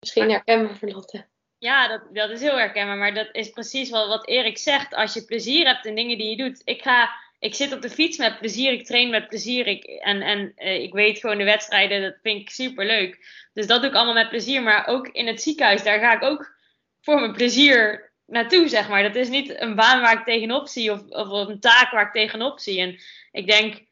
misschien 0.00 0.30
herkenbaar 0.30 0.76
voor 0.76 0.88
Lotte. 0.88 1.26
Ja, 1.58 1.88
dat, 1.88 2.02
dat 2.12 2.30
is 2.30 2.40
heel 2.40 2.56
herkenbaar. 2.56 2.96
Maar 2.96 3.14
dat 3.14 3.28
is 3.32 3.50
precies 3.50 3.90
wat, 3.90 4.08
wat 4.08 4.26
Erik 4.26 4.58
zegt. 4.58 4.94
Als 4.94 5.14
je 5.14 5.24
plezier 5.24 5.66
hebt 5.66 5.86
in 5.86 5.94
dingen 5.94 6.18
die 6.18 6.30
je 6.30 6.36
doet. 6.36 6.62
Ik 6.64 6.82
ga 6.82 7.10
ik 7.38 7.54
zit 7.54 7.72
op 7.72 7.82
de 7.82 7.90
fiets 7.90 8.18
met 8.18 8.38
plezier, 8.38 8.72
ik 8.72 8.86
train 8.86 9.10
met 9.10 9.28
plezier. 9.28 9.66
Ik, 9.66 9.84
en 9.84 10.22
en 10.22 10.52
uh, 10.56 10.82
ik 10.82 10.92
weet 10.92 11.18
gewoon 11.18 11.38
de 11.38 11.44
wedstrijden, 11.44 12.02
dat 12.02 12.18
vind 12.22 12.40
ik 12.40 12.50
super 12.50 12.86
leuk. 12.86 13.26
Dus 13.52 13.66
dat 13.66 13.80
doe 13.80 13.90
ik 13.90 13.96
allemaal 13.96 14.14
met 14.14 14.28
plezier. 14.28 14.62
Maar 14.62 14.86
ook 14.86 15.08
in 15.08 15.26
het 15.26 15.42
ziekenhuis, 15.42 15.82
daar 15.82 15.98
ga 15.98 16.14
ik 16.14 16.22
ook 16.22 16.54
voor 17.00 17.20
mijn 17.20 17.32
plezier 17.32 18.05
naartoe, 18.26 18.68
zeg 18.68 18.88
maar. 18.88 19.02
Dat 19.02 19.14
is 19.14 19.28
niet 19.28 19.60
een 19.60 19.74
baan 19.74 20.00
waar 20.00 20.18
ik 20.18 20.24
tegenop 20.24 20.68
zie 20.68 20.92
of, 20.92 21.08
of 21.08 21.48
een 21.48 21.60
taak 21.60 21.90
waar 21.90 22.06
ik 22.06 22.12
tegenop 22.12 22.60
zie. 22.60 22.80
En 22.80 22.98
ik 23.32 23.46
denk, 23.46 23.84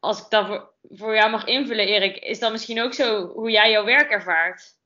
als 0.00 0.20
ik 0.20 0.26
dat 0.28 0.46
voor, 0.46 0.70
voor 0.90 1.14
jou 1.14 1.30
mag 1.30 1.44
invullen, 1.44 1.86
Erik, 1.86 2.16
is 2.16 2.38
dat 2.38 2.52
misschien 2.52 2.82
ook 2.82 2.94
zo 2.94 3.26
hoe 3.26 3.50
jij 3.50 3.70
jouw 3.70 3.84
werk 3.84 4.10
ervaart? 4.10 4.80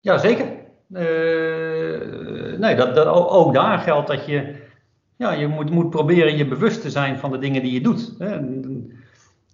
Ja, 0.00 0.18
zeker. 0.18 0.60
Uh, 0.90 2.58
nee, 2.58 2.74
dat, 2.74 2.94
dat, 2.94 3.06
ook 3.06 3.54
daar 3.54 3.78
geldt 3.78 4.08
dat 4.08 4.26
je 4.26 4.62
ja, 5.16 5.32
je 5.32 5.46
moet, 5.46 5.70
moet 5.70 5.90
proberen 5.90 6.36
je 6.36 6.46
bewust 6.46 6.80
te 6.80 6.90
zijn 6.90 7.18
van 7.18 7.30
de 7.30 7.38
dingen 7.38 7.62
die 7.62 7.72
je 7.72 7.80
doet. 7.80 8.14
Hè. 8.18 8.40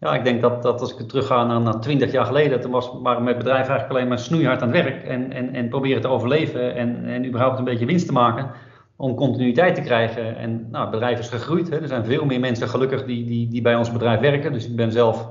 Ja, 0.00 0.14
ik 0.14 0.24
denk 0.24 0.42
dat, 0.42 0.62
dat 0.62 0.80
als 0.80 0.96
ik 0.96 1.08
terugga 1.08 1.44
naar, 1.44 1.60
naar 1.60 1.80
20 1.80 2.12
jaar 2.12 2.24
geleden, 2.24 2.60
toen 2.60 2.70
was 2.70 2.92
maar 3.02 3.22
met 3.22 3.38
bedrijf 3.38 3.68
eigenlijk 3.68 3.90
alleen 3.90 4.08
maar 4.08 4.18
snoeihard 4.18 4.62
aan 4.62 4.72
het 4.72 4.82
werk 4.82 5.02
en, 5.02 5.32
en, 5.32 5.54
en 5.54 5.68
proberen 5.68 6.00
te 6.00 6.08
overleven 6.08 6.74
en, 6.74 7.04
en 7.04 7.26
überhaupt 7.26 7.58
een 7.58 7.64
beetje 7.64 7.86
winst 7.86 8.06
te 8.06 8.12
maken 8.12 8.50
om 8.96 9.14
continuïteit 9.14 9.74
te 9.74 9.80
krijgen. 9.80 10.36
En 10.36 10.68
nou, 10.70 10.82
het 10.82 10.90
bedrijf 10.90 11.18
is 11.18 11.28
gegroeid. 11.28 11.70
Hè. 11.70 11.80
Er 11.80 11.88
zijn 11.88 12.04
veel 12.04 12.24
meer 12.24 12.40
mensen 12.40 12.68
gelukkig 12.68 13.04
die, 13.04 13.24
die, 13.24 13.48
die 13.48 13.62
bij 13.62 13.74
ons 13.74 13.92
bedrijf 13.92 14.20
werken. 14.20 14.52
Dus 14.52 14.68
ik 14.68 14.76
ben 14.76 14.92
zelf 14.92 15.28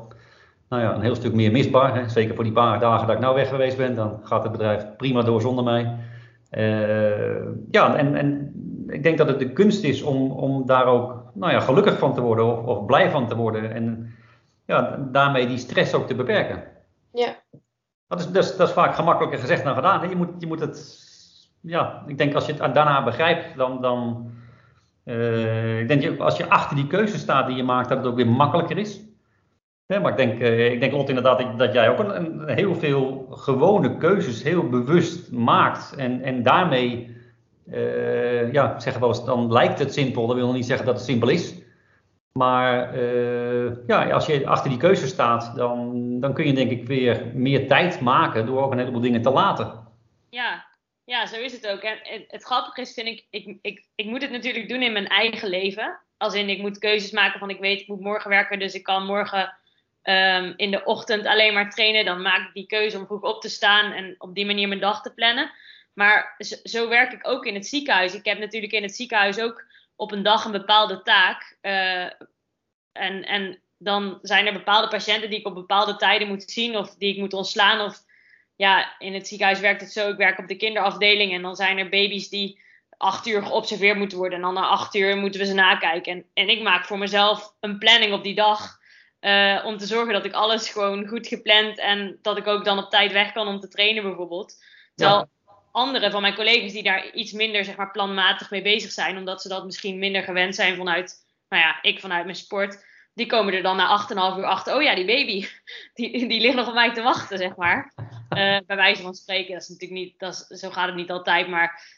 nou 0.70 0.82
ja, 0.82 0.96
een 0.96 1.02
heel 1.02 1.16
stuk 1.16 1.34
meer 1.34 1.52
misbaar. 1.52 1.96
Hè. 1.96 2.10
Zeker 2.10 2.36
voor 2.36 2.44
die 2.44 2.54
paar 2.54 2.80
dagen 2.80 3.08
dat 3.08 3.16
ik 3.16 3.22
nou 3.22 3.36
weg 3.36 3.50
geweest 3.50 3.78
ben, 3.78 3.96
dan 3.96 4.20
gaat 4.24 4.44
het 4.44 4.52
bedrijf 4.52 4.86
prima 4.98 5.22
door 5.22 5.42
zonder 5.42 5.64
mij. 5.64 5.96
Uh, 6.52 7.36
ja, 7.72 7.96
en, 7.96 8.16
en 8.16 8.52
ik 8.88 9.04
denk 9.04 9.18
dat 9.18 9.28
het 9.28 9.40
de 9.40 9.54
kunst 9.54 9.84
is 9.84 10.04
om, 10.04 10.32
om 10.32 10.66
daar 10.66 10.86
ook 10.86 11.24
nou 11.34 11.52
ja, 11.52 11.60
gelukkig 11.60 11.98
van 11.98 12.14
te 12.14 12.22
worden 12.22 12.46
of, 12.46 12.66
of 12.66 12.86
blij 12.86 13.10
van 13.10 13.28
te 13.28 13.36
worden. 13.36 13.74
En 13.74 14.14
ja, 14.68 14.98
daarmee 15.12 15.48
die 15.48 15.58
stress 15.58 15.94
ook 15.94 16.08
te 16.08 16.16
beperken. 16.16 16.64
Ja. 17.14 17.36
Dat 18.08 18.20
is, 18.20 18.28
dat 18.28 18.44
is, 18.44 18.56
dat 18.56 18.68
is 18.68 18.74
vaak 18.74 18.96
gemakkelijker 18.96 19.40
gezegd 19.40 19.64
dan 19.64 19.76
gedaan. 19.76 20.10
Je 20.10 20.16
moet, 20.16 20.30
je 20.40 20.48
moet 20.48 20.60
het, 20.60 21.00
ja, 21.62 22.04
ik 22.08 22.18
denk 22.18 22.34
als 22.34 22.46
je 22.46 22.54
het 22.54 22.74
daarna 22.74 23.04
begrijpt, 23.04 23.58
dan, 23.58 23.82
dan 23.82 24.32
uh, 25.06 25.80
ik 25.80 25.88
denk 25.88 26.20
als 26.20 26.38
je 26.38 26.50
achter 26.50 26.76
die 26.76 26.88
keuze 26.88 27.18
staat 27.18 27.48
die 27.48 27.56
je 27.56 27.64
maakt, 27.64 27.90
dat 27.90 27.98
het 27.98 28.08
ook 28.08 28.16
weer 28.16 28.28
makkelijker 28.28 28.78
is. 28.78 29.02
Maar 29.88 30.12
ik 30.12 30.18
denk, 30.18 30.40
uh, 30.40 30.72
ik 30.72 30.80
denk 30.80 30.92
Lot 30.92 31.10
inderdaad 31.10 31.58
dat 31.58 31.74
jij 31.74 31.90
ook 31.90 32.00
een, 32.00 32.16
een, 32.16 32.56
heel 32.56 32.76
veel 32.76 33.28
gewone 33.30 33.98
keuzes 33.98 34.44
heel 34.44 34.70
bewust 34.70 35.32
maakt 35.32 35.96
en, 35.96 36.22
en 36.22 36.44
daarmee 36.44 37.16
uh, 37.72 38.52
ja, 38.52 38.80
zeggen 38.80 39.02
wel 39.02 39.10
eens, 39.10 39.26
dan 39.26 39.52
lijkt 39.52 39.80
het 39.80 39.94
simpel. 39.94 40.28
Dat 40.28 40.36
wil 40.36 40.54
niet 40.54 40.66
zeggen 40.66 40.86
dat 40.86 40.96
het 40.96 41.06
simpel 41.06 41.30
is. 41.30 41.57
Maar 42.32 42.98
uh, 42.98 43.72
ja, 43.88 44.10
als 44.10 44.26
je 44.26 44.48
achter 44.48 44.70
die 44.70 44.80
keuze 44.80 45.08
staat, 45.08 45.56
dan, 45.56 46.20
dan 46.20 46.34
kun 46.34 46.48
je 46.48 46.54
denk 46.54 46.72
ik 46.72 46.88
weer 46.88 47.26
meer 47.34 47.68
tijd 47.68 48.02
maken 48.02 48.46
door 48.46 48.64
ook 48.64 48.72
een 48.72 48.78
heleboel 48.78 49.02
dingen 49.02 49.22
te 49.22 49.30
laten. 49.30 49.88
Ja, 50.30 50.66
ja 51.04 51.26
zo 51.26 51.36
is 51.36 51.52
het 51.52 51.68
ook. 51.68 51.82
En 51.82 52.26
het, 52.28 52.44
grappige 52.44 52.82
is, 52.82 52.94
vind 52.94 53.08
ik, 53.08 53.26
ik, 53.30 53.58
ik, 53.62 53.86
ik 53.96 54.06
moet 54.06 54.22
het 54.22 54.32
natuurlijk 54.32 54.70
doen 54.70 54.82
in 54.82 54.94
mijn 54.94 55.08
eigen 55.08 55.50
leven. 55.50 56.00
Als 56.18 56.34
in, 56.34 56.50
ik 56.50 56.60
moet 56.60 56.78
keuzes 56.78 57.12
maken 57.12 57.40
van 57.40 57.50
ik 57.50 57.60
weet, 57.60 57.82
ik 57.82 57.88
moet 57.88 58.00
morgen 58.00 58.30
werken, 58.30 58.60
dus 58.60 58.74
ik 58.74 58.84
kan 58.84 59.06
morgen 59.06 59.58
um, 60.04 60.54
in 60.56 60.72
de 60.72 60.84
ochtend 60.84 61.26
alleen 61.26 61.54
maar 61.54 61.70
trainen. 61.70 62.06
Dan 62.06 62.22
maak 62.22 62.48
ik 62.48 62.54
die 62.54 62.68
keuze 62.68 62.98
om 62.98 63.06
vroeg 63.06 63.22
op 63.22 63.42
te 63.42 63.50
staan 63.50 63.92
en 63.92 64.16
op 64.18 64.36
die 64.36 64.46
manier 64.46 64.68
mijn 64.68 64.80
dag 64.80 65.02
te 65.02 65.14
plannen. 65.14 65.52
Maar 65.94 66.36
zo 66.64 66.90
werk 66.90 67.12
ik 67.12 67.28
ook 67.28 67.46
in 67.46 67.54
het 67.54 67.68
ziekenhuis. 67.68 68.14
Ik 68.16 68.26
heb 68.26 68.40
natuurlijk 68.40 68.74
in 68.74 68.82
het 68.82 68.96
ziekenhuis 68.96 69.40
ook 69.40 69.66
op 69.98 70.12
een 70.12 70.24
dag 70.24 70.46
een 70.46 70.52
bepaalde 70.52 71.04
taak. 71.04 71.58
eh, 71.62 72.04
en, 72.92 73.24
en 73.26 73.62
dan 73.78 74.20
zijn 74.22 74.48
er 74.48 74.54
bepaalde 74.54 74.88
patiënten 74.88 75.30
die 75.30 75.40
ik 75.40 75.48
op 75.48 75.54
bepaalde 75.56 75.96
tijden 75.96 76.28
moet 76.28 76.52
zien 76.52 76.78
of 76.78 76.96
die 76.96 77.14
ik 77.14 77.20
moet 77.20 77.34
ontslaan. 77.34 77.82
Of 77.82 78.04
ja, 78.56 79.00
in 79.00 79.14
het 79.14 79.28
ziekenhuis 79.28 79.60
werkt 79.60 79.82
het 79.82 79.92
zo. 79.92 80.10
Ik 80.10 80.18
werk 80.18 80.40
op 80.40 80.48
de 80.48 80.56
kinderafdeling 80.58 81.34
en 81.34 81.42
dan 81.42 81.56
zijn 81.56 81.78
er 81.78 81.90
baby's 81.90 82.30
die 82.30 82.62
acht 82.98 83.28
uur 83.28 83.44
geobserveerd 83.44 83.98
moeten 83.98 84.18
worden. 84.18 84.38
En 84.38 84.44
dan 84.44 84.54
na 84.54 84.68
acht 84.68 84.96
uur 84.96 85.18
moeten 85.18 85.40
we 85.40 85.46
ze 85.46 85.54
nakijken. 85.54 86.14
En, 86.14 86.26
en 86.34 86.50
ik 86.50 86.62
maak 86.62 86.86
voor 86.86 86.98
mezelf 86.98 87.56
een 87.60 87.78
planning 87.80 88.14
op 88.14 88.24
die 88.24 88.36
dag. 88.36 88.78
eh, 89.20 89.64
om 89.66 89.78
te 89.78 89.86
zorgen 89.86 90.14
dat 90.14 90.26
ik 90.26 90.34
alles 90.34 90.70
gewoon 90.70 91.08
goed 91.08 91.28
gepland 91.28 91.78
en 91.80 92.20
dat 92.22 92.38
ik 92.38 92.48
ook 92.48 92.66
dan 92.66 92.78
op 92.78 92.90
tijd 92.90 93.12
weg 93.12 93.32
kan 93.34 93.48
om 93.48 93.60
te 93.60 93.68
trainen 93.68 94.04
bijvoorbeeld. 94.04 94.56
Andere 95.78 96.12
van 96.12 96.22
mijn 96.22 96.36
collega's 96.36 96.72
die 96.72 96.84
daar 96.84 97.12
iets 97.14 97.32
minder 97.32 97.66
zeg 97.66 97.76
maar, 97.76 97.92
planmatig 97.92 98.50
mee 98.50 98.62
bezig 98.62 98.92
zijn, 98.92 99.18
omdat 99.18 99.42
ze 99.42 99.48
dat 99.48 99.66
misschien 99.66 100.00
minder 100.00 100.24
gewend 100.24 100.56
zijn 100.56 100.76
vanuit, 100.76 101.16
nou 101.50 101.64
ja, 101.64 101.82
ik 101.82 102.00
vanuit 102.00 102.24
mijn 102.24 102.38
sport, 102.38 102.86
die 103.14 103.26
komen 103.26 103.54
er 103.54 103.62
dan 103.62 103.76
na 103.76 104.08
8,5 104.34 104.38
uur 104.38 104.46
achter. 104.46 104.76
Oh 104.76 104.82
ja, 104.82 104.96
die 104.96 105.06
baby, 105.06 105.48
die, 105.94 106.28
die 106.28 106.42
ligt 106.42 106.56
nog 106.56 106.68
op 106.68 106.74
mij 106.74 106.94
te 106.94 107.02
wachten, 107.02 107.38
zeg 107.38 107.56
maar. 107.56 107.94
Eh, 108.30 108.58
bij 108.66 108.76
wijze 108.76 109.02
van 109.02 109.16
spreken, 109.16 109.54
dat 109.54 109.62
is 109.62 109.68
natuurlijk 109.68 110.00
niet, 110.00 110.20
dat 110.20 110.48
is, 110.50 110.60
zo 110.60 110.70
gaat 110.70 110.88
het 110.88 110.96
niet 110.96 111.12
altijd, 111.12 111.48
maar 111.48 111.96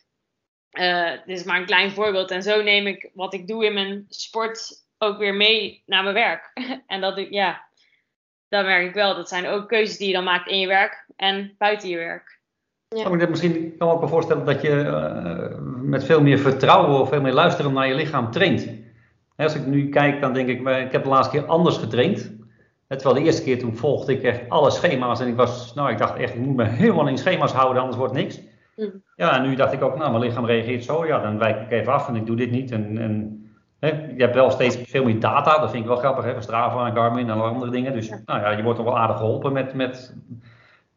eh, 0.69 1.11
dit 1.11 1.37
is 1.37 1.43
maar 1.43 1.59
een 1.59 1.65
klein 1.65 1.91
voorbeeld. 1.91 2.31
En 2.31 2.43
zo 2.43 2.61
neem 2.61 2.87
ik 2.87 3.09
wat 3.13 3.33
ik 3.33 3.47
doe 3.47 3.65
in 3.65 3.73
mijn 3.73 4.05
sport 4.09 4.85
ook 4.97 5.17
weer 5.17 5.33
mee 5.33 5.83
naar 5.85 6.03
mijn 6.03 6.15
werk. 6.15 6.51
en 6.87 7.01
dat 7.01 7.27
ja, 7.29 7.69
dan 8.49 8.65
merk 8.65 8.87
ik 8.87 8.93
wel, 8.93 9.15
dat 9.15 9.29
zijn 9.29 9.47
ook 9.47 9.67
keuzes 9.67 9.97
die 9.97 10.07
je 10.07 10.13
dan 10.13 10.23
maakt 10.23 10.47
in 10.47 10.59
je 10.59 10.67
werk 10.67 11.05
en 11.15 11.55
buiten 11.57 11.89
je 11.89 11.97
werk. 11.97 12.38
Ja. 12.95 13.03
Kan 13.03 13.13
ik 13.13 13.19
dat 13.19 13.29
misschien 13.29 13.51
kan 13.53 13.63
ik 13.63 13.79
me 13.79 13.85
ook 13.85 13.99
wel 13.99 14.09
voorstellen 14.09 14.45
dat 14.45 14.61
je 14.61 14.81
eh, 14.81 15.57
met 15.81 16.03
veel 16.03 16.21
meer 16.21 16.37
vertrouwen 16.39 16.99
of 16.99 17.09
veel 17.09 17.21
meer 17.21 17.33
luisteren 17.33 17.73
naar 17.73 17.87
je 17.87 17.95
lichaam 17.95 18.31
traint. 18.31 18.69
Als 19.35 19.55
ik 19.55 19.65
nu 19.65 19.89
kijk, 19.89 20.21
dan 20.21 20.33
denk 20.33 20.47
ik, 20.47 20.59
ik 20.59 20.91
heb 20.91 21.03
de 21.03 21.09
laatste 21.09 21.37
keer 21.37 21.47
anders 21.47 21.77
getraind. 21.77 22.31
Terwijl 22.87 23.15
de 23.15 23.21
eerste 23.21 23.43
keer 23.43 23.59
toen 23.59 23.75
volgde 23.75 24.13
ik 24.13 24.23
echt 24.23 24.49
alle 24.49 24.71
schema's 24.71 25.19
en 25.19 25.27
ik 25.27 25.35
was, 25.35 25.73
nou 25.73 25.91
ik 25.91 25.97
dacht 25.97 26.15
echt, 26.15 26.33
ik 26.33 26.39
moet 26.39 26.55
me 26.55 26.63
helemaal 26.63 27.07
in 27.07 27.17
schema's 27.17 27.51
houden, 27.51 27.81
anders 27.81 27.97
wordt 27.97 28.13
niks. 28.13 28.41
Mhm. 28.75 28.89
Ja, 29.15 29.35
en 29.35 29.49
nu 29.49 29.55
dacht 29.55 29.73
ik 29.73 29.81
ook, 29.81 29.97
nou 29.97 30.11
mijn 30.11 30.23
lichaam 30.23 30.45
reageert 30.45 30.83
zo, 30.83 31.05
ja 31.05 31.21
dan 31.21 31.37
wijk 31.37 31.61
ik 31.61 31.71
even 31.71 31.93
af 31.93 32.07
en 32.07 32.15
ik 32.15 32.25
doe 32.25 32.35
dit 32.35 32.51
niet. 32.51 32.71
En, 32.71 32.97
en 32.97 33.43
hè, 33.79 33.87
je 33.87 34.21
hebt 34.21 34.35
wel 34.35 34.51
steeds 34.51 34.77
veel 34.77 35.03
meer 35.03 35.19
data, 35.19 35.59
dat 35.59 35.71
vind 35.71 35.83
ik 35.83 35.89
wel 35.89 35.99
grappig, 35.99 36.25
hè, 36.25 36.33
van 36.33 36.43
Strava 36.43 36.87
en 36.87 36.95
Garmin 36.95 37.29
en 37.29 37.41
andere 37.41 37.71
dingen. 37.71 37.93
Dus 37.93 38.09
nou 38.09 38.39
ja, 38.39 38.49
je 38.49 38.63
wordt 38.63 38.79
er 38.79 38.85
wel 38.85 38.99
aardig 38.99 39.17
geholpen 39.17 39.53
met, 39.53 39.73
met 39.73 40.15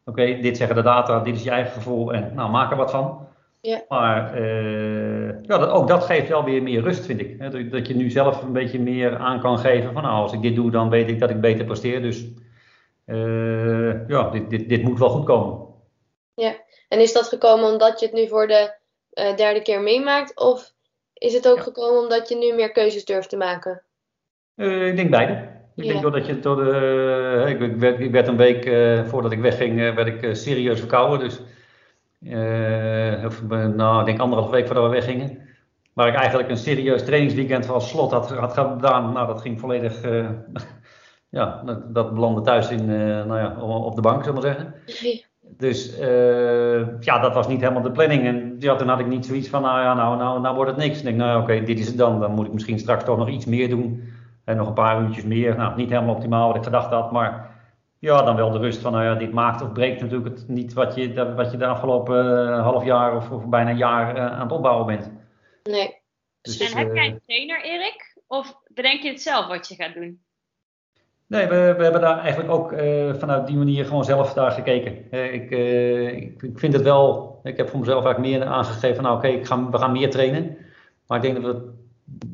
oké, 0.05 0.39
dit 0.41 0.57
zeggen 0.57 0.75
de 0.75 0.81
data, 0.81 1.19
dit 1.19 1.35
is 1.35 1.43
je 1.43 1.49
eigen 1.49 1.71
gevoel 1.71 2.13
en 2.13 2.31
nou 2.35 2.51
maak 2.51 2.71
er 2.71 2.77
wat 2.77 2.91
van. 2.91 3.27
Ja. 3.61 3.81
Maar 3.87 4.33
eh, 4.33 5.41
ja, 5.41 5.57
dat, 5.57 5.69
ook 5.69 5.87
dat 5.87 6.03
geeft 6.03 6.29
wel 6.29 6.43
weer 6.43 6.63
meer 6.63 6.81
rust, 6.81 7.05
vind 7.05 7.19
ik. 7.19 7.35
Hè? 7.39 7.69
Dat, 7.69 7.87
je 7.87 7.95
nu 7.95 8.09
zelf 8.09 8.41
een 8.41 8.53
beetje 8.53 8.79
meer 8.79 9.17
aan 9.17 9.39
kan 9.39 9.59
geven 9.59 9.93
van 9.93 10.03
nou, 10.03 10.21
als 10.21 10.33
ik 10.33 10.41
dit 10.41 10.55
doe, 10.55 10.71
dan 10.71 10.89
weet 10.89 11.09
ik 11.09 11.19
dat 11.19 11.29
ik 11.29 11.41
beter 11.41 11.65
presteer. 11.65 12.01
Dus 12.01 12.25
eh, 13.05 14.07
ja, 14.07 14.29
dit, 14.29 14.49
dit, 14.49 14.69
dit 14.69 14.83
moet 14.83 14.99
wel 14.99 15.09
goed 15.09 15.25
komen. 15.25 15.71
En 16.93 16.99
is 16.99 17.13
dat 17.13 17.27
gekomen 17.27 17.71
omdat 17.71 17.99
je 17.99 18.05
het 18.05 18.15
nu 18.15 18.27
voor 18.27 18.47
de 18.47 18.73
eh, 19.09 19.35
derde 19.35 19.61
keer 19.61 19.81
meemaakt? 19.81 20.39
Of 20.39 20.73
is 21.13 21.33
het 21.33 21.47
ook 21.47 21.57
Ja. 21.57 21.63
gekomen 21.63 22.01
omdat 22.01 22.29
je 22.29 22.35
nu 22.35 22.53
meer 22.53 22.71
keuzes 22.71 23.05
durft 23.05 23.29
te 23.29 23.37
maken? 23.37 23.83
Ik 24.55 24.95
denk 24.95 25.09
beide. 25.09 25.47
Ik 25.75 25.87
denk 25.87 26.01
doordat 26.01 26.25
je 26.25 26.39
door 26.39 26.55
de, 26.55 27.45
ik, 27.47 27.59
ik, 27.59 27.75
werd, 27.75 27.99
ik 27.99 28.11
werd 28.11 28.27
een 28.27 28.37
week 28.37 28.65
eh, 28.65 29.03
voordat 29.03 29.31
ik 29.31 29.39
wegging, 29.39 29.81
eh, 29.81 29.95
werd 29.95 30.07
ik 30.07 30.21
eh, 30.21 30.33
serieus 30.33 30.79
verkouden. 30.79 31.19
Dus 31.19 31.41
of, 33.25 33.41
nou, 33.75 33.99
ik 33.99 34.05
denk 34.05 34.19
anderhalf 34.19 34.49
week 34.49 34.65
voordat 34.65 34.83
we 34.83 34.89
weggingen. 34.89 35.37
Waar 35.93 36.07
ik 36.07 36.15
eigenlijk 36.15 36.49
een 36.49 36.57
serieus 36.57 37.05
trainingsweekend 37.05 37.65
van 37.65 37.81
slot 37.81 38.11
had, 38.11 38.31
had 38.31 38.53
gedaan. 38.53 39.13
Nou, 39.13 39.27
dat 39.27 39.41
ging 39.41 39.59
volledig. 39.59 40.01
ja, 41.29 41.61
dat, 41.65 41.93
dat 41.93 42.13
belandde 42.13 42.41
thuis 42.41 42.69
in, 42.69 42.85
nou 43.27 43.37
ja, 43.37 43.61
op 43.61 43.95
de 43.95 44.01
bank, 44.01 44.23
zullen 44.23 44.41
we 44.41 44.47
maar 44.47 44.55
zeggen. 44.55 44.73
Dus 45.57 45.97
ja, 46.99 47.19
dat 47.19 47.33
was 47.33 47.47
niet 47.47 47.61
helemaal 47.61 47.81
de 47.81 47.91
planning. 47.91 48.25
En 48.25 48.55
ja, 48.59 48.75
toen 48.75 48.87
had 48.87 48.99
ik 48.99 49.07
niet 49.07 49.25
zoiets 49.25 49.49
van, 49.49 49.61
nou 49.61 49.79
ja, 49.81 49.93
nou, 49.93 50.17
nou, 50.17 50.41
nou 50.41 50.55
wordt 50.55 50.71
het 50.71 50.79
niks. 50.79 50.97
Ik 50.97 51.03
denk, 51.03 51.17
nou 51.17 51.41
oké, 51.41 51.63
dit 51.63 51.79
is 51.79 51.87
het 51.87 51.97
dan. 51.97 52.19
Dan 52.19 52.31
moet 52.31 52.45
ik 52.45 52.53
misschien 52.53 52.79
straks 52.79 53.03
toch 53.03 53.17
nog 53.17 53.29
iets 53.29 53.45
meer 53.45 53.69
doen. 53.69 54.12
En 54.43 54.57
nog 54.57 54.67
een 54.67 54.73
paar 54.73 55.01
uurtjes 55.01 55.23
meer. 55.23 55.55
Nou, 55.57 55.75
niet 55.75 55.89
helemaal 55.89 56.15
optimaal 56.15 56.47
wat 56.47 56.55
ik 56.55 56.63
gedacht 56.63 56.89
had, 56.91 57.11
maar 57.11 57.51
ja, 57.99 58.21
dan 58.21 58.35
wel 58.35 58.51
de 58.51 58.57
rust 58.57 58.81
van, 58.81 58.91
nou 58.91 59.03
ja, 59.03 59.15
dit 59.15 59.31
maakt 59.31 59.61
of 59.61 59.71
breekt 59.71 60.01
natuurlijk 60.01 60.35
het 60.37 60.47
niet 60.47 60.73
wat 60.73 60.95
je, 60.95 61.13
de- 61.13 61.33
wat 61.33 61.51
je 61.51 61.57
de 61.57 61.65
afgelopen 61.65 62.47
eh, 62.47 62.61
half 62.61 62.83
jaar 62.85 63.15
of, 63.15 63.31
of 63.31 63.45
bijna 63.47 63.69
een 63.69 63.77
jaar 63.77 64.15
eh, 64.15 64.25
aan 64.25 64.41
het 64.41 64.51
opbouwen 64.51 64.85
bent. 64.85 65.11
Nee. 65.63 66.01
Dus, 66.41 66.71
en 66.71 66.77
heb 66.77 66.89
eh, 66.89 66.95
jij 66.95 67.05
een 67.05 67.21
trainer, 67.25 67.63
Erik? 67.63 68.17
Of 68.27 68.57
bedenk 68.73 69.01
je 69.01 69.09
het 69.09 69.21
zelf 69.21 69.47
wat 69.47 69.67
je 69.67 69.75
gaat 69.75 69.93
doen? 69.93 70.21
Nee, 71.27 71.47
we, 71.47 71.73
we 71.77 71.83
hebben 71.83 72.01
daar 72.01 72.19
eigenlijk 72.19 72.51
ook 72.51 72.71
eh, 72.71 73.13
vanuit 73.13 73.47
die 73.47 73.57
manier 73.57 73.85
gewoon 73.85 74.03
zelf 74.05 74.33
daar 74.33 74.51
gekeken. 74.51 75.11
Eh, 75.11 75.33
ik, 75.33 75.51
eh, 75.51 76.07
ik, 76.07 76.41
ik 76.43 76.59
vind 76.59 76.73
het 76.73 76.81
wel, 76.81 77.39
ik 77.43 77.57
heb 77.57 77.69
voor 77.69 77.79
mezelf 77.79 78.05
eigenlijk 78.05 78.37
meer 78.37 78.47
aangegeven, 78.47 78.95
van, 78.95 79.03
nou 79.03 79.17
oké, 79.17 79.27
ik 79.27 79.45
ga, 79.45 79.69
we 79.69 79.77
gaan 79.77 79.91
meer 79.91 80.09
trainen. 80.09 80.57
Maar 81.07 81.17
ik 81.17 81.23
denk 81.23 81.43
dat 81.43 81.55
we 81.55 81.71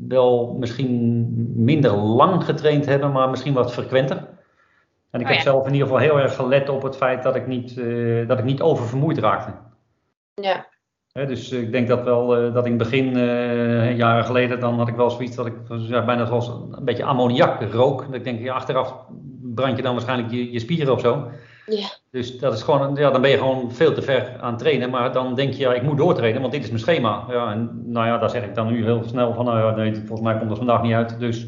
wel 0.08 0.55
misschien 0.60 1.27
minder 1.55 1.91
lang 1.91 2.43
getraind 2.43 2.86
hebben, 2.86 3.12
maar 3.12 3.29
misschien 3.29 3.53
wat 3.53 3.73
frequenter. 3.73 4.17
En 5.10 5.19
ik 5.19 5.25
Oh 5.25 5.32
heb 5.32 5.43
ja. 5.43 5.51
zelf 5.51 5.67
in 5.67 5.73
ieder 5.73 5.88
geval 5.88 6.01
heel 6.01 6.19
erg 6.19 6.36
gelet 6.36 6.69
op 6.69 6.82
het 6.82 6.97
feit 6.97 7.23
dat 7.23 7.36
ik 7.36 7.47
niet, 7.47 7.77
eh, 7.77 8.27
dat 8.27 8.39
ik 8.39 8.45
niet 8.45 8.62
oververmoeid 8.62 9.17
raakte. 9.17 9.51
Ja. 10.34 10.65
Dus 11.13 11.51
ik 11.51 11.71
denk 11.71 11.88
dat 11.88 12.03
wel 12.03 12.38
eh, 12.38 12.53
dat 12.53 12.65
in 12.65 12.71
het 12.71 12.89
begin, 12.89 13.15
eh, 13.15 13.97
jaren 13.97 14.25
geleden, 14.25 14.60
dan 14.60 14.77
had 14.77 14.88
ik 14.88 14.95
wel 14.95 15.10
zoiets 15.10 15.36
dat 15.36 15.45
ik 15.45 15.53
ja, 15.67 16.05
bijna 16.05 16.25
zoals 16.25 16.47
een 16.47 16.86
beetje 16.86 17.03
ammoniak 17.03 17.62
rook. 17.71 18.05
Dat 18.05 18.15
ik 18.15 18.23
denk, 18.23 18.39
ja, 18.39 18.53
achteraf 18.53 19.05
brand 19.41 19.77
je 19.77 19.84
dan 19.84 19.93
waarschijnlijk 19.93 20.32
je, 20.32 20.51
je 20.51 20.60
spieren 20.60 20.93
of 20.93 20.99
zo. 20.99 21.29
Ja. 21.69 21.89
Dus 22.12 22.38
dat 22.38 22.53
is 22.53 22.62
gewoon, 22.62 22.95
ja, 22.95 23.12
dan 23.12 23.21
ben 23.21 23.29
je 23.29 23.38
gewoon 23.38 23.71
veel 23.71 23.93
te 23.93 24.01
ver 24.01 24.38
aan 24.41 24.49
het 24.49 24.60
trainen. 24.60 24.89
Maar 24.89 25.13
dan 25.13 25.36
denk 25.36 25.53
je, 25.53 25.60
ja, 25.60 25.73
ik 25.73 25.82
moet 25.82 25.97
doortrainen, 25.97 26.41
want 26.41 26.53
dit 26.53 26.63
is 26.63 26.69
mijn 26.69 26.82
schema. 26.82 27.25
Ja, 27.29 27.51
en 27.51 27.82
nou 27.91 28.08
ja, 28.08 28.17
daar 28.17 28.29
zeg 28.29 28.43
ik 28.43 28.55
dan 28.55 28.67
nu 28.67 28.84
heel 28.84 29.03
snel 29.05 29.34
van, 29.34 29.45
nou 29.45 29.60
ja, 29.60 29.75
nee, 29.75 29.95
volgens 29.95 30.21
mij 30.21 30.38
komt 30.38 30.49
dat 30.49 30.58
vandaag 30.58 30.82
niet 30.82 30.93
uit. 30.93 31.19
Dus 31.19 31.47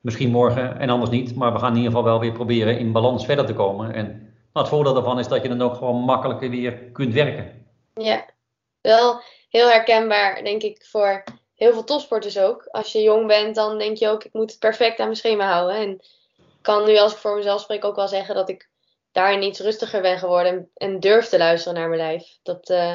misschien 0.00 0.30
morgen 0.30 0.78
en 0.78 0.90
anders 0.90 1.10
niet. 1.10 1.34
Maar 1.34 1.52
we 1.52 1.58
gaan 1.58 1.70
in 1.70 1.76
ieder 1.76 1.90
geval 1.90 2.06
wel 2.06 2.20
weer 2.20 2.32
proberen 2.32 2.78
in 2.78 2.92
balans 2.92 3.24
verder 3.24 3.46
te 3.46 3.54
komen. 3.54 3.94
En 3.94 4.06
nou, 4.52 4.66
het 4.66 4.68
voordeel 4.68 4.94
daarvan 4.94 5.18
is 5.18 5.28
dat 5.28 5.42
je 5.42 5.48
dan 5.48 5.62
ook 5.62 5.74
gewoon 5.74 5.96
makkelijker 5.96 6.50
weer 6.50 6.72
kunt 6.72 7.14
werken. 7.14 7.66
Ja, 7.94 8.24
wel 8.80 9.20
heel 9.48 9.68
herkenbaar, 9.68 10.42
denk 10.44 10.62
ik, 10.62 10.86
voor 10.90 11.24
heel 11.54 11.72
veel 11.72 11.84
topsporters 11.84 12.38
ook. 12.38 12.68
Als 12.70 12.92
je 12.92 13.02
jong 13.02 13.26
bent, 13.26 13.54
dan 13.54 13.78
denk 13.78 13.96
je 13.96 14.08
ook, 14.08 14.24
ik 14.24 14.32
moet 14.32 14.50
het 14.50 14.58
perfect 14.58 14.98
aan 14.98 15.04
mijn 15.04 15.16
schema 15.16 15.52
houden. 15.52 15.76
En 15.76 15.90
ik 16.36 16.58
kan 16.62 16.84
nu, 16.84 16.98
als 16.98 17.12
ik 17.12 17.18
voor 17.18 17.36
mezelf 17.36 17.60
spreek, 17.60 17.84
ook 17.84 17.96
wel 17.96 18.08
zeggen 18.08 18.34
dat 18.34 18.48
ik 18.48 18.67
daarin 19.12 19.42
iets 19.42 19.60
rustiger 19.60 20.02
ben 20.02 20.18
geworden 20.18 20.52
en, 20.52 20.70
en 20.74 21.00
durf 21.00 21.28
te 21.28 21.38
luisteren 21.38 21.78
naar 21.78 21.88
mijn 21.88 22.00
lijf. 22.00 22.38
Dat, 22.42 22.70
eh, 22.70 22.94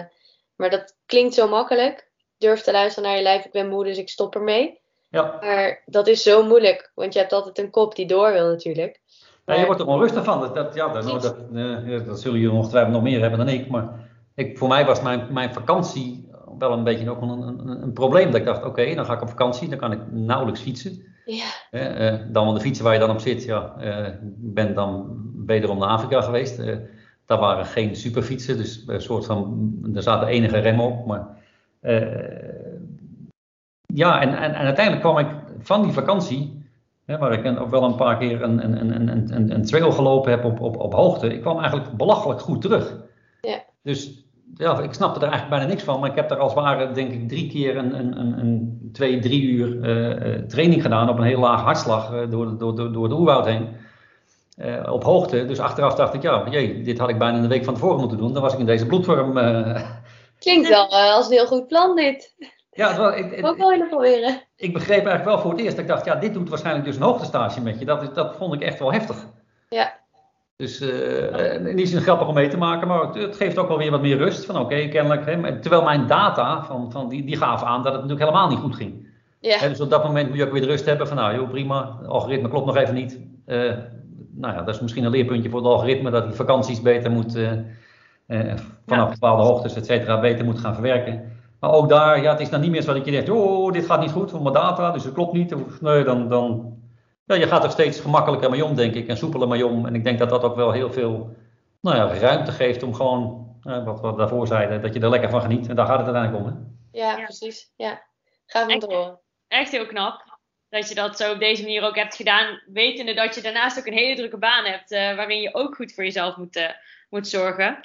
maar 0.55 0.69
dat 0.69 0.95
klinkt 1.05 1.33
zo 1.33 1.47
makkelijk. 1.47 2.11
Durf 2.37 2.61
te 2.61 2.71
luisteren 2.71 3.09
naar 3.09 3.17
je 3.17 3.23
lijf, 3.23 3.45
ik 3.45 3.51
ben 3.51 3.69
moe, 3.69 3.83
dus 3.83 3.97
ik 3.97 4.09
stop 4.09 4.35
ermee. 4.35 4.81
Ja. 5.09 5.37
Maar 5.41 5.83
dat 5.85 6.07
is 6.07 6.23
zo 6.23 6.43
moeilijk, 6.43 6.91
want 6.95 7.13
je 7.13 7.19
hebt 7.19 7.33
altijd 7.33 7.57
een 7.57 7.69
kop 7.69 7.95
die 7.95 8.05
door 8.05 8.31
wil 8.31 8.47
natuurlijk. 8.47 9.01
Ja, 9.45 9.53
je 9.53 9.65
wordt 9.65 9.81
er 9.81 9.87
onrustig 9.87 10.23
van. 10.23 10.39
Dat, 10.39 10.55
dat, 10.55 10.73
ja, 10.73 10.87
dat, 10.87 11.21
dat, 11.21 11.37
eh, 11.53 12.05
dat 12.05 12.21
zullen 12.21 12.39
jullie 12.39 12.55
ongetwijfeld 12.55 12.93
nog 12.93 13.03
meer 13.03 13.21
hebben 13.21 13.39
dan 13.39 13.49
ik. 13.49 13.69
Maar 13.69 14.09
ik, 14.35 14.57
voor 14.57 14.67
mij 14.67 14.85
was 14.85 15.01
mijn, 15.01 15.27
mijn 15.33 15.53
vakantie 15.53 16.29
wel 16.57 16.71
een 16.71 16.83
beetje 16.83 17.09
ook 17.09 17.21
een, 17.21 17.29
een, 17.29 17.81
een 17.81 17.93
probleem. 17.93 18.31
Dat 18.31 18.39
ik 18.39 18.45
dacht, 18.45 18.63
oké, 18.63 18.95
dan 18.95 19.05
ga 19.05 19.13
ik 19.13 19.21
op 19.21 19.29
vakantie, 19.29 19.69
dan 19.69 19.77
kan 19.77 19.91
ik 19.91 19.99
nauwelijks 20.11 20.61
fietsen. 20.61 21.12
Ja, 21.25 21.49
eh, 21.71 22.19
dan 22.27 22.53
de 22.53 22.59
fietsen 22.59 22.83
waar 22.83 22.93
je 22.93 22.99
dan 22.99 23.09
op 23.09 23.19
zit, 23.19 23.43
ja, 23.43 23.75
eh, 23.77 24.13
ben 24.35 24.73
dan 24.73 25.21
wederom 25.45 25.77
naar 25.77 25.89
Afrika 25.89 26.21
geweest. 26.21 26.59
Eh, 26.59 26.77
daar 27.25 27.39
waren 27.39 27.65
geen 27.65 27.95
superfietsen, 27.95 28.57
dus 28.57 28.83
een 28.87 29.01
soort 29.01 29.25
van, 29.25 29.71
er 29.95 30.03
zaten 30.03 30.27
enige 30.27 30.57
remmen 30.57 30.85
op. 30.85 31.05
Maar, 31.05 31.27
eh, 31.79 32.63
ja, 33.85 34.21
en, 34.21 34.29
en, 34.29 34.53
en 34.53 34.65
uiteindelijk 34.65 35.05
kwam 35.05 35.17
ik 35.17 35.27
van 35.59 35.83
die 35.83 35.91
vakantie, 35.91 36.65
hè, 37.05 37.17
waar 37.17 37.33
ik 37.33 37.59
ook 37.59 37.69
wel 37.69 37.83
een 37.83 37.95
paar 37.95 38.17
keer 38.17 38.41
een, 38.41 38.63
een, 38.63 38.79
een, 38.79 39.07
een, 39.07 39.35
een, 39.35 39.53
een 39.53 39.65
trail 39.65 39.91
gelopen 39.91 40.31
heb 40.31 40.43
op, 40.45 40.59
op, 40.59 40.77
op 40.77 40.93
hoogte, 40.93 41.33
ik 41.33 41.41
kwam 41.41 41.59
eigenlijk 41.59 41.97
belachelijk 41.97 42.39
goed 42.41 42.61
terug. 42.61 42.97
Ja. 43.41 43.63
Dus 43.81 44.22
ja, 44.57 44.79
ik 44.79 44.93
snapte 44.93 45.19
er 45.19 45.27
eigenlijk 45.27 45.49
bijna 45.49 45.65
niks 45.65 45.83
van, 45.83 45.99
maar 45.99 46.09
ik 46.09 46.15
heb 46.15 46.31
er 46.31 46.37
als 46.37 46.53
het 46.53 46.63
ware, 46.63 46.91
denk 46.91 47.11
ik, 47.11 47.29
drie 47.29 47.49
keer 47.49 47.77
een, 47.77 47.99
een, 47.99 48.19
een, 48.19 48.39
een 48.39 48.89
twee, 48.93 49.19
drie 49.19 49.41
uur 49.41 49.83
eh, 49.83 50.33
eh, 50.35 50.45
training 50.45 50.81
gedaan 50.81 51.09
op 51.09 51.17
een 51.17 51.23
heel 51.23 51.39
laag 51.39 51.61
hartslag 51.61 52.13
eh, 52.13 52.29
door, 52.29 52.57
door, 52.57 52.75
door, 52.75 52.93
door 52.93 53.03
het 53.03 53.13
oerwoud 53.13 53.45
heen. 53.45 53.81
Op 54.89 55.03
hoogte. 55.03 55.45
Dus 55.45 55.59
achteraf 55.59 55.95
dacht 55.95 56.13
ik, 56.13 56.21
ja, 56.21 56.43
jee, 56.49 56.81
dit 56.81 56.97
had 56.97 57.09
ik 57.09 57.17
bijna 57.17 57.37
een 57.37 57.47
week 57.47 57.63
van 57.63 57.73
tevoren 57.73 57.99
moeten 57.99 58.17
doen. 58.17 58.33
Dan 58.33 58.41
was 58.41 58.53
ik 58.53 58.59
in 58.59 58.65
deze 58.65 58.85
bloedvorm. 58.85 59.33
klinkt 60.39 60.69
wel 60.69 60.87
als 60.89 61.25
een 61.25 61.31
heel 61.31 61.47
goed 61.47 61.67
plan 61.67 61.95
dit. 61.95 62.35
ja, 62.71 62.87
het 62.87 62.97
was, 62.97 63.15
ik, 63.15 63.31
Ik 63.31 63.45
ook 63.45 63.57
wel 63.57 63.69
willen 63.69 63.87
proberen. 63.87 64.41
ik 64.55 64.73
begreep 64.73 65.05
eigenlijk 65.05 65.25
wel 65.25 65.39
voor 65.39 65.51
het 65.51 65.59
eerst. 65.59 65.75
dat 65.75 65.85
Ik 65.85 65.91
dacht, 65.91 66.05
ja, 66.05 66.15
dit 66.15 66.33
doet 66.33 66.49
waarschijnlijk 66.49 66.85
dus 66.85 66.95
een 66.95 67.01
hoogtestage 67.01 67.61
met 67.61 67.79
je. 67.79 67.85
Dat, 67.85 68.15
dat 68.15 68.35
vond 68.35 68.53
ik 68.53 68.61
echt 68.61 68.79
wel 68.79 68.91
heftig. 68.91 69.27
Ja. 69.69 70.02
Dus 70.55 70.81
uh, 70.81 71.67
in 71.67 71.75
die 71.75 71.85
zin 71.85 72.01
grappig 72.01 72.27
om 72.27 72.33
mee 72.33 72.47
te 72.47 72.57
maken, 72.57 72.87
maar 72.87 73.13
het, 73.13 73.35
geeft 73.35 73.57
ook 73.57 73.67
wel 73.67 73.77
weer 73.77 73.91
wat 73.91 74.01
meer 74.01 74.17
rust. 74.17 74.45
Van 74.45 74.57
oké, 74.59 74.87
kennelijk. 74.87 75.25
Hè, 75.25 75.59
terwijl 75.59 75.83
mijn 75.83 76.07
data, 76.07 76.63
van, 76.63 76.91
van 76.91 77.09
die, 77.09 77.25
die 77.25 77.37
gaven 77.37 77.67
aan 77.67 77.83
dat 77.83 77.93
het 77.93 78.01
natuurlijk 78.01 78.29
helemaal 78.29 78.49
niet 78.49 78.59
goed 78.59 78.75
ging. 78.75 79.07
Ja. 79.39 79.57
Hè, 79.57 79.69
dus 79.69 79.81
op 79.81 79.89
dat 79.89 80.03
moment 80.03 80.29
moet 80.29 80.37
je 80.37 80.45
ook 80.45 80.51
weer 80.51 80.61
de 80.61 80.67
rust 80.67 80.85
hebben 80.85 81.07
van 81.07 81.17
nou 81.17 81.35
joh, 81.35 81.49
prima, 81.49 81.97
het 81.99 82.07
algoritme 82.07 82.49
klopt 82.49 82.65
nog 82.65 82.77
even 82.77 82.93
niet. 82.93 83.19
Uh, 83.47 83.73
nou 84.35 84.53
ja, 84.53 84.61
dat 84.61 84.75
is 84.75 84.81
misschien 84.81 85.03
een 85.03 85.11
leerpuntje 85.11 85.49
voor 85.49 85.59
het 85.59 85.69
algoritme, 85.69 86.11
dat 86.11 86.25
die 86.25 86.35
vakanties 86.35 86.81
beter 86.81 87.11
moet, 87.11 87.35
uh, 87.35 88.53
vanaf 88.85 89.09
bepaalde 89.09 89.43
hoogtes, 89.43 89.75
et 89.75 89.85
cetera, 89.85 90.19
beter 90.19 90.45
moet 90.45 90.59
gaan 90.59 90.73
verwerken. 90.73 91.31
Maar 91.59 91.71
ook 91.71 91.89
daar, 91.89 92.21
ja, 92.21 92.31
het 92.31 92.39
is 92.39 92.49
dan 92.49 92.61
niet 92.61 92.71
meer 92.71 92.81
zo 92.81 92.93
dat 92.93 93.05
je 93.05 93.11
denkt, 93.11 93.29
oh, 93.29 93.71
dit 93.71 93.85
gaat 93.85 93.99
niet 93.99 94.11
goed 94.11 94.31
voor 94.31 94.41
mijn 94.41 94.53
data, 94.53 94.91
dus 94.91 95.03
het 95.03 95.13
klopt 95.13 95.33
niet. 95.33 95.53
Of, 95.53 95.81
nee, 95.81 96.03
dan, 96.03 96.29
dan, 96.29 96.72
ja, 97.25 97.35
je 97.35 97.47
gaat 97.47 97.63
er 97.63 97.71
steeds 97.71 97.99
gemakkelijker 97.99 98.49
mee 98.49 98.65
om, 98.65 98.75
denk 98.75 98.95
ik, 98.95 99.07
en 99.07 99.17
soepeler 99.17 99.47
mee 99.47 99.65
om. 99.65 99.85
En 99.85 99.95
ik 99.95 100.03
denk 100.03 100.19
dat 100.19 100.29
dat 100.29 100.43
ook 100.43 100.55
wel 100.55 100.71
heel 100.71 100.91
veel 100.91 101.35
nou 101.81 101.97
ja, 101.97 102.19
ruimte 102.19 102.51
geeft 102.51 102.83
om 102.83 102.93
gewoon, 102.93 103.55
eh, 103.63 103.85
wat 103.85 104.01
we 104.01 104.15
daarvoor 104.15 104.47
zeiden, 104.47 104.81
dat 104.81 104.93
je 104.93 104.99
er 104.99 105.09
lekker 105.09 105.29
van 105.29 105.41
geniet. 105.41 105.67
En 105.67 105.75
daar 105.75 105.85
gaat 105.85 105.97
het 105.97 106.15
uiteindelijk 106.15 106.45
om. 106.45 106.51
Hè? 106.51 106.99
Ja, 106.99 107.15
precies. 107.15 107.71
Ja, 107.75 108.03
gaaf 108.45 108.73
om 108.73 108.79
te 108.79 108.85
horen. 108.85 109.19
Echt 109.47 109.71
heel 109.71 109.85
knap 109.85 110.33
dat 110.69 110.89
je 110.89 110.95
dat 110.95 111.17
zo 111.17 111.31
op 111.31 111.39
deze 111.39 111.61
manier 111.61 111.83
ook 111.83 111.95
hebt 111.95 112.15
gedaan, 112.15 112.61
wetende 112.65 113.13
dat 113.13 113.35
je 113.35 113.41
daarnaast 113.41 113.79
ook 113.79 113.85
een 113.85 113.93
hele 113.93 114.15
drukke 114.15 114.37
baan 114.37 114.65
hebt, 114.65 114.91
uh, 114.91 115.15
waarin 115.15 115.41
je 115.41 115.53
ook 115.53 115.75
goed 115.75 115.93
voor 115.93 116.03
jezelf 116.03 116.37
moet, 116.37 116.55
uh, 116.55 116.69
moet 117.09 117.27
zorgen. 117.27 117.79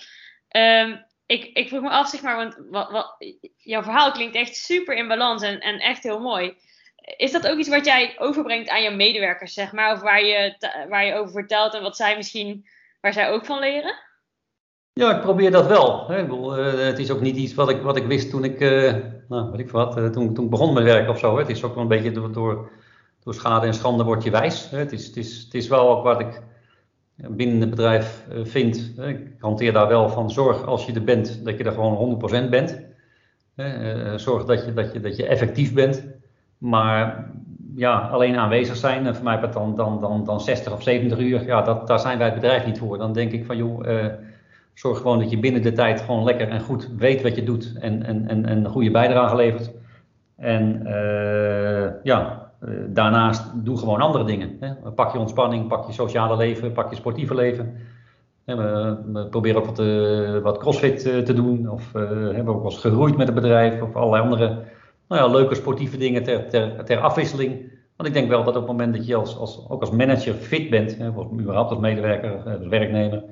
Um, 0.56 1.06
ik, 1.26 1.44
ik 1.44 1.68
vroeg 1.68 1.82
me 1.82 1.90
af, 1.90 2.08
zeg 2.08 2.22
maar, 2.22 2.36
want 2.36 2.56
wat, 2.70 2.90
wat, 2.90 3.16
jouw 3.56 3.82
verhaal 3.82 4.12
klinkt 4.12 4.36
echt 4.36 4.56
super 4.56 4.96
in 4.96 5.08
balans 5.08 5.42
en, 5.42 5.60
en 5.60 5.78
echt 5.78 6.02
heel 6.02 6.20
mooi. 6.20 6.56
Is 7.16 7.32
dat 7.32 7.48
ook 7.48 7.58
iets 7.58 7.68
wat 7.68 7.84
jij 7.84 8.14
overbrengt 8.18 8.68
aan 8.68 8.82
je 8.82 8.90
medewerkers, 8.90 9.52
zeg 9.52 9.72
maar? 9.72 9.92
Of 9.92 10.00
waar 10.00 10.24
je, 10.24 10.56
waar 10.88 11.04
je 11.04 11.14
over 11.14 11.32
vertelt 11.32 11.74
en 11.74 11.82
wat 11.82 11.96
zij 11.96 12.16
misschien, 12.16 12.66
waar 13.00 13.12
zij 13.12 13.30
ook 13.30 13.44
van 13.44 13.58
leren? 13.58 13.94
Ja, 14.92 15.16
ik 15.16 15.20
probeer 15.20 15.50
dat 15.50 15.66
wel. 15.66 16.08
Eh, 16.08 16.86
het 16.86 16.98
is 16.98 17.10
ook 17.10 17.20
niet 17.20 17.36
iets 17.36 17.54
wat 17.54 17.70
ik, 17.70 17.82
wat 17.82 17.96
ik 17.96 18.06
wist 18.06 18.30
toen 18.30 18.44
ik, 18.44 18.60
uh, 18.60 18.94
nou, 19.28 19.50
weet 19.50 19.60
ik 19.60 19.70
wat, 19.70 19.98
uh, 19.98 20.08
toen, 20.08 20.34
toen 20.34 20.44
ik 20.44 20.50
begon 20.50 20.72
met 20.72 20.84
werken 20.84 21.10
of 21.10 21.18
zo. 21.18 21.38
Het 21.38 21.48
is 21.48 21.64
ook 21.64 21.74
wel 21.74 21.82
een 21.82 21.88
beetje 21.88 22.10
door, 22.10 22.32
door, 22.32 22.70
schade 23.34 23.66
en 23.66 23.74
schande 23.74 24.04
word 24.04 24.22
je 24.22 24.30
wijs. 24.30 24.70
Het, 24.70 24.92
is, 24.92 25.06
het, 25.06 25.16
is, 25.16 25.42
het 25.44 25.54
is 25.54 25.68
wel 25.68 25.96
ook 25.96 26.02
wat 26.02 26.20
ik 26.20 26.42
binnen 27.18 27.60
het 27.60 27.70
bedrijf 27.70 28.24
eh, 28.30 28.38
vindt. 28.42 28.98
Ik 28.98 29.18
hanteer 29.38 29.72
daar 29.72 29.88
wel 29.88 30.08
van 30.08 30.30
zorg 30.30 30.64
als 30.64 30.86
je 30.86 30.92
er 30.92 31.04
bent, 31.04 31.44
dat 31.44 31.58
je 31.58 31.64
er 31.64 31.72
gewoon 31.72 32.20
100% 32.46 32.48
bent. 32.48 32.80
Eh, 33.54 34.14
zorg 34.16 34.44
dat 34.44 34.64
je, 34.64 34.72
dat, 34.72 34.92
je, 34.92 35.00
dat 35.00 35.16
je 35.16 35.26
effectief 35.26 35.74
bent. 35.74 36.04
Maar 36.58 37.30
ja, 37.74 37.98
alleen 37.98 38.36
aanwezig 38.36 38.76
zijn, 38.76 39.06
en 39.06 39.14
voor 39.14 39.24
mij 39.24 39.40
dan, 39.50 39.74
dan, 39.74 40.00
dan, 40.00 40.24
dan 40.24 40.40
60 40.40 40.72
of 40.72 40.82
70 40.82 41.18
uur, 41.18 41.46
ja, 41.46 41.62
dat, 41.62 41.86
daar 41.86 41.98
zijn 41.98 42.18
wij 42.18 42.26
het 42.26 42.34
bedrijf 42.34 42.66
niet 42.66 42.78
voor. 42.78 42.98
Dan 42.98 43.12
denk 43.12 43.32
ik 43.32 43.44
van 43.44 43.56
joh, 43.56 43.86
uh, 43.86 44.06
zorg 44.74 44.98
gewoon 44.98 45.18
dat 45.18 45.30
je 45.30 45.38
binnen 45.38 45.62
de 45.62 45.72
tijd 45.72 46.00
gewoon 46.00 46.24
lekker 46.24 46.48
en 46.48 46.60
goed 46.60 46.90
weet 46.96 47.22
wat 47.22 47.34
je 47.34 47.42
doet 47.42 47.72
en, 47.80 48.02
en, 48.02 48.28
en, 48.28 48.46
en 48.46 48.64
een 48.64 48.70
goede 48.70 48.90
bijdrage 48.90 49.36
levert. 49.36 49.70
En 50.36 50.82
uh, 50.86 51.88
ja, 52.02 52.50
daarnaast 52.86 53.64
doe 53.64 53.78
gewoon 53.78 54.00
andere 54.00 54.24
dingen. 54.24 54.56
Hè. 54.60 54.90
Pak 54.90 55.12
je 55.12 55.18
ontspanning, 55.18 55.68
pak 55.68 55.86
je 55.86 55.92
sociale 55.92 56.36
leven, 56.36 56.72
pak 56.72 56.90
je 56.90 56.96
sportieve 56.96 57.34
leven. 57.34 57.76
we, 58.44 58.96
we, 59.12 59.26
proberen 59.26 59.60
ook 59.60 59.66
wat, 59.66 60.42
wat 60.42 60.58
crossfit 60.58 61.00
te 61.00 61.34
doen. 61.34 61.70
Of 61.70 61.92
hebben 61.92 62.48
ook 62.48 62.62
wel 62.62 62.70
eens 62.70 62.80
geroeid 62.80 63.16
met 63.16 63.26
het 63.26 63.36
bedrijf. 63.36 63.82
Of 63.82 63.96
allerlei 63.96 64.22
andere 64.22 64.62
nou 65.08 65.22
ja, 65.22 65.38
leuke 65.38 65.54
sportieve 65.54 65.96
dingen 65.96 66.22
ter, 66.22 66.48
ter, 66.48 66.84
ter, 66.84 66.98
afwisseling. 66.98 67.76
Want 67.96 68.08
ik 68.08 68.14
denk 68.14 68.28
wel 68.28 68.44
dat 68.44 68.54
op 68.54 68.62
het 68.62 68.70
moment 68.70 68.94
dat 68.94 69.06
je 69.06 69.14
als, 69.14 69.36
als, 69.36 69.68
ook 69.68 69.80
als 69.80 69.90
manager 69.90 70.34
fit 70.34 70.70
bent, 70.70 70.96
hè, 70.96 71.08
of 71.08 71.32
überhaupt 71.32 71.70
als 71.70 71.78
medewerker, 71.78 72.58
als 72.58 72.66
werknemer, 72.66 73.24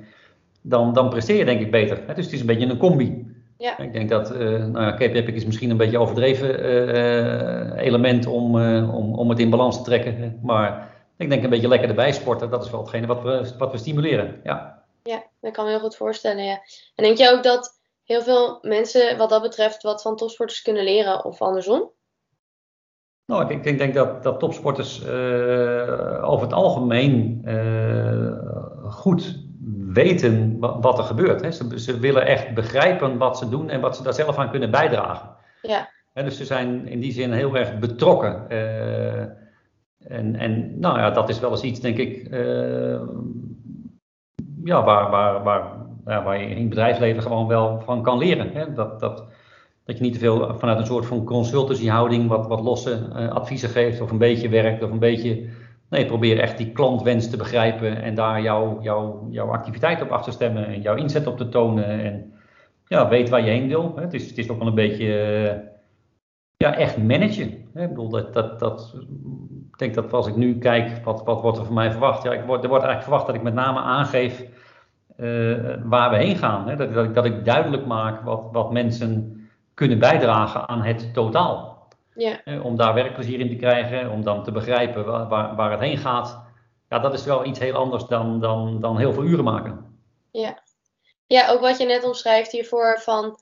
dan, 0.61 0.93
dan 0.93 1.09
presteer 1.09 1.37
je 1.37 1.45
denk 1.45 1.61
ik 1.61 1.71
beter. 1.71 2.03
Hè. 2.07 2.13
Dus 2.13 2.25
het 2.25 2.33
is 2.33 2.39
een 2.39 2.45
beetje 2.45 2.65
een 2.65 2.77
combi. 2.77 3.35
Ja. 3.57 3.79
Ik 3.79 3.93
denk 3.93 4.09
dat, 4.09 4.31
uh, 4.31 4.39
nou 4.65 4.85
ja, 4.85 4.89
Cape 4.89 5.13
Epic 5.13 5.35
is 5.35 5.45
misschien 5.45 5.69
een 5.69 5.77
beetje 5.77 5.97
overdreven 5.97 6.65
uh, 6.65 7.85
element 7.85 8.25
om, 8.25 8.55
uh, 8.55 8.95
om, 8.95 9.15
om 9.15 9.29
het 9.29 9.39
in 9.39 9.49
balans 9.49 9.77
te 9.77 9.83
trekken. 9.83 10.39
Maar 10.43 10.95
ik 11.17 11.29
denk 11.29 11.43
een 11.43 11.49
beetje 11.49 11.67
lekker 11.67 11.89
erbij 11.89 12.11
sporten, 12.11 12.49
dat 12.49 12.65
is 12.65 12.71
wel 12.71 12.79
hetgene 12.79 13.07
wat 13.07 13.21
we, 13.21 13.53
wat 13.57 13.71
we 13.71 13.77
stimuleren. 13.77 14.39
Ja. 14.43 14.83
ja, 15.03 15.23
dat 15.39 15.51
kan 15.51 15.65
me 15.65 15.71
heel 15.71 15.79
goed 15.79 15.95
voorstellen. 15.95 16.43
Ja. 16.43 16.59
En 16.95 17.03
denk 17.03 17.17
je 17.17 17.31
ook 17.31 17.43
dat 17.43 17.76
heel 18.07 18.21
veel 18.21 18.57
mensen 18.61 19.17
wat 19.17 19.29
dat 19.29 19.41
betreft 19.41 19.83
wat 19.83 20.01
van 20.01 20.15
topsporters 20.15 20.61
kunnen 20.61 20.83
leren 20.83 21.25
of 21.25 21.41
andersom? 21.41 21.91
Nou, 23.25 23.49
ik, 23.49 23.65
ik 23.65 23.77
denk 23.77 23.93
dat, 23.93 24.23
dat 24.23 24.39
topsporters 24.39 25.01
over 26.21 26.41
het 26.41 26.53
algemeen 26.53 27.41
goed 28.83 29.45
weten 29.87 30.59
wat, 30.59 30.97
er 30.97 31.03
gebeurt. 31.03 31.41
Hè. 31.41 31.51
Ze, 31.51 31.79
ze, 31.79 31.99
willen 31.99 32.25
echt 32.25 32.53
begrijpen 32.53 33.17
wat 33.17 33.37
ze 33.37 33.49
doen 33.49 33.69
en 33.69 33.81
wat 33.81 33.95
ze 33.95 34.03
daar 34.03 34.13
zelf 34.13 34.37
aan 34.37 34.49
kunnen 34.49 34.71
bijdragen. 34.71 35.35
Ja. 35.61 35.89
dus 36.13 36.37
ze 36.37 36.45
zijn 36.45 36.87
in 36.87 36.99
die 36.99 37.11
zin 37.11 37.31
heel 37.31 37.55
erg 37.55 37.79
betrokken. 37.79 38.45
Uh, 38.49 39.19
en, 39.99 40.35
en 40.35 40.79
nou 40.79 40.97
ja, 40.97 41.11
dat 41.11 41.29
is 41.29 41.39
wel 41.39 41.51
eens 41.51 41.61
iets, 41.61 41.79
denk 41.79 41.97
ik, 41.97 42.27
ja, 44.63 44.83
waar, 44.83 45.09
waar, 45.09 45.43
waar, 45.43 45.86
ja, 46.07 46.23
waar 46.23 46.41
je 46.41 46.49
in 46.49 46.57
het 46.57 46.69
bedrijfsleven 46.69 47.21
gewoon 47.21 47.47
wel 47.47 47.81
van 47.85 48.01
kan 48.01 48.17
leren. 48.17 48.51
Hè. 48.53 48.73
Dat, 48.73 48.99
dat, 48.99 49.25
dat 49.85 49.97
je 49.97 50.03
niet 50.03 50.13
te 50.13 50.19
veel 50.19 50.55
vanuit 50.57 50.79
een 50.79 50.85
soort 50.85 51.05
van 51.05 51.23
consultancyhouding 51.23 52.27
wat, 52.27 52.47
wat 52.47 52.61
losse 52.61 53.07
uh, 53.15 53.29
adviezen 53.29 53.69
geeft 53.69 54.01
of 54.01 54.11
een 54.11 54.17
beetje 54.17 54.49
werkt 54.49 54.83
of 54.83 54.91
een 54.91 54.99
beetje 54.99 55.49
Nee, 55.89 56.05
probeer 56.05 56.39
echt 56.39 56.57
die 56.57 56.71
klantwens 56.71 57.29
te 57.29 57.37
begrijpen 57.37 58.01
en 58.01 58.15
daar 58.15 58.41
jouw 58.41 58.81
jouw 58.81 59.27
jouw 59.31 59.47
activiteit 59.51 60.01
op 60.01 60.09
af 60.09 60.23
te 60.23 60.31
stemmen 60.31 60.67
en 60.67 60.81
jouw 60.81 60.95
inzet 60.95 61.27
op 61.27 61.37
te 61.37 61.49
tonen. 61.49 61.85
En 61.85 62.33
ja, 62.85 63.07
weet 63.07 63.29
waar 63.29 63.45
je 63.45 63.49
heen 63.49 63.67
wil. 63.67 63.93
Het 63.95 64.13
is, 64.13 64.27
het 64.27 64.37
is 64.37 64.49
ook 64.49 64.57
wel 64.57 64.67
een 64.67 64.75
beetje 64.75 65.19
eh, 65.19 65.57
ja, 66.57 66.75
echt 66.75 66.97
managen. 66.97 67.51
Ik 67.51 67.89
bedoel, 67.89 68.09
dat, 68.09 68.33
dat, 68.33 68.59
dat, 68.59 68.95
ik 69.71 69.77
denk 69.77 69.93
dat 69.93 70.13
als 70.13 70.27
ik 70.27 70.35
nu 70.35 70.57
kijk, 70.57 71.03
wat, 71.03 71.23
wat 71.23 71.41
wordt 71.41 71.57
er 71.57 71.65
van 71.65 71.73
mij 71.73 71.91
verwacht? 71.91 72.23
Ja, 72.23 72.33
ik 72.33 72.45
word, 72.45 72.63
er 72.63 72.69
wordt 72.69 72.85
eigenlijk 72.85 73.03
verwacht 73.03 73.25
dat 73.25 73.35
ik 73.35 73.41
met 73.41 73.53
name 73.53 73.79
aangeef 73.79 74.45
waar 75.83 76.09
we 76.09 76.17
heen 76.17 76.37
gaan. 76.37 76.67
Hè? 76.67 76.75
Dat, 76.75 76.93
dat, 76.93 77.05
ik, 77.05 77.13
dat 77.13 77.25
ik 77.25 77.45
duidelijk 77.45 77.85
maak 77.85 78.21
wat, 78.23 78.41
wat 78.51 78.71
mensen 78.71 79.37
kunnen 79.73 79.99
bijdragen 79.99 80.67
aan 80.67 80.83
het 80.83 81.13
totaal. 81.13 81.87
Ja. 82.15 82.43
Eh, 82.43 82.65
om 82.65 82.75
daar 82.75 82.93
werkplezier 82.93 83.39
in 83.39 83.49
te 83.49 83.55
krijgen, 83.55 84.11
om 84.11 84.23
dan 84.23 84.43
te 84.43 84.51
begrijpen 84.51 85.05
waar, 85.29 85.55
waar, 85.55 85.71
het 85.71 85.79
heen 85.79 85.97
gaat. 85.97 86.43
Ja, 86.89 86.99
dat 86.99 87.13
is 87.13 87.25
wel 87.25 87.45
iets 87.45 87.59
heel 87.59 87.73
anders 87.73 88.05
dan, 88.05 88.39
dan, 88.39 88.81
dan 88.81 88.97
heel 88.97 89.13
veel 89.13 89.23
uren 89.23 89.43
maken. 89.43 89.99
Ja. 90.31 90.63
ja, 91.27 91.49
ook 91.49 91.59
wat 91.59 91.77
je 91.77 91.85
net 91.85 92.03
omschrijft 92.03 92.51
hiervoor 92.51 92.99
van 92.99 93.39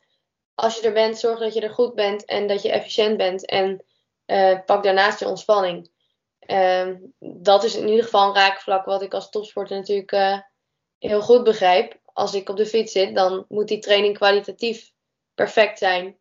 als 0.55 0.79
je 0.79 0.87
er 0.87 0.93
bent, 0.93 1.17
zorg 1.17 1.39
dat 1.39 1.53
je 1.53 1.61
er 1.61 1.73
goed 1.73 1.95
bent 1.95 2.25
en 2.25 2.47
dat 2.47 2.61
je 2.61 2.71
efficiënt 2.71 3.17
bent 3.17 3.45
en 3.45 3.83
uh, 4.25 4.59
pak 4.65 4.83
daarnaast 4.83 5.19
je 5.19 5.27
ontspanning. 5.27 5.89
Uh, 6.47 6.87
dat 7.19 7.63
is 7.63 7.75
in 7.75 7.87
ieder 7.87 8.03
geval 8.03 8.27
een 8.27 8.35
raakvlak 8.35 8.85
wat 8.85 9.01
ik 9.01 9.13
als 9.13 9.29
topsporter 9.29 9.77
natuurlijk 9.77 10.11
uh, 10.11 10.39
heel 11.07 11.21
goed 11.21 11.43
begrijp. 11.43 11.99
Als 12.13 12.33
ik 12.33 12.49
op 12.49 12.57
de 12.57 12.65
fiets 12.65 12.91
zit, 12.91 13.15
dan 13.15 13.45
moet 13.49 13.67
die 13.67 13.79
training 13.79 14.17
kwalitatief 14.17 14.91
perfect 15.35 15.77
zijn. 15.77 16.15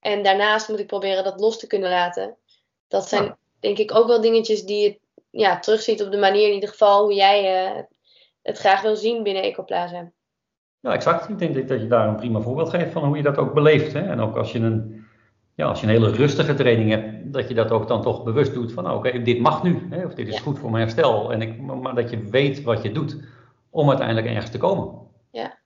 En 0.00 0.22
daarnaast 0.22 0.68
moet 0.68 0.78
ik 0.78 0.86
proberen 0.86 1.24
dat 1.24 1.40
los 1.40 1.58
te 1.58 1.66
kunnen 1.66 1.90
laten. 1.90 2.36
Dat 2.88 3.08
zijn 3.08 3.36
denk 3.60 3.78
ik 3.78 3.94
ook 3.94 4.06
wel 4.06 4.20
dingetjes 4.20 4.64
die 4.64 4.82
je 4.82 4.98
ja, 5.30 5.58
terugziet 5.58 6.02
op 6.02 6.10
de 6.10 6.18
manier 6.18 6.48
in 6.48 6.54
ieder 6.54 6.68
geval 6.68 7.02
hoe 7.02 7.14
jij 7.14 7.66
uh, 7.66 7.82
het 8.42 8.58
graag 8.58 8.82
wil 8.82 8.96
zien 8.96 9.22
binnen 9.22 9.42
Ecoplaza. 9.42 10.10
Ja, 10.80 10.92
exact. 10.92 11.28
Ik 11.28 11.38
denk 11.38 11.68
dat 11.68 11.80
je 11.80 11.86
daar 11.86 12.08
een 12.08 12.16
prima 12.16 12.40
voorbeeld 12.40 12.68
geeft 12.68 12.92
van 12.92 13.04
hoe 13.04 13.16
je 13.16 13.22
dat 13.22 13.36
ook 13.36 13.54
beleeft. 13.54 13.92
Hè? 13.92 14.00
En 14.00 14.20
ook 14.20 14.36
als 14.36 14.52
je 14.52 14.58
een, 14.58 15.04
ja, 15.54 15.66
als 15.66 15.80
je 15.80 15.86
een 15.86 15.92
hele 15.92 16.10
rustige 16.10 16.54
training 16.54 16.90
hebt, 16.90 17.32
dat 17.32 17.48
je 17.48 17.54
dat 17.54 17.70
ook 17.70 17.88
dan 17.88 18.02
toch 18.02 18.22
bewust 18.22 18.54
doet 18.54 18.72
van, 18.72 18.84
nou, 18.84 18.96
oké, 18.96 19.22
dit 19.22 19.38
mag 19.38 19.62
nu. 19.62 19.86
Hè? 19.90 20.04
Of 20.04 20.14
dit 20.14 20.28
is 20.28 20.40
goed 20.40 20.58
voor 20.58 20.70
mijn 20.70 20.82
herstel. 20.82 21.32
En 21.32 21.42
ik, 21.42 21.60
maar 21.60 21.94
dat 21.94 22.10
je 22.10 22.28
weet 22.28 22.62
wat 22.62 22.82
je 22.82 22.92
doet 22.92 23.16
om 23.70 23.88
uiteindelijk 23.88 24.26
ergens 24.26 24.50
te 24.50 24.58
komen. 24.58 25.10
Ja. 25.32 25.58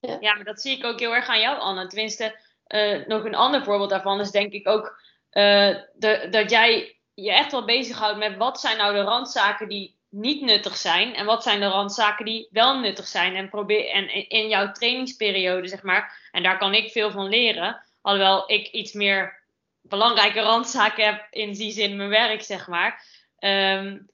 Ja. 0.00 0.16
ja, 0.20 0.34
maar 0.34 0.44
dat 0.44 0.60
zie 0.60 0.76
ik 0.76 0.84
ook 0.84 1.00
heel 1.00 1.14
erg 1.14 1.28
aan 1.28 1.40
jou, 1.40 1.58
Anne. 1.58 1.86
Tenminste, 1.86 2.38
uh, 2.68 3.06
nog 3.06 3.24
een 3.24 3.34
ander 3.34 3.64
voorbeeld 3.64 3.90
daarvan 3.90 4.20
is 4.20 4.30
denk 4.30 4.52
ik 4.52 4.68
ook 4.68 5.00
uh, 5.32 5.76
de, 5.94 6.26
dat 6.30 6.50
jij 6.50 6.96
je 7.14 7.32
echt 7.32 7.52
wel 7.52 7.64
bezighoudt 7.64 8.18
met 8.18 8.36
wat 8.36 8.60
zijn 8.60 8.76
nou 8.76 8.94
de 8.94 9.00
randzaken 9.00 9.68
die 9.68 9.96
niet 10.08 10.42
nuttig 10.42 10.76
zijn 10.76 11.14
en 11.14 11.26
wat 11.26 11.42
zijn 11.42 11.60
de 11.60 11.66
randzaken 11.66 12.24
die 12.24 12.48
wel 12.50 12.80
nuttig 12.80 13.06
zijn. 13.06 13.36
En, 13.36 13.48
probeer, 13.48 13.90
en 13.90 14.28
in 14.28 14.48
jouw 14.48 14.72
trainingsperiode, 14.72 15.68
zeg 15.68 15.82
maar, 15.82 16.28
en 16.30 16.42
daar 16.42 16.58
kan 16.58 16.74
ik 16.74 16.90
veel 16.90 17.10
van 17.10 17.28
leren, 17.28 17.82
alhoewel 18.00 18.50
ik 18.50 18.68
iets 18.68 18.92
meer 18.92 19.44
belangrijke 19.80 20.40
randzaken 20.40 21.04
heb 21.04 21.26
in 21.30 21.52
die 21.52 21.72
zin 21.72 21.96
mijn 21.96 22.08
werk, 22.08 22.42
zeg 22.42 22.68
maar. 22.68 23.04
Um, 23.38 24.10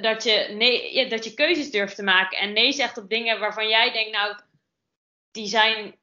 dat 0.00 0.22
je, 0.22 0.46
nee, 0.50 0.94
ja, 0.94 1.08
dat 1.08 1.24
je 1.24 1.34
keuzes 1.34 1.70
durft 1.70 1.96
te 1.96 2.02
maken 2.02 2.38
en 2.38 2.52
nee 2.52 2.72
zegt 2.72 2.98
op 2.98 3.08
dingen 3.08 3.40
waarvan 3.40 3.68
jij 3.68 3.92
denkt, 3.92 4.12
nou, 4.12 4.36
die 5.30 5.46
zijn 5.46 6.00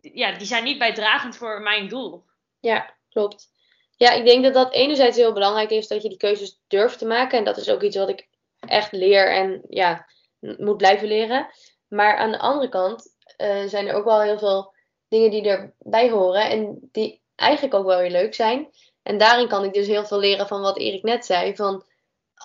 ja, 0.00 0.32
die 0.32 0.46
zijn 0.46 0.64
niet 0.64 0.78
bijdragend 0.78 1.36
voor 1.36 1.62
mijn 1.62 1.88
doel. 1.88 2.24
Ja, 2.60 2.94
klopt. 3.08 3.50
Ja, 3.96 4.12
ik 4.12 4.26
denk 4.26 4.44
dat 4.44 4.54
dat 4.54 4.72
enerzijds 4.72 5.16
heel 5.16 5.32
belangrijk 5.32 5.70
is 5.70 5.88
dat 5.88 6.02
je 6.02 6.08
die 6.08 6.18
keuzes 6.18 6.60
durft 6.66 6.98
te 6.98 7.06
maken. 7.06 7.38
En 7.38 7.44
dat 7.44 7.56
is 7.56 7.70
ook 7.70 7.82
iets 7.82 7.96
wat 7.96 8.08
ik 8.08 8.28
echt 8.60 8.92
leer 8.92 9.32
en 9.32 9.62
ja, 9.68 10.06
moet 10.38 10.76
blijven 10.76 11.08
leren. 11.08 11.46
Maar 11.88 12.16
aan 12.16 12.30
de 12.30 12.38
andere 12.38 12.68
kant 12.68 13.16
eh, 13.36 13.64
zijn 13.66 13.86
er 13.86 13.94
ook 13.94 14.04
wel 14.04 14.20
heel 14.20 14.38
veel 14.38 14.74
dingen 15.08 15.30
die 15.30 15.48
erbij 15.48 16.10
horen 16.10 16.50
en 16.50 16.88
die 16.92 17.20
eigenlijk 17.34 17.74
ook 17.74 17.86
wel 17.86 17.98
weer 17.98 18.10
leuk 18.10 18.34
zijn. 18.34 18.70
En 19.02 19.18
daarin 19.18 19.48
kan 19.48 19.64
ik 19.64 19.72
dus 19.72 19.86
heel 19.86 20.04
veel 20.04 20.18
leren 20.18 20.46
van 20.46 20.60
wat 20.60 20.78
Erik 20.78 21.02
net 21.02 21.24
zei. 21.24 21.56
Van 21.56 21.84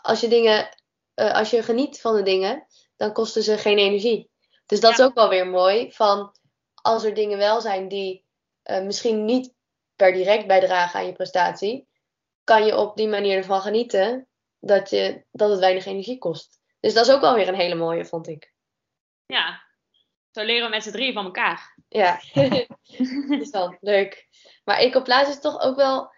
als 0.01 0.19
je 0.19 0.27
dingen, 0.27 0.69
eh, 1.13 1.33
als 1.33 1.49
je 1.49 1.63
geniet 1.63 2.01
van 2.01 2.15
de 2.15 2.23
dingen, 2.23 2.67
dan 2.95 3.13
kosten 3.13 3.43
ze 3.43 3.57
geen 3.57 3.77
energie. 3.77 4.29
Dus 4.65 4.79
dat 4.79 4.91
is 4.91 5.01
ook 5.01 5.13
wel 5.13 5.29
weer 5.29 5.47
mooi. 5.47 5.91
Van 5.91 6.35
als 6.81 7.03
er 7.03 7.13
dingen 7.13 7.37
wel 7.37 7.61
zijn 7.61 7.87
die 7.87 8.25
eh, 8.63 8.83
misschien 8.83 9.25
niet 9.25 9.53
per 9.95 10.13
direct 10.13 10.47
bijdragen 10.47 10.99
aan 10.99 11.05
je 11.05 11.13
prestatie, 11.13 11.87
kan 12.43 12.65
je 12.65 12.77
op 12.77 12.97
die 12.97 13.07
manier 13.07 13.37
ervan 13.37 13.61
genieten 13.61 14.27
dat, 14.59 14.89
je, 14.89 15.25
dat 15.31 15.49
het 15.49 15.59
weinig 15.59 15.85
energie 15.85 16.17
kost. 16.17 16.61
Dus 16.79 16.93
dat 16.93 17.07
is 17.07 17.13
ook 17.13 17.21
wel 17.21 17.33
weer 17.33 17.47
een 17.47 17.55
hele 17.55 17.75
mooie, 17.75 18.05
vond 18.05 18.27
ik. 18.27 18.53
Ja, 19.25 19.63
zo 20.31 20.43
leren 20.43 20.63
we 20.63 20.69
met 20.69 20.83
z'n 20.83 20.91
drieën 20.91 21.13
van 21.13 21.25
elkaar. 21.25 21.75
Ja, 21.89 22.21
interessant, 22.83 23.77
leuk. 23.81 24.27
Maar 24.63 24.77
Ecoplaza 24.77 25.29
is 25.29 25.39
toch 25.39 25.61
ook 25.61 25.75
wel 25.75 26.11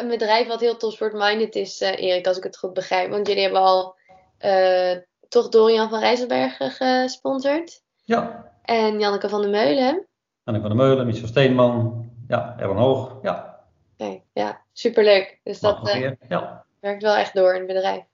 een 0.00 0.08
bedrijf 0.08 0.46
wat 0.46 0.60
heel 0.60 0.76
topsport-minded 0.76 1.54
is, 1.54 1.80
uh, 1.80 1.88
Erik, 1.88 2.26
als 2.26 2.36
ik 2.36 2.42
het 2.42 2.58
goed 2.58 2.72
begrijp. 2.72 3.10
Want 3.10 3.26
jullie 3.26 3.42
hebben 3.42 3.60
al 3.60 3.96
uh, 4.40 4.96
toch 5.28 5.48
Dorian 5.48 5.88
van 5.88 6.00
Rijsselbergen 6.00 6.70
gesponsord. 6.70 7.82
Ja. 8.04 8.52
En 8.62 8.98
Janneke 8.98 9.28
van 9.28 9.40
der 9.40 9.50
Meulen. 9.50 10.06
Janneke 10.44 10.68
van 10.68 10.76
der 10.76 10.86
Meulen, 10.86 11.06
Michel 11.06 11.26
Steenman, 11.26 12.10
ja, 12.28 12.56
Erwin 12.58 12.76
Hoog, 12.76 13.18
ja. 13.22 13.64
Oké, 13.96 14.20
ja, 14.32 14.62
superleuk. 14.72 15.40
Dus 15.42 15.60
dat 15.60 15.88
uh, 15.88 16.12
ja. 16.28 16.64
werkt 16.80 17.02
wel 17.02 17.14
echt 17.14 17.34
door 17.34 17.52
in 17.54 17.58
het 17.58 17.66
bedrijf. 17.66 18.04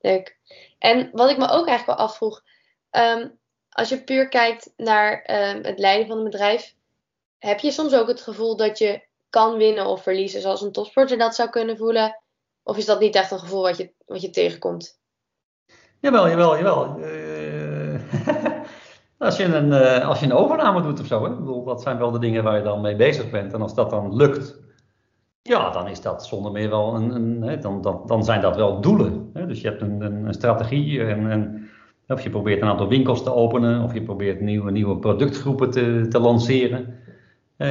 Leuk. 0.00 0.38
En 0.78 1.10
wat 1.12 1.30
ik 1.30 1.38
me 1.38 1.48
ook 1.48 1.66
eigenlijk 1.66 1.98
wel 1.98 2.06
afvroeg, 2.06 2.42
um, 2.90 3.38
als 3.70 3.88
je 3.88 4.04
puur 4.04 4.28
kijkt 4.28 4.72
naar 4.76 5.12
um, 5.12 5.64
het 5.64 5.78
leiden 5.78 6.06
van 6.06 6.16
een 6.16 6.24
bedrijf, 6.24 6.74
heb 7.38 7.58
je 7.58 7.70
soms 7.70 7.94
ook 7.94 8.08
het 8.08 8.20
gevoel 8.20 8.56
dat 8.56 8.78
je 8.78 9.02
kan 9.32 9.56
winnen 9.56 9.86
of 9.86 10.02
verliezen 10.02 10.40
zoals 10.40 10.62
een 10.62 10.72
topsporter 10.72 11.18
dat 11.18 11.34
zou 11.34 11.48
kunnen 11.48 11.76
voelen? 11.76 12.22
Of 12.62 12.76
is 12.76 12.86
dat 12.86 13.00
niet 13.00 13.14
echt 13.14 13.30
een 13.30 13.38
gevoel 13.38 13.62
wat 13.62 13.76
je, 13.76 13.92
wat 14.06 14.20
je 14.20 14.30
tegenkomt? 14.30 15.00
Jawel, 16.00 16.28
jawel, 16.28 16.56
jawel. 16.56 16.98
Uh, 16.98 18.00
als, 19.26 19.36
je 19.36 19.44
een, 19.44 19.68
uh, 19.68 20.08
als 20.08 20.20
je 20.20 20.26
een 20.26 20.32
overname 20.32 20.82
doet 20.82 21.00
of 21.00 21.06
zo, 21.06 21.24
hè? 21.24 21.30
Ik 21.30 21.38
bedoel, 21.38 21.64
dat 21.64 21.82
zijn 21.82 21.98
wel 21.98 22.10
de 22.10 22.18
dingen 22.18 22.44
waar 22.44 22.56
je 22.56 22.62
dan 22.62 22.80
mee 22.80 22.96
bezig 22.96 23.30
bent. 23.30 23.52
En 23.52 23.62
als 23.62 23.74
dat 23.74 23.90
dan 23.90 24.16
lukt, 24.16 24.60
ja, 25.42 25.70
dan 25.70 25.88
is 25.88 26.00
dat 26.00 26.26
zonder 26.26 26.52
meer 26.52 26.70
wel 26.70 26.94
een. 26.94 27.14
een 27.14 27.42
hè, 27.42 27.58
dan, 27.58 27.82
dan, 27.82 28.02
dan 28.06 28.24
zijn 28.24 28.40
dat 28.40 28.56
wel 28.56 28.80
doelen. 28.80 29.30
Hè? 29.32 29.46
Dus 29.46 29.60
je 29.60 29.68
hebt 29.68 29.82
een, 29.82 30.00
een, 30.00 30.34
strategie 30.34 31.04
en, 31.04 31.70
of 32.08 32.22
je 32.22 32.30
probeert 32.30 32.62
een 32.62 32.68
aantal 32.68 32.88
winkels 32.88 33.22
te 33.22 33.34
openen, 33.34 33.82
of 33.82 33.94
je 33.94 34.02
probeert 34.02 34.40
nieuwe, 34.40 34.70
nieuwe 34.70 34.98
productgroepen 34.98 35.70
te, 35.70 36.06
te 36.08 36.18
lanceren. 36.18 37.00
Uh, 37.58 37.68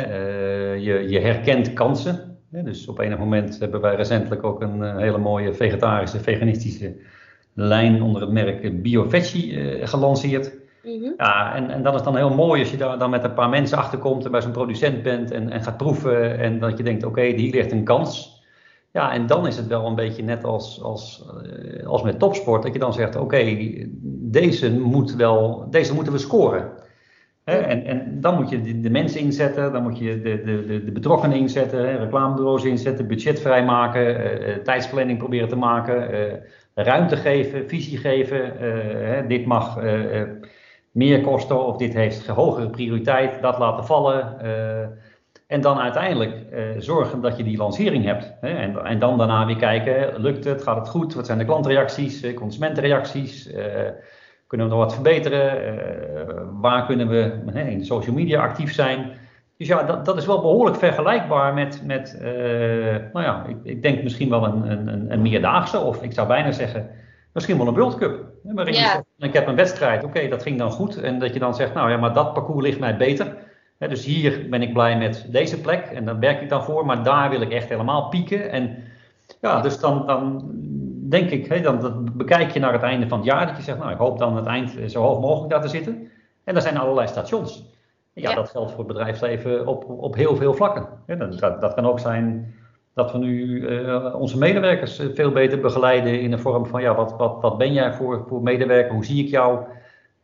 je, 0.82 1.10
je 1.10 1.20
herkent 1.20 1.74
kansen. 1.74 2.38
Dus 2.50 2.88
op 2.88 3.00
enig 3.00 3.18
moment 3.18 3.60
hebben 3.60 3.82
wij 3.82 3.96
recentelijk 3.96 4.44
ook 4.44 4.62
een 4.62 4.98
hele 4.98 5.18
mooie 5.18 5.54
vegetarische, 5.54 6.20
veganistische 6.20 6.96
lijn 7.54 8.02
onder 8.02 8.22
het 8.22 8.32
merk 8.32 8.82
BioVeggie 8.82 9.52
uh, 9.52 9.88
gelanceerd. 9.88 10.60
Mm 10.84 11.02
-hmm. 11.02 11.14
Ja, 11.18 11.56
en, 11.56 11.70
en 11.70 11.84
dat 11.84 11.96
is 11.96 12.02
dan 12.02 12.16
heel 12.16 12.34
mooi 12.34 12.62
als 12.62 12.72
je 12.72 12.78
daar 12.78 12.98
dan 12.98 13.10
met 13.10 13.24
een 13.24 13.34
paar 13.34 13.50
mensen 13.50 13.78
achterkomt 13.78 14.26
en 14.26 14.32
bij 14.32 14.42
zo'n 14.42 14.52
producent 14.52 15.04
bent 15.04 15.32
en, 15.32 15.50
en 15.50 15.64
gaat 15.64 15.78
proeven 15.78 16.40
en 16.40 16.60
dat 16.60 16.78
je 16.78 16.84
denkt, 16.84 17.04
oké, 17.04 17.20
okay, 17.20 17.36
hier 17.36 17.54
ligt 17.54 17.72
een 17.72 17.84
kans. 17.84 18.40
Ja, 18.92 19.14
en 19.14 19.28
dan 19.28 19.48
is 19.48 19.58
het 19.58 19.68
wel 19.68 19.86
een 19.86 19.96
beetje 19.96 20.24
net 20.24 20.44
als, 20.44 20.82
als, 20.82 21.26
uh, 21.46 21.88
als 21.88 22.02
met 22.02 22.20
topsport, 22.20 22.64
dat 22.64 22.74
je 22.74 22.80
dan 22.80 22.94
zegt, 22.94 23.16
oké, 23.16 23.24
okay, 23.24 23.90
deze, 24.04 24.80
moet 24.80 25.16
wel, 25.16 25.68
deze 25.70 25.94
moeten 25.94 26.14
we 26.14 26.20
scoren. 26.20 26.72
En, 27.60 27.86
en 27.86 28.22
dan 28.22 28.36
moet 28.36 28.50
je 28.50 28.82
de, 28.82 28.90
mensen 28.90 29.20
inzetten, 29.20 29.72
dan 29.72 29.84
moet 29.84 29.98
je 29.98 30.22
de, 30.22 30.42
de, 30.44 30.84
de 30.84 30.92
betrokkenen 30.92 31.38
inzetten, 31.38 31.80
hè? 31.80 31.98
reclamebureaus 31.98 32.64
inzetten, 32.64 33.08
budget 33.08 33.42
vrijmaken, 33.42 34.22
uh, 34.48 34.56
tijdsplanning 34.56 35.18
proberen 35.18 35.50
te 35.50 35.56
maken, 35.56 36.10
ruimte 36.76 37.16
geven, 37.18 37.70
visie 37.70 37.98
geven. 37.98 38.58
Hè? 39.06 39.28
Dit 39.28 39.46
mag 39.46 39.80
meer 40.92 41.22
kosten 41.22 41.66
of 41.66 41.78
dit 41.78 41.94
heeft 41.94 42.28
hogere 42.28 42.70
prioriteit, 42.70 43.42
dat 43.42 43.58
laten 43.58 43.86
vallen. 43.86 44.38
En 45.52 45.62
dan 45.62 45.80
uiteindelijk 45.80 46.34
uh, 46.54 46.60
zorgen 46.78 47.22
dat 47.22 47.38
je 47.38 47.44
die 47.44 47.58
lancering 47.58 48.06
hebt. 48.06 48.34
Hè? 48.42 48.50
En, 48.50 48.86
en, 48.86 49.00
dan 49.00 49.18
daarna 49.18 49.46
weer 49.46 49.56
kijken, 49.56 50.22
lukt 50.22 50.44
het, 50.44 50.64
gaat 50.64 50.78
het 50.78 50.90
goed, 50.90 51.14
wat 51.14 51.26
zijn 51.26 51.38
de 51.38 51.46
klantreacties, 51.46 52.34
consumentenreacties, 52.34 53.54
uh, 53.54 53.64
kunnen 54.52 54.70
we 54.70 54.76
nog 54.76 54.84
wat 54.84 54.94
verbeteren, 54.94 56.62
waar 56.62 56.86
kunnen 56.86 57.08
we 57.08 57.42
hè, 57.52 57.62
in 57.62 57.78
de 57.78 57.86
social 57.86 58.16
media 58.16 58.42
actief 58.42 58.74
zijn. 58.74 59.12
Dus 59.58 59.68
ja, 59.68 59.84
dat, 59.84 60.06
dat 60.06 60.18
is 60.18 60.26
wel 60.26 60.42
behoorlijk 60.42 60.78
vergelijkbaar 60.78 61.54
met, 61.54 61.82
met 61.86 62.18
nou 63.14 63.26
ja, 63.26 63.46
ik, 63.48 63.58
ik, 63.64 63.82
denk 63.82 64.04
misschien 64.04 64.30
wel 64.30 64.46
een, 64.46 64.72
een, 64.72 65.12
een 65.12 65.22
meerdaagse, 65.22 65.80
of 65.80 66.04
ik 66.04 66.14
zou 66.14 66.28
bijna 66.28 66.52
zeggen, 66.52 66.90
misschien 67.34 67.58
wel 67.58 67.68
een 67.68 67.74
World 67.74 67.96
Cup. 67.96 68.26
Waarin 68.44 68.74
ja. 68.74 69.04
ik 69.18 69.34
heb 69.34 69.48
een 69.48 69.56
wedstrijd, 69.56 70.04
oké, 70.04 70.18
okay, 70.18 70.30
dat 70.30 70.44
ging 70.44 70.58
dan 70.58 70.72
goed. 70.72 71.02
En 71.02 71.20
dat 71.20 71.34
je 71.34 71.40
dan 71.40 71.56
zegt, 71.56 71.74
nou 71.74 71.90
ja, 71.90 71.98
maar 71.98 72.14
dat 72.14 72.34
parcours 72.34 72.64
ligt 72.64 72.80
mij 72.80 72.98
beter. 72.98 73.38
He, 73.78 73.88
dus 73.88 74.06
hier 74.06 74.50
ben 74.50 74.62
ik 74.62 74.74
blij 74.74 74.98
met 74.98 75.28
deze 75.30 75.62
plek 75.62 75.86
en 75.86 76.06
daar 76.06 76.20
werk 76.20 76.42
ik 76.42 76.50
dan 76.50 76.64
voor. 76.64 76.86
Maar 76.86 77.04
daar 77.04 77.30
wil 77.30 77.42
ik 77.42 77.52
echt 77.52 77.70
helemaal 77.70 78.10
pieken. 78.10 78.52
En 78.52 78.78
ja, 79.42 79.62
dus 79.62 79.80
dan, 79.80 80.06
dan 80.06 80.52
denk 81.12 81.30
ik, 81.30 81.64
dan, 81.64 81.80
dan 81.80 82.10
bekijk 82.14 82.52
je 82.52 82.60
naar 82.60 82.74
het 82.74 82.82
einde 82.82 83.08
van 83.08 83.18
het 83.18 83.28
jaar. 83.28 83.48
Dat 83.48 83.58
je 83.58 83.64
zegt, 83.64 83.78
nou 83.78 83.92
ik 83.92 83.98
hoop 83.98 84.18
dan 84.18 84.36
het 84.36 84.46
eind 84.46 84.78
zo 84.88 85.02
hoog 85.02 85.20
mogelijk 85.20 85.50
daar 85.50 85.62
te 85.62 85.68
zitten. 85.68 86.10
En 86.44 86.56
er 86.56 86.62
zijn 86.62 86.78
allerlei 86.78 87.08
stations. 87.08 87.64
Ja, 88.14 88.30
ja. 88.30 88.36
dat 88.36 88.50
geldt 88.50 88.72
voor 88.72 88.80
het 88.80 88.88
bedrijfsleven 88.88 89.68
op, 89.68 89.90
op 89.90 90.16
heel 90.16 90.36
veel 90.36 90.54
vlakken. 90.54 90.88
Dat, 91.06 91.40
dat, 91.40 91.62
dat 91.62 91.74
kan 91.74 91.86
ook 91.86 92.00
zijn 92.00 92.54
dat 92.94 93.12
we 93.12 93.18
nu 93.18 93.60
uh, 93.60 94.16
onze 94.20 94.38
medewerkers 94.38 95.02
veel 95.14 95.32
beter 95.32 95.60
begeleiden 95.60 96.22
in 96.22 96.32
de 96.32 96.38
vorm 96.38 96.66
van 96.66 96.82
ja, 96.82 96.96
wat, 96.96 97.16
wat, 97.18 97.38
wat 97.42 97.58
ben 97.58 97.74
jij 97.74 97.94
voor, 97.94 98.26
voor 98.28 98.42
medewerker, 98.42 98.94
hoe 98.94 99.06
zie 99.06 99.24
ik 99.24 99.30
jou, 99.30 99.60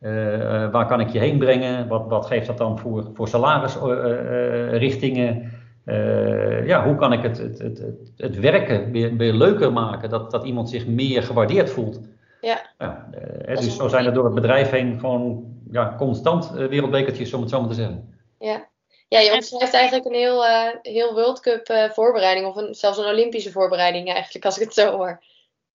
uh, 0.00 0.70
waar 0.70 0.86
kan 0.86 1.00
ik 1.00 1.08
je 1.08 1.18
heen 1.18 1.38
brengen, 1.38 1.88
wat, 1.88 2.04
wat 2.08 2.26
geeft 2.26 2.46
dat 2.46 2.58
dan 2.58 2.78
voor, 2.78 3.10
voor 3.14 3.28
salarisrichtingen, 3.28 5.52
uh, 5.88 6.66
ja, 6.66 6.84
hoe 6.84 6.96
kan 6.96 7.12
ik 7.12 7.22
het, 7.22 7.38
het, 7.38 7.58
het, 7.58 7.78
het, 7.78 8.12
het 8.16 8.38
werken 8.38 8.90
weer, 8.90 9.16
weer 9.16 9.32
leuker 9.32 9.72
maken, 9.72 10.10
dat, 10.10 10.30
dat 10.30 10.44
iemand 10.44 10.70
zich 10.70 10.86
meer 10.86 11.22
gewaardeerd 11.22 11.70
voelt. 11.70 12.00
Ja. 12.40 12.60
ja 12.78 13.08
dus 13.44 13.76
zo 13.76 13.88
zijn 13.88 14.06
er 14.06 14.12
door 14.12 14.24
het 14.24 14.34
bedrijf 14.34 14.70
heen 14.70 15.00
gewoon 15.00 15.56
ja, 15.70 15.94
constant 15.98 16.50
wereldbekertjes, 16.50 17.32
om 17.32 17.40
het 17.40 17.50
zo 17.50 17.60
maar 17.60 17.68
te 17.68 17.74
zeggen. 17.74 18.14
Ja. 18.38 18.68
Ja, 19.08 19.18
je 19.18 19.32
omschrijft 19.32 19.74
eigenlijk 19.74 20.06
een 20.06 20.14
heel, 20.14 20.44
uh, 20.44 20.68
heel 20.82 21.14
World 21.14 21.40
Cup 21.40 21.68
uh, 21.68 21.90
voorbereiding. 21.90 22.46
Of 22.46 22.56
een, 22.56 22.74
zelfs 22.74 22.98
een 22.98 23.04
Olympische 23.04 23.52
voorbereiding 23.52 24.12
eigenlijk, 24.12 24.44
als 24.44 24.58
ik 24.58 24.64
het 24.64 24.74
zo 24.74 24.96
hoor. 24.96 25.22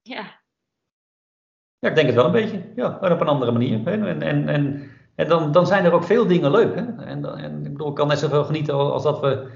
Ja. 0.03 0.41
Ja, 1.79 1.89
ik 1.89 1.95
denk 1.95 2.07
het 2.07 2.17
wel 2.17 2.25
een 2.25 2.33
beetje. 2.33 2.63
Ja, 2.77 2.99
maar 3.01 3.13
op 3.13 3.21
een 3.21 3.29
andere 3.29 3.53
manier. 3.53 3.81
Hè. 3.85 3.91
En, 3.91 4.23
en, 4.23 4.49
en, 4.49 4.91
en 5.15 5.29
dan, 5.29 5.53
dan 5.53 5.67
zijn 5.67 5.85
er 5.85 5.93
ook 5.93 6.05
veel 6.05 6.27
dingen 6.27 6.51
leuk. 6.51 6.75
Hè. 6.75 7.05
En, 7.05 7.37
en 7.37 7.65
ik 7.65 7.73
bedoel, 7.73 7.89
ik 7.89 7.95
kan 7.95 8.09
net 8.09 8.19
zoveel 8.19 8.45
genieten 8.45 8.75
als 8.75 9.03
dat 9.03 9.21
we 9.21 9.51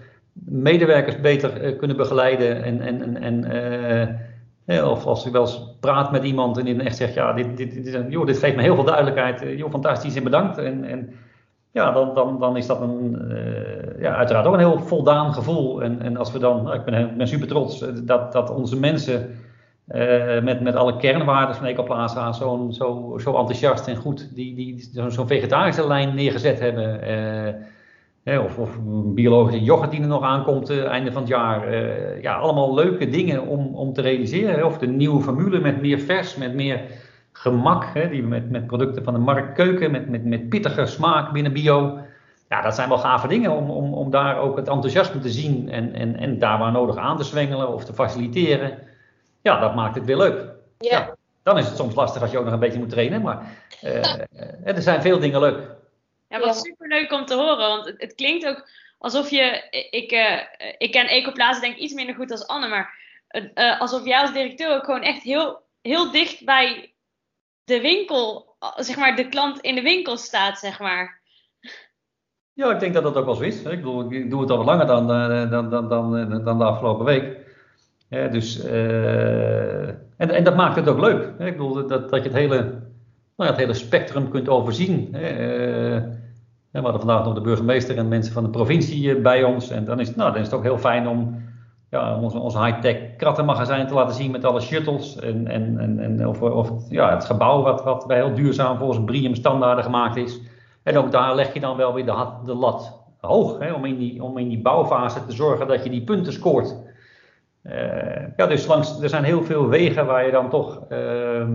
medewerkers 0.45 1.20
beter 1.20 1.64
uh, 1.64 1.78
kunnen 1.78 1.97
begeleiden. 1.97 2.62
En, 2.62 2.80
en, 2.80 3.22
en, 3.22 3.45
en 3.45 4.84
of 4.84 5.05
als 5.07 5.26
ik 5.26 5.32
wel 5.32 5.43
eens 5.43 5.76
praat 5.80 6.12
met 6.12 6.24
iemand 6.24 6.59
en 6.59 6.64
die 6.64 6.82
echt 6.82 6.97
zegt, 6.97 7.14
ja, 7.14 7.32
dit, 7.32 7.57
dit, 7.57 7.84
dit, 7.84 8.05
joh, 8.09 8.26
dit 8.26 8.39
geeft 8.39 8.57
me 8.57 8.62
heel 8.62 8.74
veel 8.74 8.84
duidelijkheid. 8.84 9.59
joh, 9.59 9.70
fantastisch 9.70 10.16
en 10.16 10.24
bedankt. 10.24 10.59
En, 10.59 10.84
en 10.84 11.11
ja, 11.70 11.93
dan, 11.93 12.14
dan, 12.14 12.39
dan 12.39 12.57
is 12.57 12.66
dat 12.66 12.80
een, 12.80 13.18
ja, 13.99 14.16
uiteraard 14.16 14.47
ook 14.47 14.53
een 14.53 14.59
heel 14.59 14.80
voldaan 14.80 15.34
gevoel. 15.34 15.82
En, 15.82 16.03
en 16.03 16.16
als 16.16 16.32
we 16.32 16.39
dan, 16.39 16.72
ik 16.72 16.84
ben, 16.84 17.16
ben 17.16 17.28
super 17.28 17.49
trots 17.49 17.84
dat, 18.05 18.32
dat 18.32 18.51
onze 18.51 18.78
mensen 18.78 19.30
met, 20.43 20.61
met 20.61 20.74
alle 20.74 20.97
kernwaarden 20.97 21.57
van 21.57 21.66
Ecoplaza 21.66 22.32
zo, 22.32 22.68
zo, 22.70 23.18
zo 23.18 23.37
enthousiast 23.37 23.89
en 23.89 23.97
goed 23.97 24.34
die, 24.34 24.55
die, 24.55 24.89
zo'n 24.93 25.11
zo 25.11 25.26
vegetarische 25.26 25.87
lijn 25.87 26.14
neergezet 26.14 26.61
hebben. 26.61 27.01
Of, 28.27 28.59
of 28.59 28.79
biologische 29.14 29.64
yoghurt 29.64 29.91
die 29.91 30.01
er 30.01 30.07
nog 30.07 30.22
aankomt 30.22 30.70
einde 30.70 31.12
van 31.12 31.20
het 31.20 31.31
jaar. 31.31 31.74
ja, 32.20 32.35
allemaal 32.35 32.74
leuke 32.74 33.09
dingen 33.09 33.47
om, 33.47 33.74
om 33.74 33.93
te 33.93 34.01
realiseren. 34.01 34.66
Of 34.66 34.79
de 34.79 34.87
nieuwe 34.87 35.22
formule 35.22 35.61
met 35.61 35.81
meer 35.81 35.99
vers, 35.99 36.37
met 36.37 36.55
meer 36.55 36.81
gemak, 37.33 37.85
hè, 37.95 38.09
die 38.09 38.22
met, 38.22 38.51
met 38.51 38.66
producten 38.66 39.05
van 39.05 39.14
de 39.14 39.20
markt 39.20 39.53
keuken, 39.53 39.91
met, 39.91 40.09
met, 40.09 40.24
met 40.24 40.49
pittige 40.49 40.87
smaak 40.87 41.33
binnen 41.33 41.53
bio. 41.53 41.99
Ja, 42.49 42.62
dat 42.62 42.74
zijn 42.74 42.89
wel 42.89 42.99
gave 42.99 43.29
dingen 43.29 43.51
om, 43.51 43.70
om, 43.70 43.95
om 43.95 44.11
daar 44.11 44.39
ook 44.39 44.57
het 44.57 44.68
enthousiasme 44.68 45.20
te 45.20 45.31
zien 45.31 45.68
en, 45.68 45.95
en, 45.95 46.16
en 46.16 46.39
daar 46.39 46.59
waar 46.59 46.72
nodig 46.72 46.97
aan 46.97 47.16
te 47.16 47.24
zwengelen 47.24 47.72
of 47.72 47.85
te 47.85 47.93
faciliteren. 47.93 48.79
Ja, 49.43 49.61
dat 49.61 49.74
maakt 49.74 49.95
het 49.95 50.05
weer 50.05 50.16
leuk. 50.16 50.45
Ja. 50.79 50.99
ja 50.99 51.14
dan 51.43 51.59
is 51.59 51.66
het 51.66 51.77
soms 51.77 51.95
lastig 51.95 52.22
als 52.22 52.31
je 52.31 52.39
ook 52.39 52.45
nog 52.45 52.53
een 52.53 52.59
beetje 52.59 52.79
moet 52.79 52.91
trainen, 52.91 53.22
maar 53.22 53.43
uh, 53.85 53.95
er 54.74 54.83
zijn 54.83 55.03
veel 55.03 55.18
dingen 55.18 55.41
leuk. 55.41 55.76
Ja, 56.29 56.39
wat 56.39 56.47
ja. 56.47 56.53
super 56.53 56.89
leuk 56.89 57.12
om 57.12 57.24
te 57.24 57.35
horen, 57.35 57.57
want 57.57 57.87
het, 57.87 58.01
het 58.01 58.14
klinkt 58.14 58.47
ook 58.47 58.68
alsof 58.99 59.31
je, 59.31 59.68
ik, 59.91 60.12
uh, 60.12 60.41
ik 60.79 60.93
ken 60.93 61.07
Ecoplaza 61.07 61.61
denk 61.61 61.74
ik 61.74 61.81
iets 61.81 61.95
minder 61.95 62.14
goed 62.14 62.31
als 62.31 62.47
Anne, 62.47 62.68
maar 62.68 62.99
uh, 63.55 63.81
alsof 63.81 64.05
jij 64.05 64.20
als 64.20 64.33
directeur 64.33 64.74
ook 64.74 64.85
gewoon 64.85 65.03
echt 65.03 65.22
heel, 65.22 65.62
heel 65.83 66.11
dicht 66.11 66.45
bij 66.45 66.95
de 67.64 67.81
winkel, 67.81 68.57
zeg 68.77 68.97
maar, 68.97 69.16
de 69.16 69.29
klant 69.29 69.61
in 69.61 69.74
de 69.74 69.83
winkel 69.83 70.16
staat, 70.16 70.59
zeg 70.59 70.79
maar. 70.79 71.20
Ja, 72.53 72.70
ik 72.70 72.81
denk 72.81 72.95
dat 72.95 73.03
dat 73.03 73.16
ook 73.16 73.24
wel 73.24 73.35
zo 73.35 73.43
is. 73.43 73.57
Ik 73.57 73.64
bedoel, 73.64 74.12
ik 74.12 74.31
doe 74.31 74.41
het 74.41 74.51
al 74.51 74.57
wat 74.57 74.66
langer 74.66 74.87
dan, 74.87 75.07
dan, 75.51 75.70
dan, 75.70 75.89
dan, 75.89 76.45
dan 76.45 76.59
de 76.59 76.64
afgelopen 76.64 77.05
week. 77.05 77.37
dus, 78.09 78.64
uh, 78.64 79.89
en, 79.89 80.31
en 80.31 80.45
dat 80.45 80.57
maakt 80.57 80.77
het 80.77 80.89
ook 80.89 81.01
leuk. 81.01 81.24
Ik 81.39 81.57
bedoel, 81.57 81.87
dat, 81.87 82.11
dat 82.11 82.22
je 82.22 82.29
het 82.29 82.39
hele, 82.39 82.86
nou 83.37 83.51
het 83.51 83.59
hele 83.59 83.74
spectrum 83.74 84.28
kunt 84.28 84.49
overzien. 84.49 85.09
Uh, 85.14 86.03
we 86.70 86.82
hadden 86.82 87.01
vandaag 87.01 87.24
nog 87.24 87.34
de 87.34 87.41
burgemeester 87.41 87.97
en 87.97 88.09
mensen 88.09 88.32
van 88.32 88.43
de 88.43 88.51
provincie 88.51 89.20
bij 89.20 89.45
ons. 89.45 89.70
En 89.70 89.84
dan 89.84 90.01
is, 90.01 90.14
nou, 90.14 90.32
dan 90.32 90.41
is 90.41 90.47
het 90.47 90.57
ook 90.57 90.62
heel 90.62 90.78
fijn 90.78 91.09
om 91.09 91.45
ja, 91.91 92.20
ons, 92.20 92.34
ons 92.34 92.55
high-tech 92.55 93.16
krattenmagazijn 93.16 93.87
te 93.87 93.95
laten 93.95 94.14
zien 94.14 94.30
met 94.30 94.45
alle 94.45 94.61
shuttles. 94.61 95.18
En, 95.18 95.47
en, 95.47 95.78
en, 95.78 95.99
en 95.99 96.28
of, 96.28 96.43
of 96.43 96.70
ja, 96.89 97.14
het 97.14 97.24
gebouw 97.24 97.62
wat, 97.62 97.84
wat 97.84 98.05
heel 98.09 98.34
duurzaam 98.34 98.78
volgens 98.78 99.05
Brium 99.05 99.34
standaarden 99.34 99.84
gemaakt 99.84 100.16
is. 100.16 100.41
En 100.82 100.99
ook 100.99 101.12
daar 101.12 101.34
leg 101.34 101.55
je 101.55 101.61
dan 101.61 101.76
wel 101.76 101.95
weer 101.95 102.05
de, 102.05 102.26
de 102.45 102.55
lat 102.55 103.05
hoog. 103.20 103.59
Hè, 103.59 103.72
om, 103.72 103.84
in 103.84 103.99
die, 103.99 104.22
om 104.22 104.39
in 104.39 104.49
die 104.49 104.62
bouwfase 104.62 105.26
te 105.26 105.32
zorgen 105.32 105.66
dat 105.66 105.84
je 105.84 105.91
die 105.91 106.05
punten 106.05 106.32
scoort. 106.32 106.76
Uh, 107.62 108.37
ja, 108.37 108.47
dus 108.47 108.66
langs, 108.66 109.03
er 109.03 109.09
zijn 109.09 109.24
heel 109.24 109.43
veel 109.43 109.68
wegen 109.68 110.07
waar 110.07 110.26
je 110.26 110.32
dan 110.32 110.51
toch, 110.51 110.82
uh, 110.89 111.49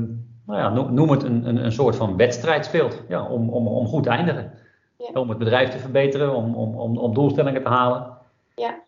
nou 0.51 0.63
ja, 0.63 0.91
noem 0.91 1.09
het 1.09 1.23
een, 1.23 1.45
een, 1.45 1.57
een 1.57 1.71
soort 1.71 1.95
van 1.95 2.17
wedstrijd 2.17 2.65
speelt. 2.65 3.01
Ja, 3.07 3.29
om, 3.29 3.49
om, 3.49 3.67
om 3.67 3.87
goed 3.87 4.03
te 4.03 4.09
eindigen. 4.09 4.59
Ja. 4.97 5.19
Om 5.19 5.29
het 5.29 5.37
bedrijf 5.37 5.69
te 5.69 5.79
verbeteren, 5.79 6.35
om, 6.35 6.55
om, 6.55 6.79
om, 6.79 6.97
om 6.97 7.13
doelstellingen 7.13 7.63
te 7.63 7.69
halen. 7.69 8.17
Ja. 8.55 8.83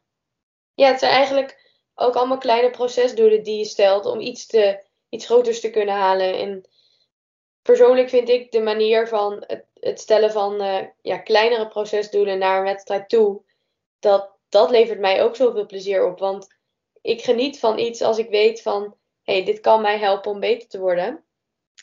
ja, 0.74 0.88
het 0.88 1.00
zijn 1.00 1.12
eigenlijk 1.12 1.82
ook 1.96 2.16
allemaal 2.16 2.38
kleine 2.38 2.70
procesdoelen 2.70 3.44
die 3.44 3.58
je 3.58 3.66
stelt 3.66 4.06
om 4.06 4.20
iets, 4.20 4.48
te, 4.48 4.84
iets 5.10 5.26
groters 5.26 5.60
te 5.60 5.70
kunnen 5.70 5.96
halen. 5.96 6.38
En 6.38 6.68
persoonlijk 7.62 8.10
vind 8.10 8.30
ik 8.30 8.52
de 8.52 8.62
manier 8.62 9.08
van 9.08 9.44
het, 9.48 9.66
het 9.80 10.00
stellen 10.00 10.32
van 10.32 10.62
uh, 10.62 10.78
ja, 11.02 11.18
kleinere 11.18 11.68
procesdoelen 11.68 12.38
naar 12.38 12.58
een 12.58 12.64
wedstrijd 12.64 13.10
toe, 13.10 13.42
dat, 14.00 14.30
dat 14.50 14.70
levert 14.70 15.00
mij 15.00 15.24
ook 15.24 15.36
zoveel 15.36 15.66
plezier 15.66 16.06
op. 16.06 16.20
Want 16.20 16.48
ik 17.02 17.22
geniet 17.22 17.60
van 17.60 17.80
iets 17.80 18.02
als 18.02 18.18
ik 18.18 18.30
weet 18.30 18.62
van, 18.62 18.96
hé, 19.24 19.34
hey, 19.34 19.46
dit 19.46 19.60
kan 19.60 19.82
mij 19.82 19.98
helpen 19.98 20.32
om 20.32 20.40
beter 20.40 20.70
te 20.70 20.80
worden. 20.80 21.24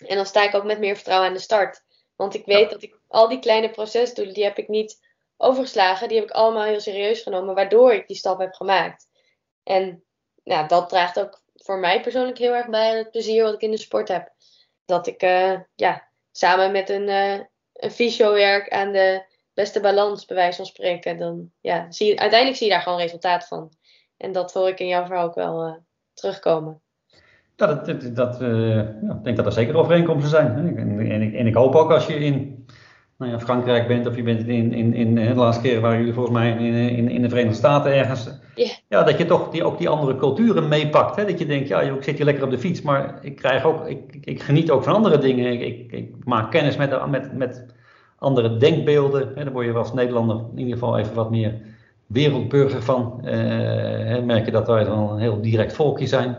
En 0.07 0.17
dan 0.17 0.27
sta 0.27 0.43
ik 0.43 0.55
ook 0.55 0.65
met 0.65 0.79
meer 0.79 0.95
vertrouwen 0.95 1.29
aan 1.29 1.35
de 1.35 1.41
start. 1.41 1.83
Want 2.17 2.35
ik 2.35 2.45
weet 2.45 2.71
dat 2.71 2.83
ik 2.83 3.01
al 3.09 3.29
die 3.29 3.39
kleine 3.39 3.71
procesdoelen, 3.71 4.35
die 4.35 4.45
heb 4.45 4.59
ik 4.59 4.69
niet 4.69 4.99
overgeslagen. 5.37 6.09
Die 6.09 6.19
heb 6.19 6.29
ik 6.29 6.35
allemaal 6.35 6.65
heel 6.65 6.81
serieus 6.81 7.23
genomen, 7.23 7.55
waardoor 7.55 7.93
ik 7.93 8.07
die 8.07 8.17
stap 8.17 8.39
heb 8.39 8.55
gemaakt. 8.55 9.07
En 9.63 10.05
nou, 10.45 10.69
dat 10.69 10.89
draagt 10.89 11.21
ook 11.21 11.43
voor 11.55 11.79
mij 11.79 12.01
persoonlijk 12.01 12.39
heel 12.39 12.55
erg 12.55 12.69
bij 12.69 12.91
aan 12.91 12.97
het 12.97 13.11
plezier 13.11 13.43
wat 13.43 13.55
ik 13.55 13.61
in 13.61 13.71
de 13.71 13.77
sport 13.77 14.09
heb. 14.09 14.33
Dat 14.85 15.07
ik 15.07 15.23
uh, 15.23 15.61
ja, 15.75 16.09
samen 16.33 16.73
met 16.73 16.89
een, 16.89 17.09
uh, 17.09 17.41
een 17.73 17.91
fysio 17.91 18.33
werk 18.33 18.69
aan 18.69 18.93
de 18.93 19.25
beste 19.55 19.81
balans, 19.81 20.25
bij 20.25 20.37
wijze 20.37 20.57
van 20.57 20.67
spreken. 20.67 21.19
Dan, 21.19 21.53
ja, 21.61 21.91
zie 21.91 22.21
uiteindelijk 22.21 22.59
zie 22.59 22.67
je 22.67 22.73
daar 22.73 22.83
gewoon 22.83 22.99
resultaat 22.99 23.47
van. 23.47 23.73
En 24.17 24.33
dat 24.33 24.53
hoor 24.53 24.69
ik 24.69 24.81
in 24.81 24.87
jouw 24.87 25.05
verhaal 25.07 25.27
ook 25.27 25.35
wel 25.35 25.67
uh, 25.67 25.75
terugkomen. 26.13 26.83
Ja, 27.61 27.67
dat, 27.67 27.87
dat, 27.87 28.17
dat 28.17 28.43
uh, 28.43 28.75
ja, 28.77 29.13
ik 29.13 29.25
denk 29.25 29.37
dat 29.37 29.47
er 29.47 29.53
zeker 29.53 29.77
overeenkomsten 29.77 30.31
zijn. 30.31 30.77
En, 30.77 31.11
en, 31.11 31.23
ik, 31.23 31.35
en 31.35 31.47
ik 31.47 31.55
hoop 31.55 31.75
ook 31.75 31.91
als 31.91 32.07
je 32.07 32.15
in 32.15 32.65
nou 33.19 33.31
ja, 33.31 33.41
Frankrijk 33.41 33.87
bent 33.87 34.07
of 34.07 34.17
je 34.17 34.23
bent 34.23 34.47
in, 34.47 34.73
in, 34.73 34.95
in 34.95 35.15
de 35.15 35.35
laatste 35.35 35.63
keer 35.63 35.81
waren 35.81 35.99
jullie 35.99 36.13
volgens 36.13 36.37
mij 36.37 36.51
in, 36.51 36.75
in, 36.75 37.09
in 37.09 37.23
de 37.23 37.29
Verenigde 37.29 37.57
Staten 37.57 37.95
ergens. 37.95 38.31
Yeah. 38.55 38.71
Ja, 38.89 39.03
dat 39.03 39.19
je 39.19 39.25
toch 39.25 39.51
die, 39.51 39.65
ook 39.65 39.79
die 39.79 39.89
andere 39.89 40.17
culturen 40.17 40.69
meepakt. 40.69 41.17
Hè? 41.17 41.25
Dat 41.25 41.39
je 41.39 41.47
denkt, 41.47 41.69
ja, 41.69 41.81
ik 41.81 42.03
zit 42.03 42.17
hier 42.17 42.25
lekker 42.25 42.45
op 42.45 42.51
de 42.51 42.59
fiets, 42.59 42.83
maar 42.83 43.19
ik, 43.23 43.37
krijg 43.37 43.65
ook, 43.65 43.87
ik, 43.87 44.17
ik 44.21 44.43
geniet 44.43 44.71
ook 44.71 44.83
van 44.83 44.95
andere 44.95 45.19
dingen. 45.19 45.53
Ik, 45.53 45.61
ik, 45.61 45.93
ik 45.93 46.15
maak 46.25 46.51
kennis 46.51 46.77
met, 46.77 47.11
met, 47.11 47.37
met 47.37 47.67
andere 48.19 48.57
denkbeelden. 48.57 49.33
Hè? 49.35 49.45
Daar 49.45 49.53
word 49.53 49.67
je 49.67 49.73
als 49.73 49.93
Nederlander 49.93 50.37
in 50.37 50.59
ieder 50.59 50.73
geval 50.73 50.99
even 50.99 51.15
wat 51.15 51.31
meer 51.31 51.55
wereldburger 52.07 52.83
van. 52.83 53.21
Uh, 53.25 53.31
merk 54.23 54.45
je 54.45 54.51
dat 54.51 54.67
wij 54.67 54.85
dan 54.85 55.11
een 55.11 55.19
heel 55.19 55.41
direct 55.41 55.73
volkje 55.73 56.07
zijn. 56.07 56.37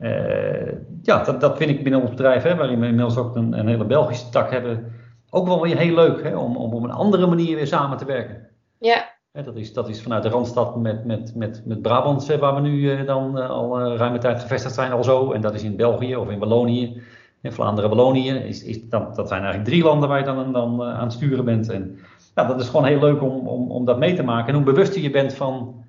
Uh, 0.00 0.72
ja, 1.02 1.24
dat, 1.24 1.40
dat 1.40 1.56
vind 1.56 1.70
ik 1.70 1.82
binnen 1.82 2.00
ons 2.00 2.10
bedrijf, 2.10 2.42
hè, 2.42 2.56
waarin 2.56 2.80
we 2.80 2.86
inmiddels 2.86 3.16
ook 3.16 3.36
een, 3.36 3.58
een 3.58 3.68
hele 3.68 3.84
Belgische 3.84 4.28
tak 4.28 4.50
hebben, 4.50 4.92
ook 5.30 5.46
wel 5.46 5.60
weer 5.60 5.76
heel 5.76 5.94
leuk 5.94 6.22
hè, 6.22 6.36
om, 6.36 6.56
om 6.56 6.74
op 6.74 6.82
een 6.82 6.90
andere 6.90 7.26
manier 7.26 7.56
weer 7.56 7.66
samen 7.66 7.96
te 7.98 8.04
werken. 8.04 8.48
Ja. 8.78 9.18
Hè, 9.32 9.42
dat, 9.42 9.56
is, 9.56 9.72
dat 9.72 9.88
is 9.88 10.02
vanuit 10.02 10.22
de 10.22 10.28
Randstad 10.28 10.76
met, 10.76 11.04
met, 11.04 11.34
met, 11.34 11.62
met 11.64 11.82
Brabant, 11.82 12.26
waar 12.26 12.54
we 12.54 12.60
nu 12.60 12.98
uh, 12.98 13.06
dan 13.06 13.38
uh, 13.38 13.50
al 13.50 13.96
ruime 13.96 14.18
tijd 14.18 14.40
gevestigd 14.40 14.74
zijn, 14.74 14.92
al 14.92 15.04
zo. 15.04 15.32
En 15.32 15.40
dat 15.40 15.54
is 15.54 15.62
in 15.62 15.76
België 15.76 16.16
of 16.16 16.30
in 16.30 16.38
Wallonië, 16.38 17.02
in 17.42 17.52
Vlaanderen-Wallonië. 17.52 18.30
Is, 18.30 18.64
is, 18.64 18.88
dat, 18.88 19.16
dat 19.16 19.28
zijn 19.28 19.42
eigenlijk 19.42 19.70
drie 19.70 19.84
landen 19.84 20.08
waar 20.08 20.18
je 20.18 20.24
dan, 20.24 20.52
dan 20.52 20.82
aan 20.82 21.04
het 21.04 21.12
sturen 21.12 21.44
bent. 21.44 21.68
En 21.68 21.98
ja, 22.34 22.44
dat 22.44 22.60
is 22.60 22.68
gewoon 22.68 22.84
heel 22.84 23.00
leuk 23.00 23.22
om, 23.22 23.48
om, 23.48 23.70
om 23.70 23.84
dat 23.84 23.98
mee 23.98 24.14
te 24.14 24.22
maken. 24.22 24.48
En 24.48 24.54
hoe 24.54 24.72
bewuster 24.72 25.02
je 25.02 25.10
bent 25.10 25.34
van 25.34 25.84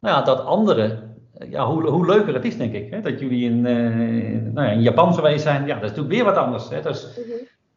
nou 0.00 0.16
ja, 0.16 0.22
dat 0.22 0.44
anderen 0.44 1.09
ja, 1.48 1.66
hoe, 1.66 1.88
hoe 1.88 2.06
leuker 2.06 2.34
het 2.34 2.44
is, 2.44 2.56
denk 2.56 2.72
ik. 2.72 2.90
Hè? 2.90 3.00
Dat 3.00 3.20
jullie 3.20 3.44
in, 3.44 3.66
uh, 3.66 4.52
nou 4.52 4.66
ja, 4.66 4.72
in 4.72 4.82
Japan 4.82 5.14
geweest 5.14 5.42
zijn, 5.42 5.66
ja, 5.66 5.74
dat 5.74 5.90
is 5.90 5.96
natuurlijk 5.96 6.14
weer 6.14 6.24
wat 6.24 6.36
anders. 6.36 6.68
Hè? 6.68 6.82
Dus, 6.82 7.18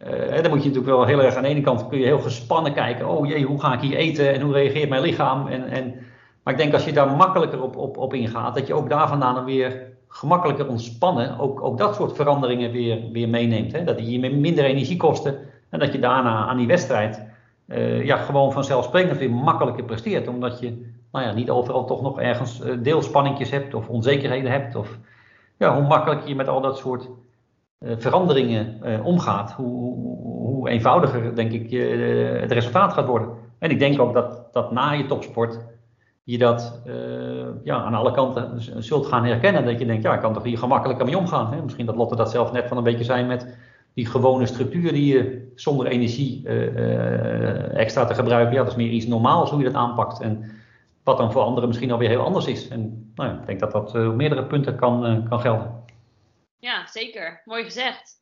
uh, 0.08 0.42
dan 0.42 0.50
moet 0.52 0.64
je 0.64 0.70
natuurlijk 0.70 0.86
wel 0.86 1.06
heel 1.06 1.22
erg 1.22 1.36
aan 1.36 1.44
de 1.44 1.50
ene 1.50 1.62
kant 1.62 1.88
kun 1.88 2.00
je 2.00 2.06
heel 2.06 2.20
gespannen 2.20 2.74
kijken. 2.74 3.10
Oh 3.10 3.28
jee, 3.28 3.46
hoe 3.46 3.60
ga 3.60 3.74
ik 3.74 3.80
hier 3.80 3.96
eten 3.96 4.34
en 4.34 4.42
hoe 4.42 4.54
reageert 4.54 4.90
mijn 4.90 5.02
lichaam? 5.02 5.48
En, 5.48 5.70
en, 5.70 5.94
maar 6.44 6.54
ik 6.54 6.60
denk 6.60 6.74
als 6.74 6.86
je 6.86 6.94
daar 6.94 7.12
makkelijker 7.12 7.62
op, 7.62 7.76
op, 7.76 7.98
op 7.98 8.14
ingaat, 8.14 8.56
dat 8.56 8.68
je 8.68 8.74
ook 8.74 8.90
daar 8.90 9.08
vandaan 9.08 9.36
dan 9.36 9.46
weer 9.46 9.82
gemakkelijker 10.08 10.68
ontspannen, 10.68 11.40
ook, 11.40 11.62
ook 11.62 11.78
dat 11.78 11.96
soort 11.96 12.16
veranderingen 12.16 12.72
weer, 12.72 13.00
weer 13.12 13.30
meeneemt. 13.30 13.72
Hè? 13.72 13.84
Dat 13.84 13.98
die 13.98 14.20
je 14.20 14.32
minder 14.32 14.64
energie 14.64 14.98
kosten 14.98 15.38
en 15.70 15.80
dat 15.80 15.92
je 15.92 16.00
daarna 16.00 16.48
aan 16.48 16.58
die 16.58 16.68
wedstrijd 16.68 17.26
uh, 17.68 18.06
ja, 18.06 18.18
gewoon 18.18 18.52
vanzelfsprekend 18.52 19.18
weer 19.18 19.32
makkelijker 19.32 19.84
presteert. 19.84 20.28
Omdat 20.28 20.60
je 20.60 20.93
nou 21.14 21.26
ja, 21.26 21.34
niet 21.34 21.50
overal 21.50 21.86
toch 21.86 22.02
nog 22.02 22.20
ergens 22.20 22.62
uh, 22.62 22.84
deelspanningjes 22.84 23.50
hebt 23.50 23.74
of 23.74 23.90
onzekerheden 23.90 24.52
hebt. 24.52 24.76
Of 24.76 24.98
ja, 25.58 25.76
hoe 25.76 25.88
makkelijk 25.88 26.28
je 26.28 26.36
met 26.36 26.48
al 26.48 26.62
dat 26.62 26.78
soort 26.78 27.10
uh, 27.80 27.94
veranderingen 27.98 28.80
uh, 28.84 29.06
omgaat, 29.06 29.52
hoe, 29.52 29.96
hoe, 30.24 30.70
eenvoudiger 30.70 31.36
denk 31.36 31.52
ik 31.52 31.72
het 32.42 32.52
resultaat 32.52 32.94
gaat 32.94 33.06
worden. 33.06 33.30
En 33.60 33.70
ik 33.70 33.80
denk 33.80 34.00
ook 34.00 34.14
dat, 34.14 34.48
dat 34.52 34.72
na 34.72 34.92
je 34.92 35.06
topsport 35.06 35.60
je 36.24 36.38
dat 36.38 36.82
ja, 37.64 37.84
aan 37.84 37.94
alle 37.94 38.12
kanten 38.12 38.62
zult 38.84 39.06
gaan 39.06 39.26
herkennen. 39.26 39.66
Dat 39.66 39.80
je 39.80 39.86
denkt, 39.86 40.04
ja, 40.04 40.14
ik 40.14 40.20
kan 40.20 40.34
toch 40.34 40.44
hier 40.44 40.58
gemakkelijker 40.58 41.06
mee 41.06 41.18
omgaan. 41.18 41.54
Hè? 41.54 41.62
Misschien 41.62 41.86
dat 41.86 41.96
Lotte 41.96 42.16
dat 42.16 42.32
zelf 42.32 42.52
net 42.52 42.68
van 42.68 42.78
een 42.78 42.84
beetje 42.84 43.04
zijn 43.04 43.28
met 43.28 43.58
die 43.94 44.06
gewone 44.06 44.46
structuur 44.46 44.92
die 44.94 45.14
je 45.14 45.52
zonder 45.56 45.88
energie 45.88 46.48
extra 47.70 48.06
te 48.06 48.14
gebruiken. 48.14 48.54
Ja, 48.54 48.64
dat 48.64 48.72
is 48.72 48.78
meer 48.78 48.92
iets 48.92 49.08
normaals 49.08 49.50
hoe 49.50 49.60
je 49.60 49.66
dat 49.66 49.82
aanpakt. 49.82 50.22
En, 50.22 50.44
wat 51.04 51.18
dan 51.18 51.32
voor 51.32 51.42
anderen 51.42 51.68
misschien 51.68 51.92
alweer 51.92 52.10
heel 52.10 52.24
anders 52.24 52.46
is. 52.46 52.68
En 52.68 53.12
nou 53.16 53.30
ja, 53.30 53.40
ik 53.40 53.46
denk 53.46 53.60
dat 53.60 53.72
dat 53.72 53.96
uh, 53.96 54.08
op 54.08 54.16
meerdere 54.16 54.46
punten 54.46 54.76
kan, 54.76 55.06
uh, 55.06 55.30
kan 55.30 55.40
gelden. 55.40 55.86
Ja, 56.60 56.88
zeker. 56.88 57.42
Mooi 57.46 57.64
gezegd. 57.64 58.22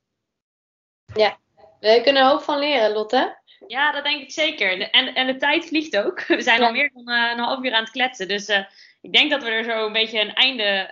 Ja, 1.13 1.38
we 1.79 2.01
kunnen 2.03 2.21
er 2.21 2.29
hoop 2.29 2.41
van 2.41 2.59
leren, 2.59 2.91
Lotte. 2.91 3.39
Ja, 3.67 3.91
dat 3.91 4.03
denk 4.03 4.21
ik 4.21 4.32
zeker. 4.32 4.89
En, 4.91 5.15
en 5.15 5.27
de 5.27 5.38
tijd 5.38 5.67
vliegt 5.67 5.97
ook. 5.97 6.21
We 6.27 6.41
zijn 6.41 6.59
ja. 6.59 6.65
al 6.65 6.71
meer 6.71 6.91
dan 6.93 7.09
uh, 7.09 7.32
een 7.32 7.39
half 7.39 7.63
uur 7.63 7.73
aan 7.73 7.84
het 7.84 7.91
kletsen. 7.91 8.27
Dus 8.27 8.49
ik 9.01 9.13
denk 9.13 9.32
dat 9.32 9.43
we 9.43 9.49
er 9.49 9.63
zo 9.63 9.86
een 9.86 9.93
beetje 9.93 10.21
een 10.21 10.34
einde 10.34 10.89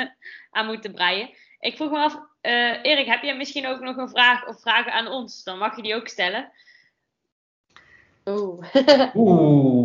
aan 0.50 0.66
moeten 0.66 0.92
breien. 0.92 1.30
Ik 1.60 1.76
vroeg 1.76 1.90
me 1.90 1.98
af, 1.98 2.18
Erik, 2.82 3.06
heb 3.06 3.22
jij 3.22 3.36
misschien 3.36 3.66
ook 3.66 3.80
nog 3.80 3.96
een 3.96 4.08
vraag 4.08 4.46
of 4.46 4.60
vragen 4.60 4.92
aan 4.92 5.08
ons? 5.08 5.44
Dan 5.44 5.58
mag 5.58 5.76
je 5.76 5.82
die 5.82 5.94
ook 5.94 6.08
stellen. 6.08 6.52
Oeh. 8.24 8.64
Oeh. 9.14 9.81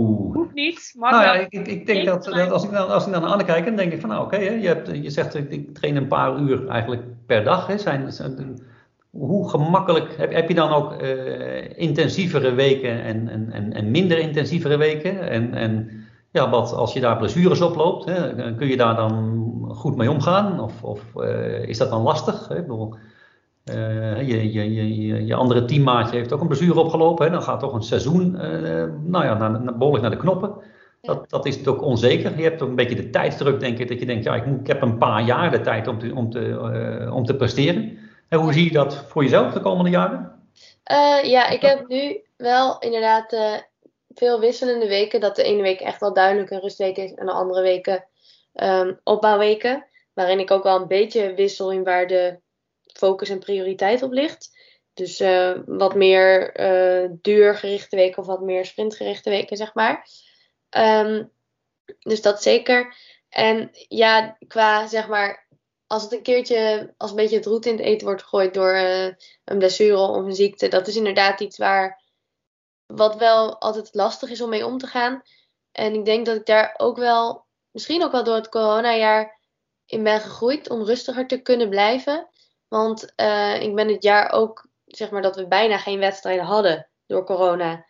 Niet. 0.63 0.93
Mag 0.95 1.11
nou 1.11 1.23
ja, 1.23 1.33
ik, 1.33 1.53
ik, 1.53 1.67
ik 1.67 1.85
denk 1.85 2.05
dat, 2.05 2.23
dat 2.23 2.51
als, 2.51 2.63
ik 2.63 2.71
dan, 2.71 2.89
als 2.89 3.05
ik 3.05 3.11
dan 3.11 3.21
naar 3.21 3.31
Anne 3.31 3.43
kijk, 3.43 3.65
dan 3.65 3.75
denk 3.75 3.91
ik 3.91 3.99
van 3.99 4.09
nou 4.09 4.25
oké, 4.25 4.35
okay, 4.35 4.59
je, 4.59 4.67
hebt, 4.67 4.89
je 4.93 5.09
zegt 5.09 5.35
ik 5.35 5.73
train 5.73 5.95
een 5.95 6.07
paar 6.07 6.39
uur 6.39 6.67
eigenlijk 6.67 7.01
per 7.25 7.43
dag. 7.43 7.67
Hè, 7.67 7.77
zijn, 7.77 8.11
zijn, 8.11 8.59
hoe 9.09 9.49
gemakkelijk, 9.49 10.17
heb, 10.17 10.33
heb 10.33 10.47
je 10.47 10.53
dan 10.53 10.71
ook 10.71 11.01
uh, 11.01 11.79
intensievere 11.79 12.53
weken 12.53 13.03
en, 13.03 13.27
en, 13.27 13.51
en, 13.51 13.73
en, 13.73 13.91
minder 13.91 14.17
intensievere 14.17 14.77
weken? 14.77 15.29
En, 15.29 15.53
en 15.53 15.89
ja, 16.31 16.49
wat 16.49 16.73
als 16.73 16.93
je 16.93 16.99
daar 16.99 17.17
blessures 17.17 17.61
oploopt, 17.61 18.05
hè, 18.05 18.55
kun 18.55 18.67
je 18.67 18.77
daar 18.77 18.95
dan 18.95 19.45
goed 19.69 19.95
mee 19.95 20.11
omgaan? 20.11 20.59
Of, 20.59 20.83
of 20.83 21.01
uh, 21.15 21.67
is 21.67 21.77
dat 21.77 21.89
dan 21.89 22.01
lastig? 22.01 22.47
Hè? 22.47 22.55
Ik 22.55 22.67
bedoel, 22.67 22.95
uh, 23.69 24.27
je, 24.27 24.51
je, 24.51 24.73
je, 24.73 25.25
je, 25.25 25.35
andere 25.35 25.65
teammaatje 25.65 26.15
heeft 26.15 26.33
ook 26.33 26.41
een 26.41 26.47
blessure 26.47 26.79
opgelopen. 26.79 27.25
Hè? 27.25 27.31
Dan 27.31 27.41
gaat 27.41 27.59
toch 27.59 27.73
een 27.73 27.83
seizoen 27.83 28.35
uh, 28.35 28.83
nou 29.03 29.25
ja, 29.25 29.37
naar, 29.37 29.61
naar, 29.61 29.77
behoorlijk 29.77 30.03
naar 30.03 30.15
de 30.15 30.21
knoppen. 30.21 30.55
Dat, 31.01 31.29
dat 31.29 31.45
is 31.45 31.57
natuurlijk 31.57 31.85
onzeker. 31.85 32.37
Je 32.37 32.43
hebt 32.43 32.61
ook 32.61 32.69
een 32.69 32.75
beetje 32.75 32.95
de 32.95 33.09
tijdsdruk, 33.09 33.59
denk 33.59 33.77
ik, 33.77 33.87
dat 33.87 33.99
je 33.99 34.05
denkt, 34.05 34.23
ja, 34.23 34.35
ik, 34.35 34.45
moet, 34.45 34.59
ik 34.59 34.67
heb 34.67 34.81
een 34.81 34.97
paar 34.97 35.21
jaar 35.21 35.51
de 35.51 35.61
tijd 35.61 35.87
om 35.87 35.99
te, 35.99 36.11
om 36.15 36.29
te, 36.29 36.39
uh, 36.39 37.15
om 37.15 37.25
te 37.25 37.35
presteren. 37.35 37.97
En 38.29 38.39
hoe 38.39 38.53
zie 38.53 38.63
je 38.63 38.71
dat 38.71 38.95
voor 38.95 39.23
jezelf 39.23 39.53
de 39.53 39.59
komende 39.59 39.89
jaren? 39.89 40.31
ja, 41.23 41.49
ik 41.49 41.61
heb 41.61 41.87
nu 41.87 42.21
wel 42.37 42.79
inderdaad 42.79 43.35
veel 44.17 44.39
wisselende 44.39 44.87
weken. 44.87 45.19
Dat 45.19 45.35
de 45.35 45.43
ene 45.43 45.61
week 45.61 45.79
echt 45.79 45.99
wel 45.99 46.13
duidelijk 46.13 46.51
een 46.51 46.59
rustweek 46.59 46.97
is 46.97 47.13
en 47.13 47.25
de 47.25 47.31
andere 47.31 47.61
weken 47.61 48.05
um, 48.53 48.99
opbouwweken. 49.03 49.85
Waarin 50.13 50.39
ik 50.39 50.51
ook 50.51 50.63
wel 50.63 50.81
een 50.81 50.87
beetje 50.87 51.33
wissel 51.33 51.71
in 51.71 51.83
waar 51.83 52.07
de 52.07 52.39
focus 52.97 53.29
en 53.29 53.39
prioriteit 53.39 54.01
op 54.01 54.11
ligt. 54.11 54.55
Dus 54.93 55.19
eh, 55.19 55.53
wat 55.65 55.95
meer 55.95 56.59
uh, 56.59 57.09
duurgerichte 57.21 57.95
weken 57.95 58.17
of 58.17 58.25
wat 58.25 58.41
meer 58.41 58.65
sprintgerichte 58.65 59.29
weken, 59.29 59.57
zeg 59.57 59.73
maar. 59.73 60.07
Ehm, 60.69 61.25
dus 61.99 62.21
dat 62.21 62.41
zeker. 62.41 62.95
En 63.29 63.69
ja, 63.87 64.37
qua 64.47 64.87
zeg 64.87 65.07
maar, 65.07 65.47
als 65.87 66.03
het 66.03 66.11
een 66.11 66.21
keertje, 66.21 66.93
als 66.97 67.09
een 67.09 67.15
beetje 67.15 67.35
het 67.35 67.45
roet 67.45 67.65
in 67.65 67.77
het 67.77 67.85
eten 67.85 68.07
wordt 68.07 68.21
gegooid 68.21 68.53
door 68.53 68.75
uh, 68.75 69.05
een 69.43 69.57
blessure 69.57 69.97
of 69.97 70.25
een 70.25 70.35
ziekte, 70.35 70.67
dat 70.67 70.87
is 70.87 70.95
inderdaad 70.95 71.39
iets 71.39 71.57
waar, 71.57 72.01
wat 72.85 73.15
wel 73.15 73.59
altijd 73.59 73.89
lastig 73.91 74.29
is 74.29 74.41
om 74.41 74.49
mee 74.49 74.65
om 74.65 74.77
te 74.77 74.87
gaan. 74.87 75.21
En 75.71 75.93
ik 75.93 76.05
denk 76.05 76.25
dat 76.25 76.35
ik 76.35 76.45
daar 76.45 76.73
ook 76.77 76.97
wel, 76.97 77.45
misschien 77.71 78.03
ook 78.03 78.11
wel 78.11 78.23
door 78.23 78.35
het 78.35 78.49
coronajaar, 78.49 79.39
in 79.85 80.03
ben 80.03 80.21
gegroeid 80.21 80.69
om 80.69 80.83
rustiger 80.83 81.27
te 81.27 81.41
kunnen 81.41 81.69
blijven. 81.69 82.27
Want 82.67 83.03
ik 83.59 83.75
ben 83.75 83.87
het 83.87 84.03
jaar 84.03 84.31
ook 84.31 84.67
zeg 84.85 85.09
maar, 85.09 85.21
dat 85.21 85.35
we 85.35 85.47
bijna 85.47 85.77
geen 85.77 85.99
wedstrijden 85.99 86.45
hadden 86.45 86.89
door 87.05 87.25
corona. 87.25 87.85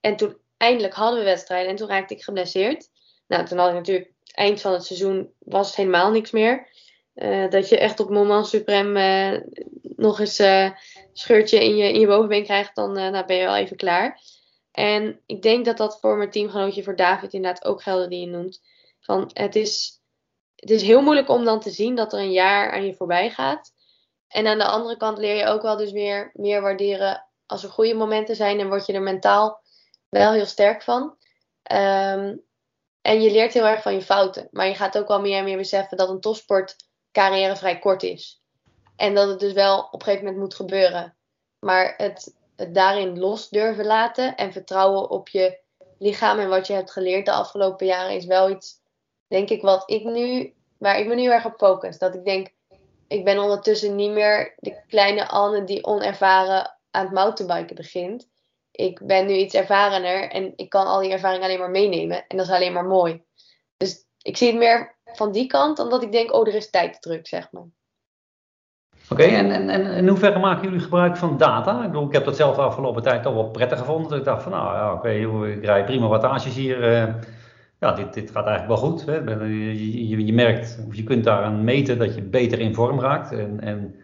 En 0.00 0.16
toen 0.16 0.38
eindelijk 0.56 0.94
hadden 0.94 1.18
we 1.18 1.24
wedstrijden 1.24 1.70
en 1.70 1.76
toen 1.76 1.88
raakte 1.88 2.14
ik 2.14 2.22
geblesseerd. 2.22 2.88
Nou, 3.26 3.44
toen 3.44 3.58
had 3.58 3.68
ik 3.68 3.74
natuurlijk 3.74 4.12
eind 4.32 4.60
van 4.60 4.72
het 4.72 4.84
seizoen 4.84 5.32
was 5.38 5.66
het 5.66 5.76
helemaal 5.76 6.10
niks 6.10 6.30
meer. 6.30 6.68
Uh, 7.14 7.50
dat 7.50 7.68
je 7.68 7.78
echt 7.78 8.00
op 8.00 8.10
moment 8.10 8.46
suprem 8.46 8.96
uh, 8.96 9.40
nog 9.82 10.20
eens 10.20 10.40
uh, 10.40 10.70
scheurtje 11.12 11.64
in 11.64 11.76
je, 11.76 11.92
in 11.92 12.00
je 12.00 12.06
bovenbeen 12.06 12.44
krijgt, 12.44 12.74
dan 12.74 12.92
nou 12.92 13.24
ben 13.24 13.36
je 13.36 13.44
wel 13.44 13.56
even 13.56 13.76
klaar. 13.76 14.20
En 14.72 15.20
ik 15.26 15.42
denk 15.42 15.64
dat 15.64 15.76
dat 15.76 16.00
voor 16.00 16.16
mijn 16.16 16.30
teamgenootje, 16.30 16.82
voor 16.82 16.96
David 16.96 17.32
inderdaad 17.32 17.64
ook 17.64 17.82
geldt 17.82 18.10
die 18.10 18.20
je 18.20 18.26
noemt. 18.26 18.60
Van, 19.00 19.30
het, 19.32 19.56
is, 19.56 20.00
het 20.54 20.70
is 20.70 20.82
heel 20.82 21.02
moeilijk 21.02 21.28
om 21.28 21.44
dan 21.44 21.60
te 21.60 21.70
zien 21.70 21.94
dat 21.94 22.12
er 22.12 22.18
een 22.18 22.32
jaar 22.32 22.72
aan 22.72 22.86
je 22.86 22.94
voorbij 22.94 23.30
gaat. 23.30 23.72
En 24.28 24.46
aan 24.46 24.58
de 24.58 24.64
andere 24.64 24.96
kant 24.96 25.18
leer 25.18 25.36
je 25.36 25.46
ook 25.46 25.62
wel 25.62 25.76
dus 25.76 25.92
weer 25.92 26.30
meer 26.34 26.60
waarderen 26.60 27.28
als 27.46 27.62
er 27.62 27.70
goede 27.70 27.94
momenten 27.94 28.36
zijn 28.36 28.60
en 28.60 28.68
word 28.68 28.86
je 28.86 28.92
er 28.92 29.02
mentaal 29.02 29.62
wel 30.08 30.32
heel 30.32 30.46
sterk 30.46 30.82
van. 30.82 31.02
Um, 31.72 32.46
en 33.00 33.22
je 33.22 33.30
leert 33.30 33.54
heel 33.54 33.66
erg 33.66 33.82
van 33.82 33.94
je 33.94 34.02
fouten. 34.02 34.48
Maar 34.50 34.66
je 34.66 34.74
gaat 34.74 34.98
ook 34.98 35.08
wel 35.08 35.20
meer 35.20 35.38
en 35.38 35.44
meer 35.44 35.56
beseffen 35.56 35.96
dat 35.96 36.08
een 36.08 36.20
topsportcarrière 36.20 37.56
vrij 37.56 37.78
kort 37.78 38.02
is. 38.02 38.42
En 38.96 39.14
dat 39.14 39.28
het 39.28 39.40
dus 39.40 39.52
wel 39.52 39.78
op 39.78 39.92
een 39.92 40.02
gegeven 40.02 40.24
moment 40.24 40.42
moet 40.42 40.54
gebeuren. 40.54 41.16
Maar 41.58 41.94
het, 41.96 42.34
het 42.56 42.74
daarin 42.74 43.18
los 43.18 43.48
durven 43.48 43.84
laten 43.84 44.36
en 44.36 44.52
vertrouwen 44.52 45.10
op 45.10 45.28
je 45.28 45.58
lichaam 45.98 46.38
en 46.38 46.48
wat 46.48 46.66
je 46.66 46.72
hebt 46.72 46.90
geleerd 46.90 47.26
de 47.26 47.32
afgelopen 47.32 47.86
jaren 47.86 48.16
is 48.16 48.24
wel 48.24 48.50
iets, 48.50 48.80
denk 49.28 49.48
ik, 49.48 49.62
wat 49.62 49.90
ik 49.90 50.04
nu, 50.04 50.54
waar 50.78 50.98
ik 50.98 51.06
me 51.06 51.14
nu 51.14 51.30
erg 51.30 51.44
op 51.44 51.54
focus. 51.56 51.98
Dat 51.98 52.14
ik 52.14 52.24
denk, 52.24 52.54
ik 53.08 53.24
ben 53.24 53.38
ondertussen 53.38 53.94
niet 53.94 54.10
meer 54.10 54.54
de 54.56 54.82
kleine 54.86 55.28
Anne 55.28 55.64
die 55.64 55.84
onervaren 55.84 56.76
aan 56.90 57.04
het 57.04 57.14
mountainbiken 57.14 57.76
begint. 57.76 58.28
Ik 58.70 59.06
ben 59.06 59.26
nu 59.26 59.32
iets 59.32 59.54
ervarener 59.54 60.30
en 60.30 60.52
ik 60.56 60.68
kan 60.68 60.86
al 60.86 61.00
die 61.00 61.12
ervaring 61.12 61.42
alleen 61.42 61.58
maar 61.58 61.70
meenemen. 61.70 62.26
En 62.26 62.36
dat 62.36 62.46
is 62.46 62.52
alleen 62.52 62.72
maar 62.72 62.84
mooi. 62.84 63.22
Dus 63.76 64.04
ik 64.22 64.36
zie 64.36 64.48
het 64.48 64.58
meer 64.58 64.96
van 65.04 65.32
die 65.32 65.46
kant 65.46 65.76
dan 65.76 65.90
dat 65.90 66.02
ik 66.02 66.12
denk, 66.12 66.32
oh, 66.32 66.48
er 66.48 66.54
is 66.54 66.70
tijd 66.70 67.02
druk, 67.02 67.26
zeg 67.26 67.52
maar. 67.52 67.66
Oké, 69.10 69.22
en, 69.22 69.50
en, 69.50 69.70
en 69.70 69.86
in 69.86 70.08
hoeverre 70.08 70.38
maken 70.38 70.64
jullie 70.64 70.80
gebruik 70.80 71.16
van 71.16 71.36
data? 71.36 71.82
Ik 71.82 71.90
bedoel, 71.90 72.06
ik 72.06 72.12
heb 72.12 72.24
dat 72.24 72.36
zelf 72.36 72.56
de 72.56 72.62
afgelopen 72.62 73.02
tijd 73.02 73.22
toch 73.22 73.34
wel 73.34 73.50
prettig 73.50 73.78
gevonden. 73.78 74.10
Dat 74.10 74.18
ik 74.18 74.24
dacht 74.24 74.42
van, 74.42 74.52
nou 74.52 74.74
ja, 74.74 74.92
oké, 74.92 75.10
ik 75.48 75.64
rijd 75.64 75.84
prima 75.84 76.06
wattages 76.06 76.54
hier. 76.54 76.92
Uh, 76.92 77.14
ja, 77.80 77.92
dit, 77.92 78.14
dit 78.14 78.30
gaat 78.30 78.46
eigenlijk 78.46 78.80
wel 78.80 78.90
goed. 78.90 79.06
Hè. 79.06 79.14
Je, 79.14 80.08
je, 80.08 80.26
je, 80.26 80.32
merkt, 80.32 80.78
of 80.88 80.94
je 80.94 81.04
kunt 81.04 81.24
daaraan 81.24 81.64
meten 81.64 81.98
dat 81.98 82.14
je 82.14 82.22
beter 82.22 82.60
in 82.60 82.74
vorm 82.74 83.00
raakt. 83.00 83.32
En, 83.32 83.60
en 83.60 83.94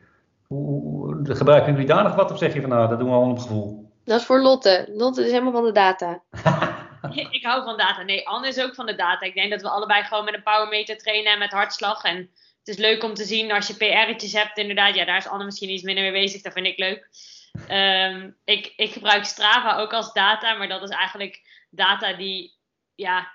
hoe, 0.47 1.19
gebruiken 1.23 1.73
jullie 1.73 1.87
daar 1.87 2.03
nog 2.03 2.15
wat 2.15 2.31
of 2.31 2.39
zeg 2.39 2.55
je 2.55 2.61
van 2.61 2.71
nou, 2.71 2.89
dat 2.89 2.99
doen 2.99 3.09
we 3.09 3.15
allemaal 3.15 3.33
op 3.33 3.39
gevoel? 3.39 3.93
Dat 4.05 4.21
is 4.21 4.27
voor 4.27 4.41
Lotte. 4.41 4.89
Lotte 4.95 5.25
is 5.25 5.31
helemaal 5.31 5.53
van 5.53 5.65
de 5.65 5.73
data. 5.73 6.23
ik 7.31 7.45
hou 7.45 7.65
van 7.65 7.77
data. 7.77 8.03
Nee, 8.03 8.29
Anne 8.29 8.49
is 8.49 8.61
ook 8.61 8.75
van 8.75 8.87
de 8.87 8.95
data. 8.95 9.27
Ik 9.27 9.35
denk 9.35 9.51
dat 9.51 9.63
we 9.63 9.69
allebei 9.69 10.03
gewoon 10.03 10.25
met 10.25 10.35
een 10.35 10.43
powermeter 10.43 10.99
trainen 10.99 11.33
en 11.33 11.39
met 11.39 11.53
hartslag. 11.53 12.05
En 12.05 12.17
het 12.59 12.69
is 12.69 12.77
leuk 12.77 13.03
om 13.03 13.15
te 13.15 13.25
zien 13.25 13.53
als 13.53 13.67
je 13.67 13.77
PR'tjes 13.77 14.33
hebt, 14.33 14.59
inderdaad. 14.59 14.95
Ja, 14.95 15.05
daar 15.05 15.17
is 15.17 15.29
Anne 15.29 15.45
misschien 15.45 15.71
iets 15.71 15.83
minder 15.83 16.05
mee 16.05 16.13
bezig. 16.13 16.43
Dat 16.43 16.53
vind 16.53 16.67
ik 16.67 16.79
leuk. 16.79 17.09
Um, 17.71 18.37
ik, 18.45 18.73
ik 18.77 18.93
gebruik 18.93 19.25
Strava 19.25 19.79
ook 19.79 19.93
als 19.93 20.13
data, 20.13 20.55
maar 20.55 20.69
dat 20.69 20.83
is 20.83 20.89
eigenlijk 20.89 21.67
data 21.71 22.13
die, 22.13 22.55
ja, 22.95 23.33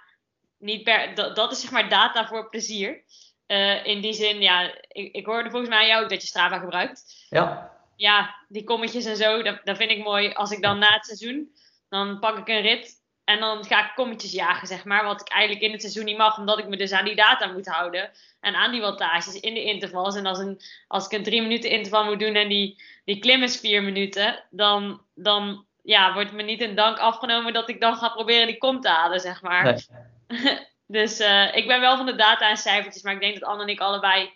niet 0.60 0.84
per, 0.84 1.16
dat, 1.16 1.36
dat 1.36 1.52
is 1.52 1.62
zeg 1.62 1.72
maar 1.72 1.90
data 1.90 2.28
voor 2.28 2.50
plezier. 2.50 3.04
Uh, 3.48 3.86
in 3.86 4.02
die 4.02 4.14
zin, 4.14 4.42
ja, 4.42 4.74
ik, 4.88 5.14
ik 5.16 5.26
hoorde 5.26 5.50
volgens 5.50 5.70
mij 5.70 5.88
jou 5.88 6.04
ook 6.04 6.10
dat 6.10 6.22
je 6.22 6.28
Strava 6.28 6.60
gebruikt. 6.60 7.26
Ja. 7.30 7.78
Ja, 7.96 8.36
die 8.48 8.64
kommetjes 8.64 9.06
en 9.06 9.18
zo, 9.18 9.42
dat, 9.42 9.60
dat 9.64 9.78
vind 9.78 9.92
ik 9.92 10.04
mooi. 10.04 10.34
Als 10.34 10.52
ik 10.52 10.62
dan 10.62 10.80
na 10.80 10.94
het 10.94 11.06
seizoen, 11.06 11.56
dan 11.90 12.20
pak 12.20 12.38
ik 12.38 12.48
een 12.48 12.62
rit 12.62 12.98
en 13.24 13.40
dan 13.40 13.66
ga 13.66 13.86
ik 13.86 13.96
kommetjes 13.96 14.32
jagen, 14.32 14.68
zeg 14.68 14.86
maar. 14.86 15.04
Wat 15.04 15.22
ik 15.22 15.30
eigenlijk 15.30 15.66
in 15.66 15.72
het 15.72 15.82
seizoen 15.82 16.06
niet 16.06 16.18
mag, 16.18 16.38
omdat 16.38 16.60
ik 16.60 16.68
me 16.68 16.78
dus 16.78 16.92
aan 16.92 17.06
die 17.06 17.16
data 17.16 17.52
moet 17.52 17.68
houden. 17.68 18.12
En 18.40 18.56
aan 18.56 18.72
die 18.72 18.82
wattages 18.82 19.40
in 19.40 19.54
de 19.54 19.64
intervals. 19.64 20.16
En 20.16 20.26
als, 20.26 20.40
een, 20.40 20.62
als 20.88 21.06
ik 21.06 21.12
een 21.12 21.24
drie 21.24 21.42
minuten 21.42 21.70
interval 21.70 22.06
moet 22.06 22.20
doen 22.20 22.36
en 22.36 22.50
die, 22.50 22.84
die 23.06 23.20
klim 23.20 23.44
is 23.44 23.60
vier 23.60 23.84
minuten, 23.84 24.44
dan, 24.50 25.02
dan 25.16 25.66
ja, 25.84 26.14
wordt 26.14 26.32
me 26.32 26.44
niet 26.44 26.62
in 26.62 26.76
dank 26.76 26.98
afgenomen 26.98 27.54
dat 27.54 27.70
ik 27.70 27.80
dan 27.80 27.96
ga 27.96 28.10
proberen 28.10 28.48
die 28.48 28.58
kom 28.58 28.82
te 28.82 28.90
halen, 28.90 29.20
zeg 29.20 29.42
maar. 29.42 29.64
Nee. 29.64 29.86
dus 30.98 31.20
uh, 31.20 31.56
ik 31.56 31.68
ben 31.68 31.80
wel 31.80 31.98
van 31.98 32.06
de 32.06 32.16
data 32.16 32.50
en 32.50 32.58
cijfertjes, 32.58 33.04
maar 33.04 33.14
ik 33.14 33.20
denk 33.20 33.40
dat 33.40 33.50
Anne 33.50 33.64
en 33.64 33.70
ik 33.70 33.80
allebei 33.80 34.30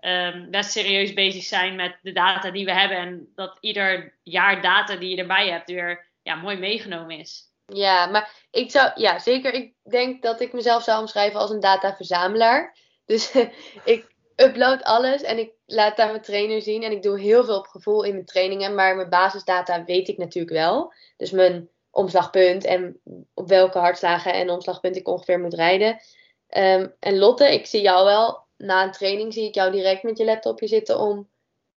um, 0.00 0.50
best 0.50 0.70
serieus 0.70 1.12
bezig 1.12 1.42
zijn 1.42 1.76
met 1.76 1.98
de 2.02 2.12
data 2.12 2.50
die 2.50 2.64
we 2.64 2.72
hebben. 2.72 2.96
En 2.96 3.32
dat 3.34 3.56
ieder 3.60 4.18
jaar 4.22 4.62
data 4.62 4.96
die 4.96 5.10
je 5.10 5.16
erbij 5.16 5.48
hebt 5.48 5.70
weer 5.70 6.08
ja, 6.22 6.34
mooi 6.34 6.56
meegenomen 6.56 7.18
is. 7.18 7.48
Ja, 7.66 8.06
maar 8.06 8.46
ik 8.50 8.70
zou, 8.70 8.90
ja, 8.94 9.18
zeker. 9.18 9.52
Ik 9.54 9.74
denk 9.90 10.22
dat 10.22 10.40
ik 10.40 10.52
mezelf 10.52 10.82
zou 10.82 11.00
omschrijven 11.00 11.40
als 11.40 11.50
een 11.50 11.60
dataverzamelaar. 11.60 12.76
Dus 13.04 13.34
ik 13.84 14.14
upload 14.36 14.82
alles 14.82 15.22
en 15.22 15.38
ik 15.38 15.52
laat 15.66 15.96
daar 15.96 16.10
mijn 16.10 16.22
trainer 16.22 16.62
zien. 16.62 16.82
En 16.82 16.92
ik 16.92 17.02
doe 17.02 17.20
heel 17.20 17.44
veel 17.44 17.58
op 17.58 17.66
gevoel 17.66 18.04
in 18.04 18.12
mijn 18.12 18.24
trainingen. 18.24 18.74
Maar 18.74 18.96
mijn 18.96 19.08
basisdata 19.08 19.84
weet 19.84 20.08
ik 20.08 20.18
natuurlijk 20.18 20.54
wel. 20.54 20.92
Dus 21.16 21.30
mijn 21.30 21.68
omslagpunt 21.90 22.64
en 22.64 23.00
op 23.34 23.48
welke 23.48 23.78
hartslagen 23.78 24.32
en 24.32 24.50
omslagpunt 24.50 24.96
ik 24.96 25.08
ongeveer 25.08 25.40
moet 25.40 25.54
rijden. 25.54 26.00
Ehm, 26.48 26.88
en 27.00 27.18
Lotte, 27.18 27.52
ik 27.52 27.66
zie 27.66 27.80
jou 27.80 28.04
wel, 28.04 28.46
na 28.56 28.84
een 28.84 28.92
training 28.92 29.32
zie 29.32 29.48
ik 29.48 29.54
jou 29.54 29.70
direct 29.70 30.02
met 30.02 30.18
je 30.18 30.24
laptopje 30.24 30.66
zitten 30.66 30.98
om 30.98 31.28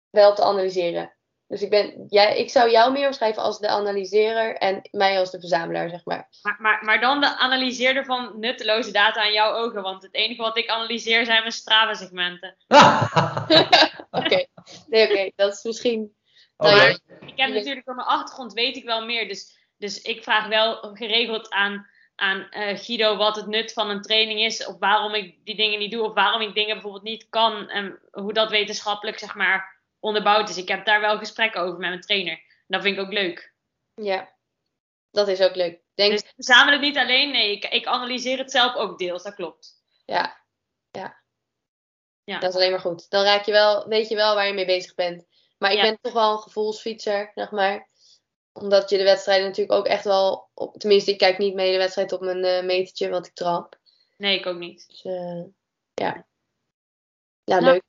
wel 0.09 0.35
te 0.35 0.43
analyseren. 0.43 1.13
Dus 1.47 1.61
ik, 1.61 1.69
ben, 1.69 2.05
jij, 2.07 2.37
ik 2.37 2.49
zou 2.49 2.71
jou 2.71 2.91
meer 2.91 3.07
omschrijven 3.07 3.43
als 3.43 3.59
de 3.59 3.67
analyserer 3.67 4.55
en 4.55 4.89
mij 4.91 5.19
als 5.19 5.31
de 5.31 5.39
verzamelaar, 5.39 5.89
zeg 5.89 6.05
maar. 6.05 6.29
Maar, 6.41 6.57
maar, 6.59 6.83
maar 6.83 6.99
dan 6.99 7.21
de 7.21 7.37
analyseerder 7.37 8.05
van 8.05 8.39
nutteloze 8.39 8.91
data 8.91 9.21
aan 9.21 9.33
jouw 9.33 9.53
ogen. 9.53 9.81
Want 9.81 10.03
het 10.03 10.13
enige 10.13 10.41
wat 10.41 10.57
ik 10.57 10.69
analyseer 10.69 11.25
zijn 11.25 11.39
mijn 11.39 11.51
Strava-segmenten. 11.51 12.55
oké, 14.19 14.45
nee, 14.87 15.09
oké. 15.09 15.31
Dat 15.35 15.53
is 15.53 15.63
misschien... 15.63 16.15
Oh, 16.57 16.71
nou, 16.71 16.99
ik 17.25 17.33
heb 17.35 17.49
natuurlijk 17.49 17.89
op 17.89 17.95
mijn 17.95 18.07
achtergrond 18.07 18.53
weet 18.53 18.75
ik 18.75 18.83
wel 18.83 19.05
meer. 19.05 19.27
Dus 19.27 19.62
dus 19.83 20.01
ik 20.01 20.23
vraag 20.23 20.47
wel 20.47 20.95
geregeld 20.95 21.49
aan, 21.49 21.87
aan 22.15 22.47
uh, 22.51 22.77
Guido 22.77 23.17
wat 23.17 23.35
het 23.35 23.47
nut 23.47 23.73
van 23.73 23.89
een 23.89 24.01
training 24.01 24.39
is. 24.39 24.65
Of 24.65 24.79
waarom 24.79 25.13
ik 25.13 25.45
die 25.45 25.55
dingen 25.55 25.79
niet 25.79 25.91
doe. 25.91 26.03
Of 26.03 26.13
waarom 26.13 26.41
ik 26.41 26.53
dingen 26.53 26.73
bijvoorbeeld 26.73 27.03
niet 27.03 27.29
kan. 27.29 27.69
En 27.69 27.99
hoe 28.11 28.33
dat 28.33 28.49
wetenschappelijk 28.49 29.19
zeg 29.19 29.35
maar 29.35 29.81
onderbouwd 29.99 30.49
is. 30.49 30.57
Ik 30.57 30.67
heb 30.67 30.85
daar 30.85 31.01
wel 31.01 31.17
gesprekken 31.17 31.61
over 31.61 31.79
met 31.79 31.89
mijn 31.89 32.01
trainer. 32.01 32.41
Dat 32.67 32.81
vind 32.81 32.97
ik 32.97 33.03
ook 33.03 33.13
leuk. 33.13 33.53
Ja, 33.93 34.33
dat 35.11 35.27
is 35.27 35.41
ook 35.41 35.55
leuk. 35.55 35.79
Denk... 35.95 36.11
Dus 36.11 36.47
samen 36.47 36.73
het 36.73 36.81
niet 36.81 36.97
alleen. 36.97 37.31
Nee, 37.31 37.51
ik, 37.51 37.65
ik 37.65 37.85
analyseer 37.85 38.37
het 38.37 38.51
zelf 38.51 38.75
ook 38.75 38.97
deels. 38.97 39.23
Dat 39.23 39.35
klopt. 39.35 39.83
Ja, 40.05 40.43
ja. 40.91 41.23
ja. 42.23 42.39
Dat 42.39 42.49
is 42.49 42.55
alleen 42.55 42.71
maar 42.71 42.79
goed. 42.79 43.09
Dan 43.09 43.23
raak 43.23 43.45
je 43.45 43.51
wel, 43.51 43.87
weet 43.87 44.09
je 44.09 44.15
wel 44.15 44.35
waar 44.35 44.47
je 44.47 44.53
mee 44.53 44.65
bezig 44.65 44.95
bent. 44.95 45.25
Maar 45.57 45.71
ik 45.71 45.81
ben 45.81 45.97
toch 46.01 46.13
wel 46.13 46.31
een 46.31 46.39
gevoelsfietser, 46.39 47.31
zeg 47.35 47.51
maar 47.51 47.91
omdat 48.53 48.89
je 48.89 48.97
de 48.97 49.03
wedstrijden 49.03 49.45
natuurlijk 49.45 49.79
ook 49.79 49.87
echt 49.87 50.03
wel. 50.03 50.49
Op, 50.53 50.77
tenminste, 50.77 51.11
ik 51.11 51.17
kijk 51.17 51.37
niet 51.37 51.53
mee 51.53 51.71
de 51.71 51.77
wedstrijd 51.77 52.11
op 52.11 52.21
mijn 52.21 52.45
uh, 52.45 52.63
metertje 52.63 53.09
wat 53.09 53.27
ik 53.27 53.33
trap. 53.33 53.79
Nee, 54.17 54.39
ik 54.39 54.45
ook 54.45 54.57
niet. 54.57 54.87
Dus, 54.87 55.03
uh, 55.03 55.43
ja. 55.93 56.25
Ja, 57.43 57.59
nou, 57.59 57.63
leuk. 57.63 57.83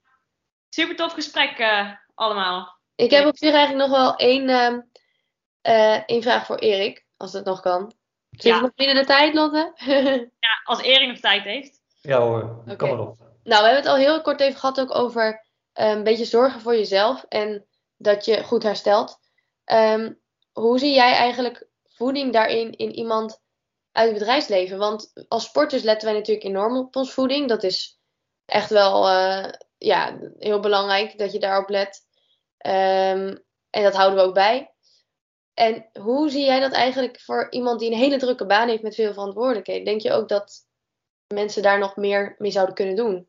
Super 0.69 0.97
tof 0.97 1.13
gesprek 1.13 1.59
uh, 1.59 1.93
allemaal. 2.15 2.79
Ik 2.95 3.11
heb 3.11 3.27
op 3.27 3.37
zich 3.37 3.53
eigenlijk 3.53 3.89
nog 3.89 3.99
wel 3.99 4.17
één, 4.17 4.49
ehm, 4.49 6.03
één 6.07 6.23
vraag 6.23 6.47
voor 6.47 6.59
Erik, 6.59 7.07
als 7.17 7.33
het 7.33 7.45
nog 7.45 7.61
kan. 7.61 7.93
Zit 8.31 8.53
ja. 8.53 8.61
nog 8.61 8.75
binnen 8.75 8.97
de 8.97 9.05
tijd, 9.05 9.35
Lotte? 9.35 9.73
ja, 10.41 10.61
als 10.65 10.83
Erik 10.83 11.09
nog 11.09 11.19
tijd 11.19 11.43
heeft. 11.43 11.83
Ja 12.01 12.19
hoor, 12.19 12.43
okay. 12.43 12.77
kom 12.77 12.89
maar 12.89 12.99
op. 12.99 13.19
Nou, 13.19 13.63
we 13.63 13.69
hebben 13.69 13.77
het 13.77 13.87
al 13.87 13.97
heel 13.97 14.23
kort 14.23 14.41
even 14.41 14.61
gehad 14.61 14.81
ook 14.81 14.95
over 14.95 15.47
een 15.73 16.03
beetje 16.03 16.25
zorgen 16.25 16.61
voor 16.61 16.75
jezelf 16.75 17.25
en 17.29 17.67
dat 17.97 18.25
je 18.25 18.43
goed 18.43 18.63
herstelt. 18.63 19.21
Um, 19.65 20.23
hoe 20.55 20.79
zie 20.79 20.95
jij 20.95 21.13
eigenlijk 21.13 21.69
voeding 21.85 22.33
daarin 22.33 22.73
in 22.73 22.93
iemand 22.93 23.43
uit 23.93 24.09
het 24.09 24.19
bedrijfsleven? 24.19 24.79
Want 24.79 25.27
als 25.29 25.45
sporters 25.45 25.83
letten 25.83 26.09
wij 26.09 26.19
natuurlijk 26.19 26.47
enorm 26.47 26.77
op 26.77 26.97
ons 26.97 27.13
voeding. 27.13 27.49
Dat 27.49 27.63
is 27.63 28.01
echt 28.45 28.71
wel 28.71 29.09
uh, 29.09 29.45
ja, 29.79 30.19
heel 30.39 30.61
belangrijk 30.61 31.19
dat 31.19 31.33
je 31.33 31.39
daarop 31.39 31.69
let. 31.69 32.01
Ehm, 32.57 33.37
en 33.71 33.83
dat 33.83 33.95
houden 33.95 34.19
we 34.19 34.25
ook 34.25 34.35
bij. 34.35 34.75
En 35.55 35.89
hoe 36.01 36.31
zie 36.31 36.45
jij 36.45 36.61
dat 36.61 36.73
eigenlijk 36.73 37.21
voor 37.21 37.47
iemand 37.51 37.81
die 37.81 37.91
een 37.91 37.99
hele 37.99 38.19
drukke 38.19 38.47
baan 38.47 38.69
heeft 38.69 38.83
met 38.83 38.95
veel 38.95 39.13
verantwoordelijkheden? 39.13 39.85
Denk 39.85 40.01
je 40.01 40.13
ook 40.13 40.29
dat 40.29 40.53
mensen 41.35 41.63
daar 41.63 41.79
nog 41.79 41.97
meer 41.97 42.35
mee 42.39 42.51
zouden 42.51 42.75
kunnen 42.75 42.97
doen? 42.97 43.27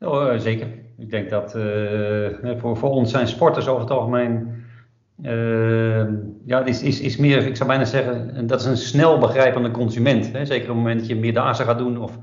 Oh, 0.00 0.32
eh, 0.32 0.40
zeker. 0.40 0.66
Ik 0.98 1.10
denk 1.10 1.30
dat 1.30 1.54
eh, 1.54 2.58
voor, 2.58 2.76
voor 2.76 2.90
ons 2.90 3.10
zijn 3.10 3.28
sporters 3.28 3.68
over 3.68 3.80
het 3.80 3.90
algemeen. 3.90 4.57
Eh, 5.22 6.06
ja, 6.44 6.64
is, 6.64 6.82
is, 6.82 7.00
is 7.00 7.16
meer, 7.16 7.46
ik 7.46 7.56
zou 7.56 7.68
bijna 7.68 7.84
zeggen, 7.84 8.46
dat 8.46 8.60
is 8.60 8.66
een 8.66 8.76
snel 8.76 9.18
begrijpende 9.18 9.70
consument. 9.70 10.32
Hè? 10.32 10.44
Zeker 10.44 10.70
op 10.70 10.74
het 10.74 10.76
moment 10.76 10.98
dat 10.98 11.08
je 11.08 11.16
meerdaagse 11.16 11.64
gaat 11.64 11.78
doen, 11.78 11.98
of 11.98 12.18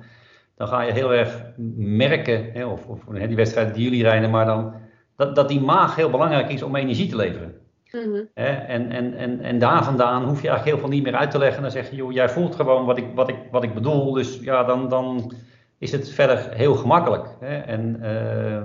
dan 0.55 0.67
ga 0.67 0.81
je 0.81 0.91
heel 0.91 1.13
erg 1.13 1.43
merken, 1.77 2.49
hè, 2.53 2.65
of, 2.65 2.85
of 2.87 2.99
hè, 3.11 3.27
die 3.27 3.35
wedstrijd 3.35 3.73
die 3.73 3.83
jullie 3.83 4.03
rijden, 4.03 4.29
maar 4.29 4.45
dan 4.45 4.73
dat, 5.15 5.35
dat 5.35 5.47
die 5.47 5.61
maag 5.61 5.95
heel 5.95 6.09
belangrijk 6.09 6.49
is 6.49 6.63
om 6.63 6.75
energie 6.75 7.09
te 7.09 7.15
leveren. 7.15 7.53
Mhm. 7.91 8.23
Hè? 8.33 8.49
En, 8.49 8.91
en, 8.91 9.13
en, 9.13 9.41
en 9.41 9.59
daar 9.59 9.83
vandaan 9.83 10.23
hoef 10.23 10.41
je 10.41 10.47
eigenlijk 10.47 10.77
heel 10.77 10.77
veel 10.77 10.95
niet 10.95 11.03
meer 11.03 11.15
uit 11.15 11.31
te 11.31 11.37
leggen. 11.37 11.61
Dan 11.61 11.71
zeg 11.71 11.89
je, 11.89 11.95
joh, 11.95 12.11
jij 12.11 12.29
voelt 12.29 12.55
gewoon 12.55 12.85
wat 12.85 12.97
ik, 12.97 13.05
wat 13.15 13.29
ik, 13.29 13.37
wat 13.51 13.63
ik 13.63 13.73
bedoel. 13.73 14.11
Dus 14.11 14.39
ja, 14.41 14.63
dan, 14.63 14.89
dan 14.89 15.33
is 15.77 15.91
het 15.91 16.09
verder 16.09 16.49
heel 16.53 16.75
gemakkelijk. 16.75 17.27
Hè? 17.39 17.57
En 17.57 17.99
uh, 18.01 18.61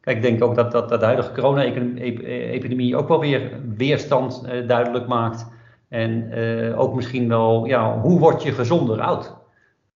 kijk, 0.00 0.16
ik 0.16 0.22
denk 0.22 0.44
ook 0.44 0.54
dat, 0.54 0.72
dat, 0.72 0.88
dat 0.88 1.00
de 1.00 1.06
huidige 1.06 1.32
corona-epidemie 1.32 2.96
ook 2.96 3.08
wel 3.08 3.20
weer 3.20 3.60
weerstand 3.76 4.42
uh, 4.44 4.68
duidelijk 4.68 5.06
maakt. 5.06 5.46
En 5.88 6.38
uh, 6.38 6.80
ook 6.80 6.94
misschien 6.94 7.28
wel, 7.28 7.64
ja, 7.64 8.00
hoe 8.00 8.18
word 8.18 8.42
je 8.42 8.52
gezonder 8.52 9.00
oud? 9.00 9.36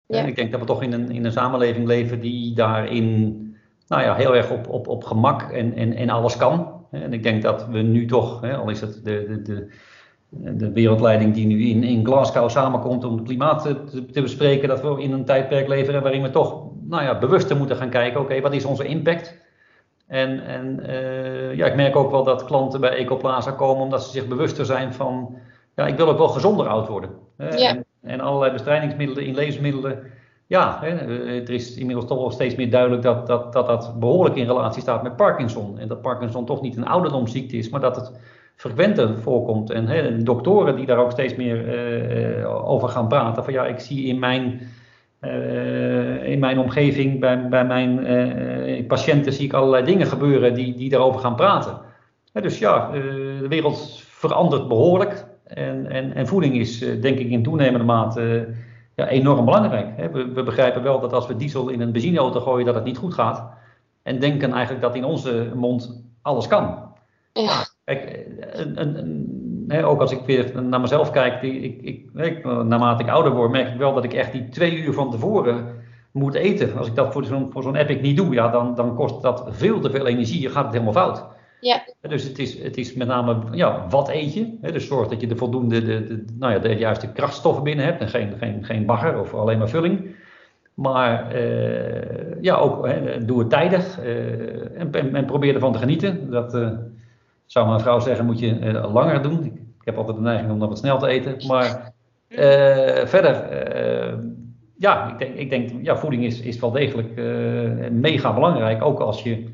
Ja. 0.07 0.17
En 0.17 0.27
ik 0.27 0.35
denk 0.35 0.51
dat 0.51 0.59
we 0.59 0.65
toch 0.65 0.83
in 0.83 0.93
een, 0.93 1.11
in 1.11 1.25
een 1.25 1.31
samenleving 1.31 1.87
leven 1.87 2.19
die 2.19 2.55
daarin 2.55 3.37
nou 3.87 4.03
ja, 4.03 4.15
heel 4.15 4.35
erg 4.35 4.51
op, 4.51 4.69
op, 4.69 4.87
op 4.87 5.03
gemak 5.03 5.41
en, 5.41 5.75
en, 5.75 5.93
en 5.93 6.09
alles 6.09 6.37
kan. 6.37 6.85
En 6.91 7.13
ik 7.13 7.23
denk 7.23 7.41
dat 7.41 7.67
we 7.67 7.79
nu 7.79 8.05
toch, 8.05 8.41
hè, 8.41 8.55
al 8.55 8.69
is 8.69 8.81
het 8.81 8.93
de, 9.03 9.25
de, 9.27 9.41
de, 9.41 9.67
de 10.55 10.71
wereldleiding 10.71 11.33
die 11.33 11.45
nu 11.45 11.63
in, 11.63 11.83
in 11.83 12.05
Glasgow 12.05 12.49
samenkomt 12.49 13.03
om 13.03 13.15
het 13.15 13.25
klimaat 13.25 13.61
te, 13.61 14.05
te, 14.11 14.21
bespreken, 14.21 14.67
dat 14.67 14.81
we 14.81 15.01
in 15.01 15.11
een 15.11 15.25
tijdperk 15.25 15.67
leven 15.67 16.01
waarin 16.01 16.21
we 16.21 16.29
toch 16.29 16.63
nou 16.89 17.03
ja, 17.03 17.19
bewuster 17.19 17.57
moeten 17.57 17.75
gaan 17.75 17.89
kijken, 17.89 18.19
oké, 18.19 18.29
okay, 18.29 18.41
wat 18.41 18.53
is 18.53 18.65
onze 18.65 18.85
impact? 18.85 19.41
En, 20.07 20.45
en 20.45 20.79
uh, 20.89 21.55
ja, 21.55 21.65
ik 21.65 21.75
merk 21.75 21.95
ook 21.95 22.11
wel 22.11 22.23
dat 22.23 22.43
klanten 22.43 22.79
bij 22.79 22.91
Ecoplaza 22.91 23.51
komen 23.51 23.83
omdat 23.83 24.03
ze 24.03 24.11
zich 24.11 24.27
bewuster 24.27 24.65
zijn 24.65 24.93
van, 24.93 25.35
ja, 25.75 25.87
ik 25.87 25.97
wil 25.97 26.09
ook 26.09 26.17
wel 26.17 26.27
gezonder 26.27 26.67
oud 26.67 26.87
worden. 26.87 27.09
Hè? 27.37 27.49
Ja. 27.49 27.69
En, 27.69 27.85
en 28.01 28.19
allerlei 28.19 28.51
bestrijdingsmiddelen 28.51 29.25
in 29.25 29.35
levensmiddelen 29.35 30.11
ja, 30.47 30.79
hè, 30.81 30.89
er 31.41 31.49
is 31.49 31.75
inmiddels 31.75 32.07
toch 32.07 32.17
wel 32.17 32.31
steeds 32.31 32.55
meer 32.55 32.69
duidelijk 32.69 33.01
dat, 33.01 33.27
dat, 33.27 33.53
dat 33.53 33.67
dat 33.67 33.99
behoorlijk 33.99 34.35
in 34.35 34.45
relatie 34.45 34.81
staat 34.81 35.03
met 35.03 35.15
Parkinson. 35.15 35.79
En 35.79 35.87
dat 35.87 36.01
Parkinson 36.01 36.45
toch 36.45 36.61
niet 36.61 36.77
een 36.77 36.87
ouderdomsziekte 36.87 37.57
is, 37.57 37.69
maar 37.69 37.79
dat 37.79 37.95
het 37.95 38.11
frequenter 38.55 39.17
voorkomt. 39.17 39.69
En 39.69 39.87
hè, 39.87 40.23
doktoren 40.23 40.75
die 40.75 40.85
daar 40.85 40.97
ook 40.97 41.11
steeds 41.11 41.35
meer 41.35 41.57
uh, 42.39 42.69
over 42.69 42.89
gaan 42.89 43.07
praten. 43.07 43.43
Van 43.43 43.53
ja, 43.53 43.65
ik 43.65 43.79
zie 43.79 44.05
in 44.05 44.19
mijn, 44.19 44.61
in 46.23 46.39
mijn 46.39 46.59
omgeving, 46.59 47.19
bij, 47.19 47.49
bij 47.49 47.65
mijn 47.65 48.11
uh, 48.69 48.87
patiënten, 48.87 49.33
zie 49.33 49.45
ik 49.45 49.53
allerlei 49.53 49.85
dingen 49.85 50.07
gebeuren 50.07 50.53
die, 50.53 50.75
die 50.75 50.89
daarover 50.89 51.21
gaan 51.21 51.35
praten. 51.35 51.77
Dus 52.33 52.59
ja, 52.59 52.91
de 52.91 53.45
wereld 53.49 54.01
verandert 54.05 54.67
behoorlijk. 54.67 55.25
En, 55.43 55.89
en, 55.89 56.13
en 56.13 56.27
voeding 56.27 56.55
is 56.55 56.79
denk 56.79 57.19
ik 57.19 57.29
in 57.29 57.43
toenemende 57.43 57.85
mate 57.85 58.47
ja, 58.95 59.07
enorm 59.07 59.45
belangrijk. 59.45 59.97
Hè. 59.97 60.09
We, 60.09 60.31
we, 60.31 60.43
begrijpen 60.43 60.83
wel 60.83 60.99
dat 60.99 61.13
als 61.13 61.27
we 61.27 61.35
diesel 61.35 61.69
in 61.69 61.81
een 61.81 61.91
benzineauto 61.91 62.39
gooien, 62.39 62.65
dat 62.65 62.75
het 62.75 62.83
niet 62.83 62.97
goed 62.97 63.13
gaat. 63.13 63.51
En 64.03 64.19
denken 64.19 64.51
eigenlijk 64.51 64.81
dat 64.81 64.95
in 64.95 65.03
onze 65.03 65.51
mond 65.55 66.03
alles 66.21 66.47
kan. 66.47 66.91
Ja. 67.33 67.65
Kijk, 67.83 68.25
een, 68.51 68.81
een, 68.81 68.97
hè, 69.67 69.87
ook 69.87 70.01
als 70.01 70.11
ik 70.11 70.21
weer 70.25 70.63
naar 70.63 70.81
mezelf 70.81 71.11
kijk, 71.11 71.41
die, 71.41 71.59
ik, 71.59 71.81
ik, 71.81 72.25
ik, 72.25 72.43
naarmate 72.43 73.03
ik 73.03 73.09
ouder 73.09 73.31
word, 73.31 73.51
merk 73.51 73.69
ik 73.69 73.77
wel 73.77 73.93
dat 73.93 74.03
ik 74.03 74.13
echt 74.13 74.31
die 74.31 74.49
twee 74.49 74.75
uur 74.75 74.93
van 74.93 75.11
tevoren 75.11 75.65
moet 76.11 76.33
eten. 76.33 76.77
Als 76.77 76.87
ik 76.87 76.95
dat 76.95 77.13
voor 77.13 77.25
zo'n 77.25 77.51
voor 77.51 77.63
zo'n 77.63 77.75
epic 77.75 78.01
niet 78.01 78.17
doe, 78.17 78.33
ja, 78.33 78.49
dan, 78.49 78.75
dan 78.75 78.95
kost 78.95 79.21
dat 79.21 79.45
veel 79.49 79.79
te 79.79 79.89
veel 79.89 80.07
energie. 80.07 80.41
Je 80.41 80.49
gaat 80.49 80.63
het 80.63 80.73
helemaal 80.73 80.93
fout. 80.93 81.25
Ja. 81.59 81.83
Dus 82.01 82.23
het 82.23 82.39
is, 82.39 82.63
het 82.63 82.77
is 82.77 82.93
met 82.93 83.07
name, 83.07 83.37
ja, 83.51 83.85
wat 83.89 84.09
eet 84.09 84.33
je? 84.33 84.57
Hè? 84.61 84.71
Dus 84.71 84.87
zorg 84.87 85.07
dat 85.07 85.21
je 85.21 85.27
de 85.27 85.35
voldoende, 85.35 85.83
de, 85.83 86.03
de, 86.03 86.25
nou 86.39 86.53
ja, 86.53 86.59
de 86.59 86.75
juiste 86.75 87.11
krachtstoffen 87.11 87.63
binnen 87.63 87.85
hebt 87.85 88.01
en 88.01 88.09
geen, 88.09 88.33
geen, 88.37 88.63
geen 88.65 88.85
bagger 88.85 89.19
of 89.19 89.33
alleen 89.33 89.57
maar 89.57 89.69
vulling. 89.69 90.15
Maar 90.73 91.35
uh, 91.35 92.41
ja, 92.41 92.55
ook 92.55 92.87
hè, 92.87 93.25
doe 93.25 93.39
het 93.39 93.49
tijdig 93.49 93.99
uh, 93.99 94.79
en, 94.79 94.91
en, 94.91 95.15
en, 95.15 95.25
probeer 95.25 95.53
ervan 95.53 95.71
te 95.71 95.77
genieten. 95.77 96.31
Dat 96.31 96.55
uh, 96.55 96.69
zou 97.53 97.67
mijn 97.67 97.79
vrouw 97.79 97.99
zeggen, 97.99 98.25
moet 98.25 98.39
je 98.39 98.81
langer 98.91 99.21
doen. 99.21 99.43
Ik, 99.43 99.53
ik, 99.53 99.85
heb 99.85 99.97
altijd 99.97 100.15
de 100.15 100.21
neiging 100.21 100.51
om 100.51 100.59
dan 100.59 100.69
wat 100.69 100.77
snel 100.77 100.99
te 100.99 101.07
eten. 101.07 101.47
Maar 101.47 101.93
verder, 103.07 103.35
ja, 104.77 105.11
ik 105.11 105.19
denk, 105.19 105.35
ik 105.35 105.49
denk 105.49 105.85
ja, 105.85 105.97
voeding 105.97 106.23
is, 106.23 106.39
is 106.39 106.59
wel 106.59 106.71
degelijk 106.71 107.15
mega 107.91 108.33
belangrijk. 108.33 108.83
Ook 108.83 108.99
als 108.99 109.23
je 109.23 109.53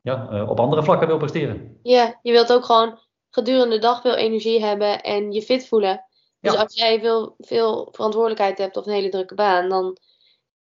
ja, 0.00 0.44
op 0.48 0.60
andere 0.60 0.82
vlakken 0.82 1.08
wil 1.08 1.16
presteren. 1.16 1.78
Ja, 1.82 2.18
je 2.22 2.32
wilt 2.32 2.52
ook 2.52 2.64
gewoon 2.64 2.98
gedurende 3.30 3.74
de 3.74 3.80
dag 3.80 4.00
veel 4.00 4.16
energie 4.16 4.64
hebben 4.64 5.02
en 5.02 5.32
je 5.32 5.42
fit 5.42 5.68
voelen. 5.68 6.04
Dus 6.40 6.52
ja. 6.52 6.60
als 6.60 6.74
jij 6.74 7.00
veel, 7.00 7.34
veel 7.38 7.88
verantwoordelijkheid 7.92 8.58
hebt 8.58 8.76
of 8.76 8.86
een 8.86 8.92
hele 8.92 9.08
drukke 9.08 9.34
baan, 9.34 9.68
dan 9.68 9.98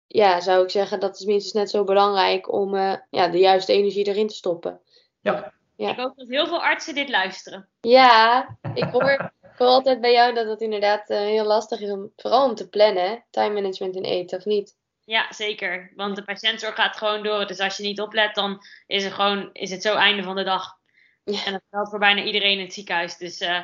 ja, 0.08 0.42
zou 0.42 0.64
ik 0.64 0.70
zeggen 0.70 1.00
dat 1.00 1.20
is 1.20 1.26
minstens 1.26 1.54
net 1.54 1.70
zo 1.70 1.84
belangrijk 1.84 2.52
om 2.52 2.76
uh, 2.76 2.94
ja, 3.10 3.28
de 3.28 3.38
juiste 3.38 3.74
energie 3.74 4.08
erin 4.08 4.28
te 4.28 4.36
stoppen. 4.36 4.82
Ja. 5.22 5.54
Ja. 5.76 5.90
Ik 5.90 5.98
hoop 5.98 6.18
dat 6.18 6.28
heel 6.28 6.48
veel 6.48 6.64
artsen 6.64 6.96
dit 6.96 7.10
luisteren. 7.10 7.70
Ja, 7.82 8.58
ik 8.74 8.84
hoor, 8.84 9.12
ik 9.52 9.58
hoor 9.58 9.68
altijd 9.68 10.02
bij 10.02 10.12
jou 10.12 10.34
dat 10.34 10.48
het 10.48 10.62
inderdaad 10.62 11.10
uh, 11.10 11.18
heel 11.18 11.46
lastig 11.46 11.80
is 11.80 11.90
om 11.90 12.12
vooral 12.16 12.50
om 12.50 12.56
te 12.56 12.70
plannen, 12.70 13.26
time 13.30 13.54
management 13.54 13.96
in 13.96 14.04
eten 14.04 14.38
of 14.38 14.46
niet. 14.46 14.76
Ja, 15.06 15.34
zeker. 15.34 15.92
Want 15.96 16.16
de 16.16 16.24
patiëntzorg 16.24 16.76
gaat 16.76 16.98
gewoon 16.98 17.24
door. 17.24 17.48
Dus 17.48 17.60
als 17.60 17.78
je 17.78 17.84
niet 17.84 18.02
oplet, 18.02 18.36
dan 18.36 18.66
is 18.88 19.04
het 19.04 19.14
gewoon 19.14 19.50
is 19.54 19.72
het 19.72 19.82
zo 19.82 19.96
einde 19.96 20.24
van 20.24 20.36
de 20.36 20.44
dag. 20.44 20.78
Ja. 21.24 21.46
En 21.46 21.52
dat 21.52 21.62
geldt 21.70 21.90
voor 21.90 22.00
bijna 22.00 22.24
iedereen 22.24 22.58
in 22.58 22.64
het 22.64 22.74
ziekenhuis. 22.74 23.18
Dus 23.18 23.42
uh, 23.42 23.60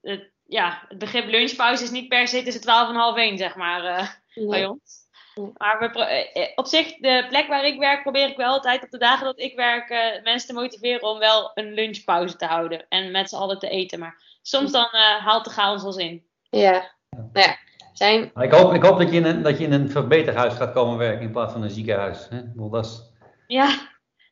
het, 0.00 0.30
ja, 0.44 0.84
het 0.88 0.98
begrip 0.98 1.26
lunchpauze 1.26 1.82
is 1.82 1.90
niet 1.90 2.08
per 2.08 2.28
se 2.28 2.42
tussen 2.42 2.62
12 2.62 2.88
en 2.88 2.94
half 2.94 3.16
1, 3.16 3.38
zeg 3.38 3.54
maar, 3.54 3.84
uh, 3.84 4.08
nee. 4.34 4.48
bij 4.48 4.66
ons. 4.66 5.07
Maar 5.56 5.78
we, 5.78 6.52
op 6.54 6.66
zich, 6.66 6.96
de 6.96 7.26
plek 7.28 7.46
waar 7.46 7.64
ik 7.64 7.78
werk, 7.78 8.02
probeer 8.02 8.28
ik 8.28 8.36
wel 8.36 8.52
altijd 8.52 8.82
op 8.82 8.90
de 8.90 8.98
dagen 8.98 9.24
dat 9.24 9.40
ik 9.40 9.56
werk 9.56 9.90
uh, 9.90 10.22
mensen 10.22 10.48
te 10.48 10.54
motiveren 10.54 11.08
om 11.08 11.18
wel 11.18 11.50
een 11.54 11.72
lunchpauze 11.72 12.36
te 12.36 12.46
houden. 12.46 12.86
En 12.88 13.10
met 13.10 13.28
z'n 13.28 13.36
allen 13.36 13.58
te 13.58 13.68
eten. 13.68 13.98
Maar 13.98 14.22
soms 14.42 14.72
dan 14.72 14.88
haalt 15.20 15.44
de 15.44 15.50
chaos 15.50 15.84
ons 15.84 15.96
in. 15.96 16.26
Ja, 16.50 16.90
nou 17.10 17.28
ja. 17.32 17.56
Zijn... 17.92 18.30
Ik, 18.34 18.52
hoop, 18.52 18.74
ik 18.74 18.82
hoop 18.82 18.98
dat 18.98 19.10
je, 19.10 19.16
in 19.16 19.24
een, 19.24 19.42
dat 19.42 19.58
je 19.58 19.64
in 19.64 19.72
een 19.72 19.90
verbeterhuis 19.90 20.54
gaat 20.54 20.72
komen 20.72 20.98
werken 20.98 21.22
in 21.22 21.30
plaats 21.30 21.52
van 21.52 21.62
een 21.62 21.70
ziekenhuis. 21.70 22.28
Hè? 22.28 22.40
Dat 22.54 22.84
is... 22.84 23.00
Ja, 23.46 23.74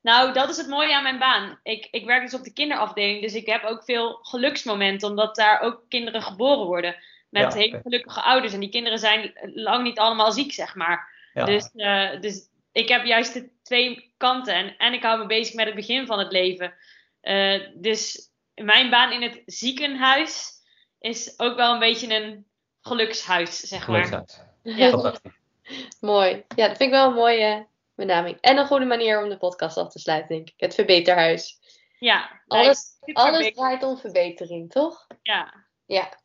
nou 0.02 0.32
dat 0.32 0.48
is 0.48 0.56
het 0.56 0.68
mooie 0.68 0.94
aan 0.94 1.02
mijn 1.02 1.18
baan. 1.18 1.58
Ik, 1.62 1.88
ik 1.90 2.06
werk 2.06 2.22
dus 2.22 2.34
op 2.34 2.44
de 2.44 2.52
kinderafdeling, 2.52 3.22
dus 3.22 3.34
ik 3.34 3.46
heb 3.46 3.64
ook 3.64 3.84
veel 3.84 4.18
geluksmomenten, 4.22 5.08
omdat 5.08 5.36
daar 5.36 5.60
ook 5.60 5.82
kinderen 5.88 6.22
geboren 6.22 6.66
worden. 6.66 6.96
Met 7.28 7.52
ja, 7.52 7.58
hele 7.58 7.80
gelukkige 7.82 8.22
ouders. 8.22 8.52
En 8.52 8.60
die 8.60 8.68
kinderen 8.68 8.98
zijn 8.98 9.32
lang 9.54 9.82
niet 9.82 9.98
allemaal 9.98 10.32
ziek, 10.32 10.52
zeg 10.52 10.74
maar. 10.74 11.14
Ja. 11.32 11.44
Dus, 11.44 11.70
uh, 11.74 12.20
dus 12.20 12.48
ik 12.72 12.88
heb 12.88 13.04
juist 13.04 13.34
de 13.34 13.50
twee 13.62 14.12
kanten. 14.16 14.54
En, 14.54 14.76
en 14.76 14.92
ik 14.92 15.02
hou 15.02 15.18
me 15.18 15.26
bezig 15.26 15.54
met 15.54 15.66
het 15.66 15.74
begin 15.74 16.06
van 16.06 16.18
het 16.18 16.32
leven. 16.32 16.74
Uh, 17.22 17.60
dus 17.74 18.30
mijn 18.54 18.90
baan 18.90 19.12
in 19.12 19.22
het 19.22 19.42
ziekenhuis 19.46 20.52
is 20.98 21.34
ook 21.36 21.56
wel 21.56 21.72
een 21.72 21.78
beetje 21.78 22.14
een 22.14 22.46
gelukshuis, 22.80 23.60
zeg 23.60 23.88
maar. 23.88 24.04
Gelukshuis. 24.04 24.44
Ja. 24.62 25.14
Mooi. 26.00 26.44
Ja, 26.56 26.68
dat 26.68 26.76
vind 26.76 26.80
ik 26.80 26.90
wel 26.90 27.08
een 27.08 27.14
mooie 27.14 27.66
benaming. 27.94 28.38
En 28.40 28.56
een 28.56 28.66
goede 28.66 28.84
manier 28.84 29.22
om 29.22 29.28
de 29.28 29.36
podcast 29.36 29.76
af 29.76 29.92
te 29.92 29.98
sluiten, 29.98 30.36
denk 30.36 30.48
ik. 30.48 30.54
Het 30.56 30.74
verbeterhuis. 30.74 31.58
Ja. 31.98 32.40
Alles, 32.46 32.98
alles 33.12 33.54
draait 33.54 33.82
om 33.82 33.98
verbetering, 33.98 34.70
toch? 34.70 35.06
Ja. 35.22 35.64
Ja. 35.86 36.18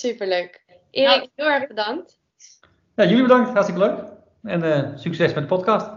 Superleuk. 0.00 0.64
Erik, 0.90 1.16
nou, 1.16 1.28
heel 1.34 1.46
erg 1.46 1.66
bedankt. 1.66 2.18
Ja, 2.96 3.04
jullie 3.04 3.22
bedankt. 3.22 3.50
Hartstikke 3.50 3.80
leuk. 3.80 4.04
En 4.42 4.64
uh, 4.64 4.98
succes 4.98 5.34
met 5.34 5.42
de 5.42 5.54
podcast. 5.54 5.90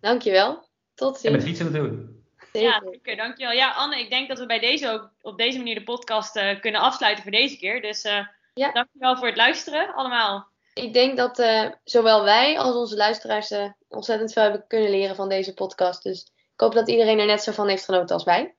Dankjewel. 0.00 0.68
Tot 0.94 1.18
ziens. 1.18 1.24
En 1.24 1.32
met 1.32 1.42
fietsen 1.42 1.72
natuurlijk. 1.72 2.08
Zeker. 2.52 2.68
Ja, 2.68 2.82
zeker. 2.90 3.16
Dankjewel. 3.16 3.52
Ja, 3.52 3.72
Anne, 3.72 3.98
ik 3.98 4.10
denk 4.10 4.28
dat 4.28 4.38
we 4.38 4.46
bij 4.46 4.58
deze 4.58 4.90
ook 4.90 5.10
op 5.20 5.38
deze 5.38 5.58
manier 5.58 5.74
de 5.74 5.82
podcast 5.82 6.36
uh, 6.36 6.60
kunnen 6.60 6.80
afsluiten 6.80 7.22
voor 7.22 7.32
deze 7.32 7.56
keer. 7.56 7.82
Dus 7.82 8.04
uh, 8.04 8.26
ja. 8.54 8.72
dankjewel 8.72 9.16
voor 9.16 9.26
het 9.26 9.36
luisteren 9.36 9.94
allemaal. 9.94 10.48
Ik 10.74 10.92
denk 10.92 11.16
dat 11.16 11.38
uh, 11.38 11.70
zowel 11.84 12.24
wij 12.24 12.58
als 12.58 12.74
onze 12.74 12.96
luisteraars 12.96 13.50
uh, 13.50 13.70
ontzettend 13.88 14.32
veel 14.32 14.42
hebben 14.42 14.64
kunnen 14.66 14.90
leren 14.90 15.16
van 15.16 15.28
deze 15.28 15.54
podcast. 15.54 16.02
Dus 16.02 16.22
ik 16.54 16.60
hoop 16.60 16.74
dat 16.74 16.88
iedereen 16.88 17.18
er 17.18 17.26
net 17.26 17.42
zo 17.42 17.52
van 17.52 17.68
heeft 17.68 17.84
genoten 17.84 18.14
als 18.14 18.24
wij. 18.24 18.54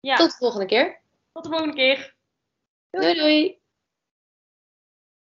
Ja. 0.00 0.16
Tot 0.16 0.30
de 0.30 0.36
volgende 0.36 0.66
keer. 0.66 1.00
Tot 1.32 1.42
de 1.42 1.48
volgende 1.48 1.74
keer. 1.74 2.14
doei. 2.90 3.04
doei. 3.04 3.18
doei. 3.18 3.58